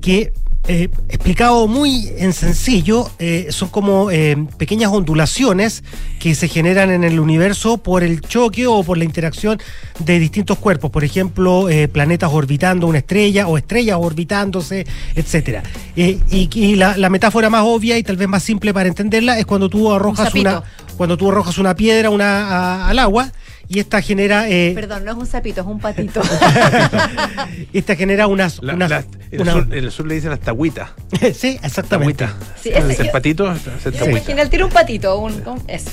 que, 0.00 0.32
eh, 0.68 0.88
explicado 1.08 1.66
muy 1.66 2.10
en 2.18 2.32
sencillo, 2.32 3.10
eh, 3.18 3.48
son 3.50 3.68
como 3.68 4.10
eh, 4.10 4.36
pequeñas 4.58 4.92
ondulaciones 4.92 5.82
que 6.20 6.34
se 6.36 6.46
generan 6.48 6.90
en 6.90 7.02
el 7.04 7.18
universo 7.18 7.78
por 7.78 8.04
el 8.04 8.20
choque 8.20 8.66
o 8.66 8.82
por 8.84 8.96
la 8.96 9.04
interacción 9.04 9.58
de 9.98 10.18
distintos 10.20 10.58
cuerpos, 10.58 10.90
por 10.90 11.02
ejemplo, 11.04 11.66
planetas 11.92 12.30
orbitando 12.32 12.86
una 12.86 12.98
estrella 12.98 13.48
o 13.48 13.58
estrellas 13.58 13.96
orbitándose, 14.00 14.86
etcétera. 15.16 15.62
Eh, 15.96 16.18
y 16.30 16.48
y 16.54 16.76
la, 16.76 16.96
la 16.96 17.10
metáfora 17.10 17.50
más 17.50 17.62
obvia 17.64 17.98
y 17.98 18.02
tal 18.02 18.16
vez 18.16 18.28
más 18.28 18.42
simple 18.42 18.72
para 18.72 18.88
entenderla 18.88 19.38
es 19.38 19.46
cuando 19.46 19.68
tú 19.68 19.92
arrojas 19.92 20.32
una, 20.34 20.62
cuando 20.96 21.16
tú 21.16 21.30
arrojas 21.30 21.58
una 21.58 21.74
piedra 21.74 22.10
una, 22.10 22.48
a- 22.48 22.88
al 22.88 22.98
agua 23.00 23.32
y 23.68 23.78
esta 23.78 24.02
genera 24.02 24.48
eh, 24.48 24.72
Perdón, 24.74 25.04
no 25.04 25.12
es 25.12 25.16
un 25.18 25.26
sapito, 25.26 25.60
es 25.62 25.66
un 25.66 25.78
patito. 25.80 26.20
esta 27.72 27.96
genera 27.96 28.26
unas, 28.26 28.62
La- 28.62 28.74
unas- 28.74 28.90
la- 28.90 28.98
en, 28.98 29.06
el 29.30 29.40
una- 29.40 29.52
sur, 29.52 29.62
en 29.62 29.84
el 29.84 29.90
sur 29.90 30.06
le 30.06 30.14
dicen 30.16 30.30
las 30.30 30.40
tagüitas. 30.40 30.90
sí, 31.34 31.58
exactamente. 31.62 32.26
Tagüita. 32.26 32.34
Sí, 32.62 32.70
el 32.70 32.96
yo- 32.96 33.10
patito, 33.12 33.50
es 33.50 33.60
el 33.86 33.92
tagüita. 33.94 34.64
un 34.66 34.70
patito, 34.70 35.18
un, 35.18 35.32
un- 35.46 35.62
eso. 35.68 35.90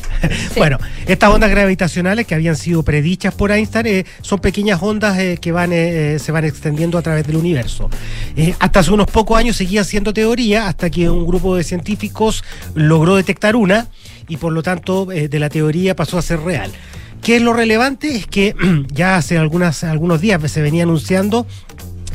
Sí. 0.53 0.57
Bueno, 0.59 0.77
estas 1.07 1.29
ondas 1.29 1.49
gravitacionales 1.49 2.27
que 2.27 2.35
habían 2.35 2.55
sido 2.57 2.83
predichas 2.83 3.33
por 3.33 3.51
Einstein 3.51 3.85
eh, 3.87 4.05
son 4.21 4.39
pequeñas 4.39 4.81
ondas 4.83 5.17
eh, 5.19 5.37
que 5.41 5.51
van, 5.51 5.69
se 5.71 6.31
van 6.31 6.43
extendiendo 6.45 6.97
a 6.97 7.01
través 7.01 7.25
del 7.25 7.37
universo. 7.37 7.89
Eh, 8.35 8.53
hasta 8.59 8.81
hace 8.81 8.91
unos 8.91 9.07
pocos 9.07 9.37
años 9.37 9.55
seguía 9.55 9.83
siendo 9.83 10.13
teoría 10.13 10.67
hasta 10.67 10.89
que 10.89 11.09
un 11.09 11.25
grupo 11.25 11.55
de 11.55 11.63
científicos 11.63 12.43
logró 12.75 13.15
detectar 13.15 13.55
una 13.55 13.87
y 14.27 14.37
por 14.37 14.51
lo 14.51 14.61
tanto 14.63 15.11
eh, 15.11 15.27
de 15.29 15.39
la 15.39 15.49
teoría 15.49 15.95
pasó 15.95 16.17
a 16.17 16.21
ser 16.21 16.41
real. 16.41 16.71
¿Qué 17.21 17.37
es 17.37 17.41
lo 17.41 17.53
relevante? 17.53 18.15
Es 18.15 18.27
que 18.27 18.55
ya 18.93 19.17
hace 19.17 19.37
algunos 19.37 20.21
días 20.21 20.51
se 20.51 20.61
venía 20.61 20.83
anunciando 20.83 21.45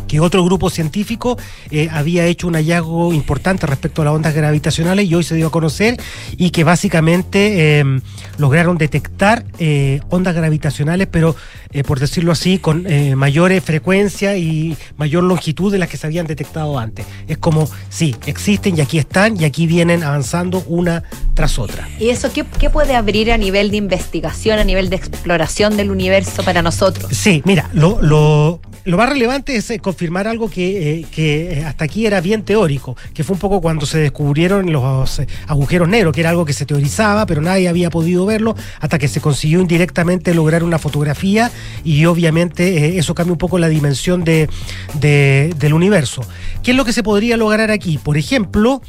que 0.07 0.21
otro 0.21 0.45
grupo 0.45 0.71
científico 0.71 1.39
eh, 1.71 1.89
había 1.91 2.27
hecho 2.27 2.47
un 2.47 2.55
hallazgo 2.55 3.13
importante 3.13 3.67
respecto 3.67 4.03
a 4.03 4.07
las 4.07 4.15
ondas 4.15 4.35
gravitacionales 4.35 5.07
y 5.07 5.15
hoy 5.15 5.25
se 5.25 5.35
dio 5.35 5.49
a 5.49 5.51
conocer 5.51 5.97
y 6.37 6.51
que 6.51 6.65
básicamente 6.65 7.81
eh, 7.81 8.01
lograron 8.39 8.79
detectar 8.79 9.45
eh, 9.59 10.01
ondas 10.11 10.35
gravitacionales, 10.35 11.09
pero 11.11 11.37
eh, 11.73 11.83
por 11.83 12.01
decirlo 12.01 12.33
así, 12.33 12.59
con 12.59 12.87
mayores 13.17 13.63
frecuencia 13.65 14.37
y 14.37 14.77
mayor 14.97 15.25
longitud 15.25 15.73
de 15.73 15.79
las 15.79 15.89
que 15.89 15.97
se 15.97 16.07
habían 16.07 16.27
detectado 16.27 16.79
antes. 16.79 17.07
Es 17.27 17.39
como, 17.39 17.69
sí, 17.89 18.15
existen 18.27 18.77
y 18.77 18.81
aquí 18.81 18.99
están 18.99 19.41
y 19.41 19.45
aquí 19.45 19.67
vienen 19.67 20.05
avanzando 20.05 20.63
una 20.67 21.03
tras 21.35 21.59
otra. 21.59 21.89
¿Y 21.99 22.11
eso 22.11 22.33
qué, 22.33 22.45
qué 22.59 22.71
puede 22.71 22.95
abrir 22.95 23.33
a 23.33 23.39
nivel 23.39 23.71
de 23.71 23.77
investigación, 23.77 24.59
a 24.59 24.65
nivel 24.65 24.91
de 24.91 24.97
exploración 24.97 25.77
del 25.77 25.91
universo 25.91 26.43
para 26.45 26.63
nosotros? 26.63 27.11
Sí, 27.13 27.43
mira, 27.45 27.69
lo, 27.73 28.01
lo, 28.01 28.61
lo 28.85 28.97
más 28.97 29.09
relevante 29.09 29.57
es 29.57 29.71
confirmar 29.95 30.27
algo 30.27 30.51
que, 30.51 30.99
eh, 30.99 31.07
que 31.13 31.53
eh, 31.61 31.65
hasta 31.65 31.85
aquí 31.85 32.05
era 32.05 32.21
bien 32.21 32.43
teórico, 32.43 32.97
que 33.15 33.23
fue 33.23 33.35
un 33.35 33.39
poco 33.41 33.61
cuando 33.61 33.87
se 33.87 33.99
descubrieron 33.99 34.73
los 34.73 35.21
eh, 35.21 35.29
agujeros 35.47 35.89
negros, 35.89 36.13
que 36.13 36.21
era 36.21 36.31
algo 36.31 36.45
que 36.45 36.53
se 36.53 36.67
teorizaba, 36.67 37.27
pero 37.27 37.41
nadie 37.41 37.69
había 37.69 37.91
podido 37.91 38.27
verlo, 38.27 38.57
hasta 38.81 38.99
que 38.99 39.07
se 39.07 39.21
consiguió 39.21 39.61
indirectamente 39.61 40.35
lograr 40.35 40.65
una 40.65 40.81
fotografía 40.81 41.53
y 41.85 42.07
obviamente 42.07 42.99
eso 42.99 43.15
cambia 43.15 43.35
un 43.35 43.39
poco 43.39 43.57
la 43.61 43.69
dimensión 43.69 44.25
de, 44.25 44.49
de- 44.95 45.55
del 45.61 45.73
universo. 45.75 46.23
¿Qué 46.65 46.73
es 46.73 46.77
lo 46.77 46.85
que 46.85 46.93
se 46.93 47.05
podría 47.05 47.37
lograr 47.37 47.71
aquí? 47.71 47.99
Por 47.99 48.19
ejemplo, 48.19 48.83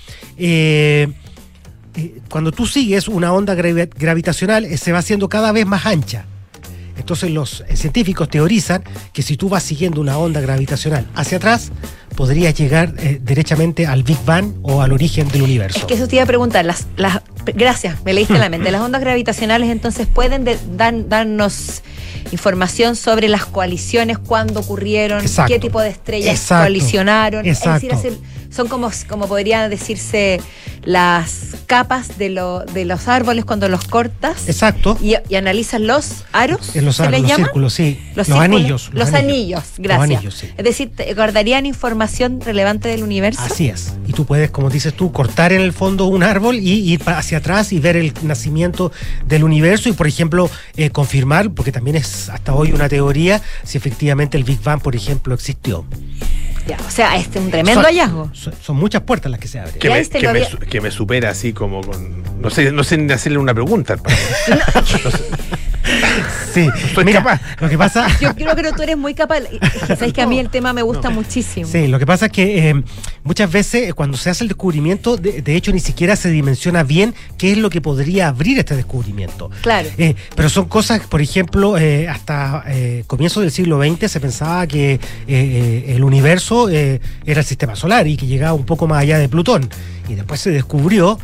cuando 2.30 2.52
tú 2.52 2.66
sigues 2.66 3.08
una 3.08 3.32
onda 3.32 3.54
gravi- 3.54 3.90
gravitacional, 3.96 4.66
se 4.80 4.92
va 4.92 4.98
haciendo 5.00 5.30
cada 5.30 5.52
vez 5.52 5.68
más 5.68 5.86
ancha. 5.86 6.26
Entonces 7.06 7.30
los 7.30 7.64
científicos 7.76 8.28
teorizan 8.30 8.84
que 9.14 9.22
si 9.22 9.38
tú 9.38 9.48
vas 9.48 9.62
siguiendo 9.62 10.02
una 10.02 10.18
onda 10.18 10.42
gravitacional 10.42 11.06
hacia 11.14 11.38
atrás, 11.38 11.72
podrías 12.16 12.56
llegar 12.56 12.96
eh, 12.98 13.20
derechamente 13.22 13.86
al 13.86 14.02
Big 14.02 14.18
Bang 14.26 14.54
o 14.64 14.82
al 14.82 14.92
origen 14.92 15.28
del 15.28 15.44
universo. 15.44 15.78
Es 15.78 15.86
que 15.86 15.94
eso 15.94 16.08
te 16.08 16.16
iba 16.16 16.24
a 16.24 16.26
preguntar. 16.26 16.66
Las, 16.66 16.88
las, 16.98 17.22
gracias, 17.54 18.04
me 18.04 18.12
leíste 18.16 18.40
la 18.40 18.50
mente. 18.50 18.72
Las 18.76 18.82
ondas 18.82 19.02
gravitacionales 19.02 19.70
entonces 19.70 20.08
pueden 20.08 20.46
de- 20.46 20.58
dan- 20.76 21.08
darnos 21.08 21.84
información 22.32 22.96
sobre 22.96 23.28
las 23.30 23.46
coaliciones, 23.46 24.18
cuándo 24.18 24.62
ocurrieron, 24.62 25.22
Exacto. 25.22 25.54
qué 25.54 25.60
tipo 25.60 25.80
de 25.82 25.90
estrellas 25.90 26.34
Exacto. 26.40 26.66
colisionaron. 26.66 27.46
Exacto. 27.46 27.86
Es 27.88 28.02
decir, 28.02 28.20
son 28.50 28.68
como, 28.68 28.90
como 29.08 29.28
podrían 29.28 29.70
decirse 29.70 30.42
las 30.86 31.56
capas 31.66 32.18
de, 32.18 32.30
lo, 32.30 32.60
de 32.64 32.86
los 32.86 33.08
árboles 33.08 33.44
cuando 33.44 33.68
los 33.70 33.86
cortas. 33.86 34.48
Exacto. 34.48 34.98
Y, 35.02 35.16
y 35.30 35.36
analizas 35.36 35.82
los 35.82 36.24
aros. 36.32 36.76
En 36.76 36.86
los, 36.86 36.96
¿se 36.98 37.04
ar- 37.04 37.12
les 37.12 37.24
los 37.24 37.32
círculos, 37.34 37.74
sí. 37.74 38.00
Los, 38.16 38.30
Los, 38.30 38.40
anillos. 38.40 38.90
Los, 38.94 39.14
anillos, 39.14 39.64
gracias. 39.78 40.10
Los 40.10 40.18
anillos, 40.18 40.34
sí. 40.36 40.50
Es 40.58 40.64
decir, 40.64 40.92
¿te 40.96 41.14
guardarían 41.14 41.66
información 41.66 42.40
relevante 42.40 42.88
del 42.88 43.04
universo? 43.04 43.42
Así 43.44 43.68
es. 43.68 43.94
Y 44.08 44.14
tú 44.14 44.26
puedes, 44.26 44.52
como 44.52 44.70
dices 44.70 44.94
tú, 44.94 45.12
cortar 45.12 45.52
en 45.54 45.62
el 45.62 45.74
fondo 45.74 46.06
un 46.06 46.24
árbol 46.24 46.56
y 46.56 46.72
ir 46.94 47.02
hacia 47.08 47.40
atrás 47.40 47.74
y 47.74 47.80
ver 47.80 47.96
el 47.98 48.14
nacimiento 48.22 48.92
del 49.28 49.44
universo 49.44 49.90
y, 49.90 49.94
por 49.94 50.08
ejemplo, 50.08 50.50
eh, 50.78 50.92
confirmar, 50.92 51.50
porque 51.50 51.72
también 51.72 51.96
es 51.96 52.30
hasta 52.30 52.54
hoy 52.54 52.72
una 52.72 52.88
teoría, 52.88 53.42
si 53.64 53.78
efectivamente 53.78 54.38
el 54.38 54.44
Big 54.44 54.62
Bang, 54.62 54.82
por 54.82 54.96
ejemplo, 54.96 55.34
existió. 55.34 55.86
Ya, 56.68 56.78
o 56.88 56.90
sea, 56.90 57.16
este 57.16 57.38
es 57.38 57.46
un 57.46 57.52
tremendo 57.52 57.80
Son- 57.82 57.86
hallazgo. 57.86 58.30
Son, 58.34 58.54
son 58.60 58.76
muchas 58.78 59.04
puertas 59.04 59.30
las 59.32 59.40
que 59.40 59.48
se 59.48 59.60
abren. 59.60 59.76
Que 59.78 59.88
me, 59.88 60.04
que, 60.10 60.28
me, 60.34 60.46
que 60.76 60.82
me 60.82 60.92
supera 60.92 61.30
así 61.30 61.54
como 61.54 61.80
con. 61.80 62.42
No 62.42 62.50
sé, 62.50 62.70
no 62.74 62.84
sé 62.84 62.98
ni 62.98 63.10
hacerle 63.14 63.38
una 63.38 63.54
pregunta. 63.54 63.94
al 63.94 64.00
Pablo. 64.00 64.18
Sí, 66.54 66.68
Soy 66.94 67.06
mira, 67.06 67.20
capaz. 67.24 67.42
lo 67.60 67.70
que 67.70 67.78
pasa... 67.78 68.08
Yo 68.20 68.34
creo 68.36 68.56
que 68.56 68.72
tú 68.74 68.84
eres 68.84 68.98
muy 68.98 69.14
capaz. 69.14 69.42
Sabes 69.88 70.14
que 70.14 70.22
a 70.22 70.28
mí 70.28 70.40
el 70.40 70.50
tema 70.50 70.74
me 70.74 70.82
gusta 70.82 71.10
muchísimo. 71.10 71.68
Sí, 71.68 71.88
lo 71.88 72.00
que 72.00 72.06
pasa 72.06 72.28
es 72.28 72.32
que 72.32 72.70
eh, 72.70 72.84
muchas 73.24 73.52
veces 73.52 73.90
eh, 73.90 73.94
cuando 73.94 74.18
se 74.18 74.30
hace 74.30 74.44
el 74.44 74.48
descubrimiento, 74.48 75.18
de, 75.18 75.42
de 75.42 75.56
hecho 75.56 75.72
ni 75.72 75.80
siquiera 75.80 76.16
se 76.16 76.30
dimensiona 76.30 76.84
bien 76.84 77.14
qué 77.38 77.52
es 77.52 77.58
lo 77.58 77.70
que 77.70 77.82
podría 77.82 78.30
abrir 78.30 78.58
este 78.60 78.76
descubrimiento. 78.76 79.50
Claro. 79.62 79.90
Eh, 79.98 80.16
pero 80.36 80.50
son 80.50 80.66
cosas, 80.66 81.02
por 81.02 81.22
ejemplo, 81.22 81.78
eh, 81.78 82.08
hasta 82.08 82.64
eh, 82.68 83.04
comienzos 83.08 83.42
del 83.44 83.52
siglo 83.52 83.82
XX 83.82 84.12
se 84.12 84.20
pensaba 84.20 84.66
que 84.68 85.00
el 85.28 86.04
universo 86.04 86.70
eh, 86.70 87.02
era 87.26 87.42
el 87.42 87.46
sistema 87.46 87.76
solar 87.76 88.08
y 88.08 88.18
que 88.18 88.26
llegaba 88.26 88.54
un 88.54 88.66
poco 88.66 88.88
más 88.88 89.00
allá 89.02 89.18
de 89.20 89.30
Plutón. 89.30 89.70
Y 90.08 90.16
después 90.16 90.40
se 90.40 90.52
descubrió 90.52 91.18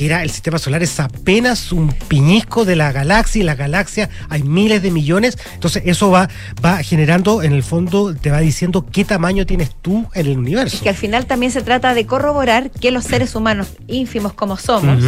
que 0.00 0.06
era 0.06 0.22
el 0.22 0.30
sistema 0.30 0.56
solar 0.58 0.82
es 0.82 0.98
apenas 0.98 1.72
un 1.72 1.92
piñisco 2.08 2.64
de 2.64 2.74
la 2.74 2.90
galaxia 2.90 3.40
y 3.40 3.42
la 3.42 3.54
galaxia 3.54 4.08
hay 4.30 4.42
miles 4.42 4.80
de 4.82 4.90
millones. 4.90 5.36
Entonces 5.52 5.82
eso 5.84 6.10
va, 6.10 6.30
va 6.64 6.82
generando, 6.82 7.42
en 7.42 7.52
el 7.52 7.62
fondo, 7.62 8.14
te 8.14 8.30
va 8.30 8.40
diciendo 8.40 8.86
qué 8.90 9.04
tamaño 9.04 9.44
tienes 9.44 9.72
tú 9.82 10.06
en 10.14 10.26
el 10.26 10.38
universo. 10.38 10.76
Es 10.76 10.82
que 10.82 10.88
al 10.88 10.94
final 10.94 11.26
también 11.26 11.52
se 11.52 11.60
trata 11.60 11.92
de 11.92 12.06
corroborar 12.06 12.70
que 12.70 12.92
los 12.92 13.04
seres 13.04 13.34
humanos 13.34 13.74
ínfimos 13.88 14.32
como 14.32 14.56
somos, 14.56 15.04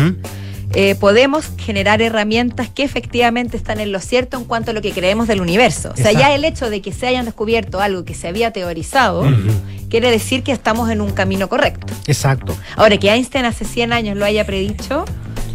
eh, 0.75 0.95
podemos 0.95 1.51
generar 1.57 2.03
herramientas 2.03 2.69
que 2.69 2.83
efectivamente 2.83 3.57
están 3.57 3.81
en 3.81 3.93
lo 3.93 4.01
cierto 4.01 4.37
en 4.37 4.45
cuanto 4.45 4.73
a 4.73 4.75
lo 4.75 4.83
que 4.83 4.93
creemos 4.93 5.27
del 5.27 5.41
universo. 5.41 5.93
O 5.95 5.97
sea, 5.97 6.13
ya 6.13 6.35
el 6.35 6.45
hecho 6.45 6.69
de 6.69 6.83
que 6.83 6.93
se 6.93 7.07
hayan 7.07 7.25
descubierto 7.25 7.81
algo 7.81 8.05
que 8.05 8.13
se 8.13 8.29
había 8.29 8.51
teorizado, 8.53 9.25
quiere 9.93 10.11
decir 10.11 10.43
que 10.43 10.53
estamos 10.53 10.89
en 10.89 11.03
un 11.03 11.11
camino 11.11 11.51
correcto. 11.51 11.93
Exacto. 12.07 12.57
Ahora, 12.77 12.97
que 12.97 13.11
Einstein 13.11 13.45
hace 13.45 13.67
100 13.67 13.93
años 13.93 14.17
lo 14.17 14.25
haya 14.25 14.47
predicho, 14.47 15.05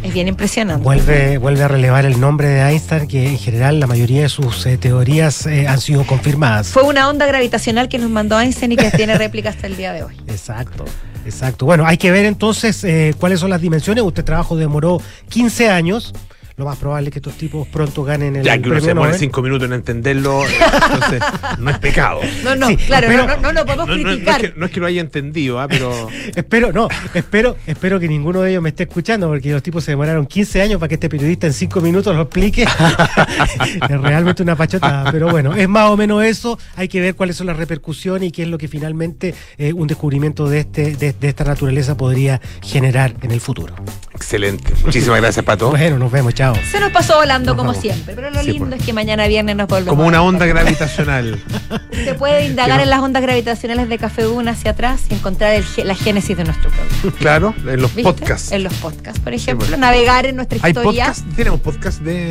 es 0.04 0.14
bien 0.14 0.28
impresionante. 0.28 0.84
Vuelve, 0.84 1.38
vuelve 1.38 1.64
a 1.64 1.66
relevar 1.66 2.06
el 2.06 2.20
nombre 2.20 2.46
de 2.46 2.60
Einstein, 2.60 3.08
que 3.08 3.26
en 3.26 3.36
general 3.36 3.80
la 3.80 3.88
mayoría 3.88 4.22
de 4.22 4.28
sus 4.28 4.64
eh, 4.66 4.78
teorías 4.78 5.44
eh, 5.46 5.66
han 5.66 5.80
sido 5.80 6.06
confirmadas. 6.06 6.68
Fue 6.68 6.84
una 6.84 7.08
onda 7.08 7.26
gravitacional 7.26 7.88
que 7.88 7.98
nos 7.98 8.10
mandó 8.10 8.38
Einstein 8.38 8.70
y 8.70 8.76
que 8.76 8.92
tiene 8.92 9.18
réplica 9.18 9.48
hasta 9.50 9.66
el 9.66 9.76
día 9.76 9.92
de 9.92 10.04
hoy. 10.04 10.14
Exacto. 10.28 10.84
Exacto. 11.24 11.66
Bueno, 11.66 11.84
hay 11.84 11.96
que 11.96 12.12
ver 12.12 12.24
entonces 12.24 12.84
eh, 12.84 13.16
cuáles 13.18 13.40
son 13.40 13.50
las 13.50 13.60
dimensiones. 13.60 14.04
Este 14.04 14.22
trabajo 14.22 14.56
demoró 14.56 15.02
15 15.30 15.68
años. 15.68 16.14
Lo 16.58 16.64
más 16.64 16.76
probable 16.76 17.08
es 17.08 17.12
que 17.12 17.20
estos 17.20 17.34
tipos 17.34 17.66
pronto 17.68 18.02
ganen 18.02 18.34
el 18.36 18.42
Ya 18.44 18.54
que 18.54 18.68
uno 18.68 18.70
premio 18.70 18.80
se 18.80 18.94
pone 18.94 19.06
Nobel. 19.06 19.18
cinco 19.20 19.42
minutos 19.42 19.66
en 19.68 19.74
entenderlo, 19.74 20.42
entonces 20.44 21.22
no 21.58 21.70
es 21.70 21.78
pecado. 21.78 22.20
No, 22.42 22.56
no, 22.56 22.66
Sí, 22.66 22.76
claro, 22.76 23.06
pero- 23.08 23.26
no, 23.28 23.36
no, 23.36 23.42
no 23.42 23.52
lo 23.52 23.64
podemos 23.64 23.86
No, 23.88 23.96
no- 23.96 24.02
no 24.02 24.08
es 24.10 24.16
criticar. 24.16 24.40
que, 24.40 24.52
no 24.56 24.66
es 24.66 24.72
que 24.72 24.80
lo 24.80 24.86
haya 24.86 25.00
entendido, 25.00 25.60
ah, 25.60 25.68
pero. 25.68 26.08
Espero, 26.34 26.72
no, 26.72 26.88
espero, 27.14 27.56
espero 27.66 28.00
que 28.00 28.08
ninguno 28.08 28.40
de 28.42 28.50
ellos 28.50 28.62
me 28.62 28.70
esté 28.70 28.82
escuchando, 28.84 29.28
porque 29.28 29.52
los 29.52 29.62
tipos 29.62 29.84
se 29.84 29.92
demoraron 29.92 30.26
15 30.26 30.60
años 30.60 30.78
para 30.80 30.88
que 30.88 30.94
este 30.94 31.08
periodista 31.08 31.46
en 31.46 31.52
5 31.52 31.80
minutos 31.80 32.14
lo 32.14 32.22
explique. 32.22 32.62
es 33.88 34.00
realmente 34.00 34.42
una 34.42 34.56
pachotada. 34.56 35.10
Pero 35.12 35.28
bueno, 35.30 35.54
es 35.54 35.68
más 35.68 35.90
o 35.90 35.96
menos 35.96 36.24
eso. 36.24 36.58
Hay 36.76 36.88
que 36.88 37.00
ver 37.00 37.14
cuáles 37.14 37.36
son 37.36 37.46
las 37.46 37.56
repercusiones 37.56 38.28
y 38.28 38.32
qué 38.32 38.42
es 38.42 38.48
lo 38.48 38.58
que 38.58 38.66
finalmente 38.68 39.34
eh, 39.58 39.72
un 39.72 39.86
descubrimiento 39.86 40.48
de, 40.48 40.60
este, 40.60 40.96
de, 40.96 41.12
de 41.12 41.28
esta 41.28 41.44
naturaleza 41.44 41.96
podría 41.96 42.40
generar 42.62 43.14
en 43.22 43.30
el 43.30 43.40
futuro. 43.40 43.74
Excelente. 44.14 44.72
Muchísimas 44.84 45.20
gracias, 45.20 45.44
Pato. 45.44 45.70
Bueno, 45.70 45.98
nos 45.98 46.10
vemos, 46.10 46.34
chao. 46.34 46.47
Se 46.70 46.80
nos 46.80 46.90
pasó 46.92 47.16
volando 47.16 47.52
Nos 47.52 47.56
como 47.56 47.70
vamos. 47.70 47.82
siempre, 47.82 48.14
pero 48.14 48.30
lo 48.30 48.40
Sí, 48.40 48.52
lindo 48.52 48.66
pues. 48.68 48.80
es 48.80 48.86
que 48.86 48.92
mañana 48.92 49.26
viernes 49.26 49.56
nos 49.56 49.66
volvemos. 49.68 49.94
Como 49.94 50.06
una 50.06 50.22
onda 50.22 50.46
gravitacional. 50.46 51.40
Se 51.92 52.14
puede 52.14 52.46
indagar 52.46 52.76
no- 52.78 52.82
en 52.84 52.90
las 52.90 53.00
ondas 53.00 53.22
gravitacionales 53.22 53.88
de 53.88 53.98
Café 53.98 54.22
Duna 54.22 54.52
hacia 54.52 54.70
atrás 54.72 55.02
y 55.10 55.14
encontrar 55.14 55.54
el 55.54 55.64
la 55.84 55.94
génesis 55.94 56.36
de 56.36 56.44
nuestro 56.44 56.70
programa. 56.70 57.16
Claro, 57.18 57.54
en 57.66 57.82
los 57.82 57.94
¿viste? 57.94 58.02
podcasts. 58.12 58.52
En 58.52 58.62
los 58.64 58.74
podcasts, 58.74 59.20
por 59.20 59.32
ejemplo, 59.34 59.66
pues. 59.66 59.78
navegar 59.78 60.26
en 60.26 60.36
nuestra 60.36 60.58
Hay 60.62 60.70
historia. 60.70 61.06
podcast, 61.06 61.26
tenemos 61.36 61.60
podcast 61.60 62.00
de. 62.00 62.30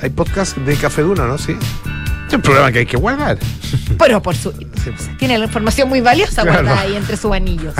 Hay 0.00 0.10
podcast 0.10 0.56
de 0.58 0.76
Café 0.76 1.02
Duna, 1.02 1.26
¿no? 1.26 1.38
Sí. 1.38 1.56
Es 2.28 2.34
un 2.34 2.42
programa 2.42 2.70
que 2.70 2.80
hay 2.80 2.86
que 2.86 2.96
guardar. 2.96 3.38
Pero 3.98 4.22
por 4.22 4.36
su. 4.36 4.52
Tiene 5.18 5.38
la 5.38 5.46
información 5.46 5.88
muy 5.88 6.00
valiosa 6.00 6.42
Claro. 6.42 6.62
guardada 6.62 6.80
ahí 6.82 6.94
entre 6.96 7.16
sus 7.16 7.32
anillos. 7.32 7.74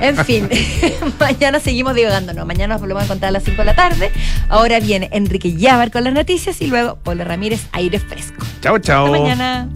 En 0.00 0.16
fin, 0.24 0.48
mañana 1.20 1.60
seguimos 1.60 1.94
divagando. 1.94 2.32
No, 2.32 2.44
mañana 2.46 2.74
nos 2.74 2.80
volvemos 2.80 3.02
a 3.02 3.04
encontrar 3.04 3.28
a 3.28 3.32
las 3.32 3.44
5 3.44 3.58
de 3.58 3.64
la 3.64 3.74
tarde. 3.74 4.10
Ahora 4.48 4.80
viene 4.80 5.08
Enrique 5.12 5.52
Llávar 5.54 5.90
con 5.90 6.04
las 6.04 6.12
noticias 6.14 6.60
y 6.62 6.66
luego 6.66 6.96
Pablo 6.96 7.24
Ramírez, 7.24 7.66
aire 7.72 7.98
fresco. 8.00 8.44
Chao, 8.62 8.78
chao. 8.78 9.06
Hasta 9.06 9.18
mañana. 9.18 9.68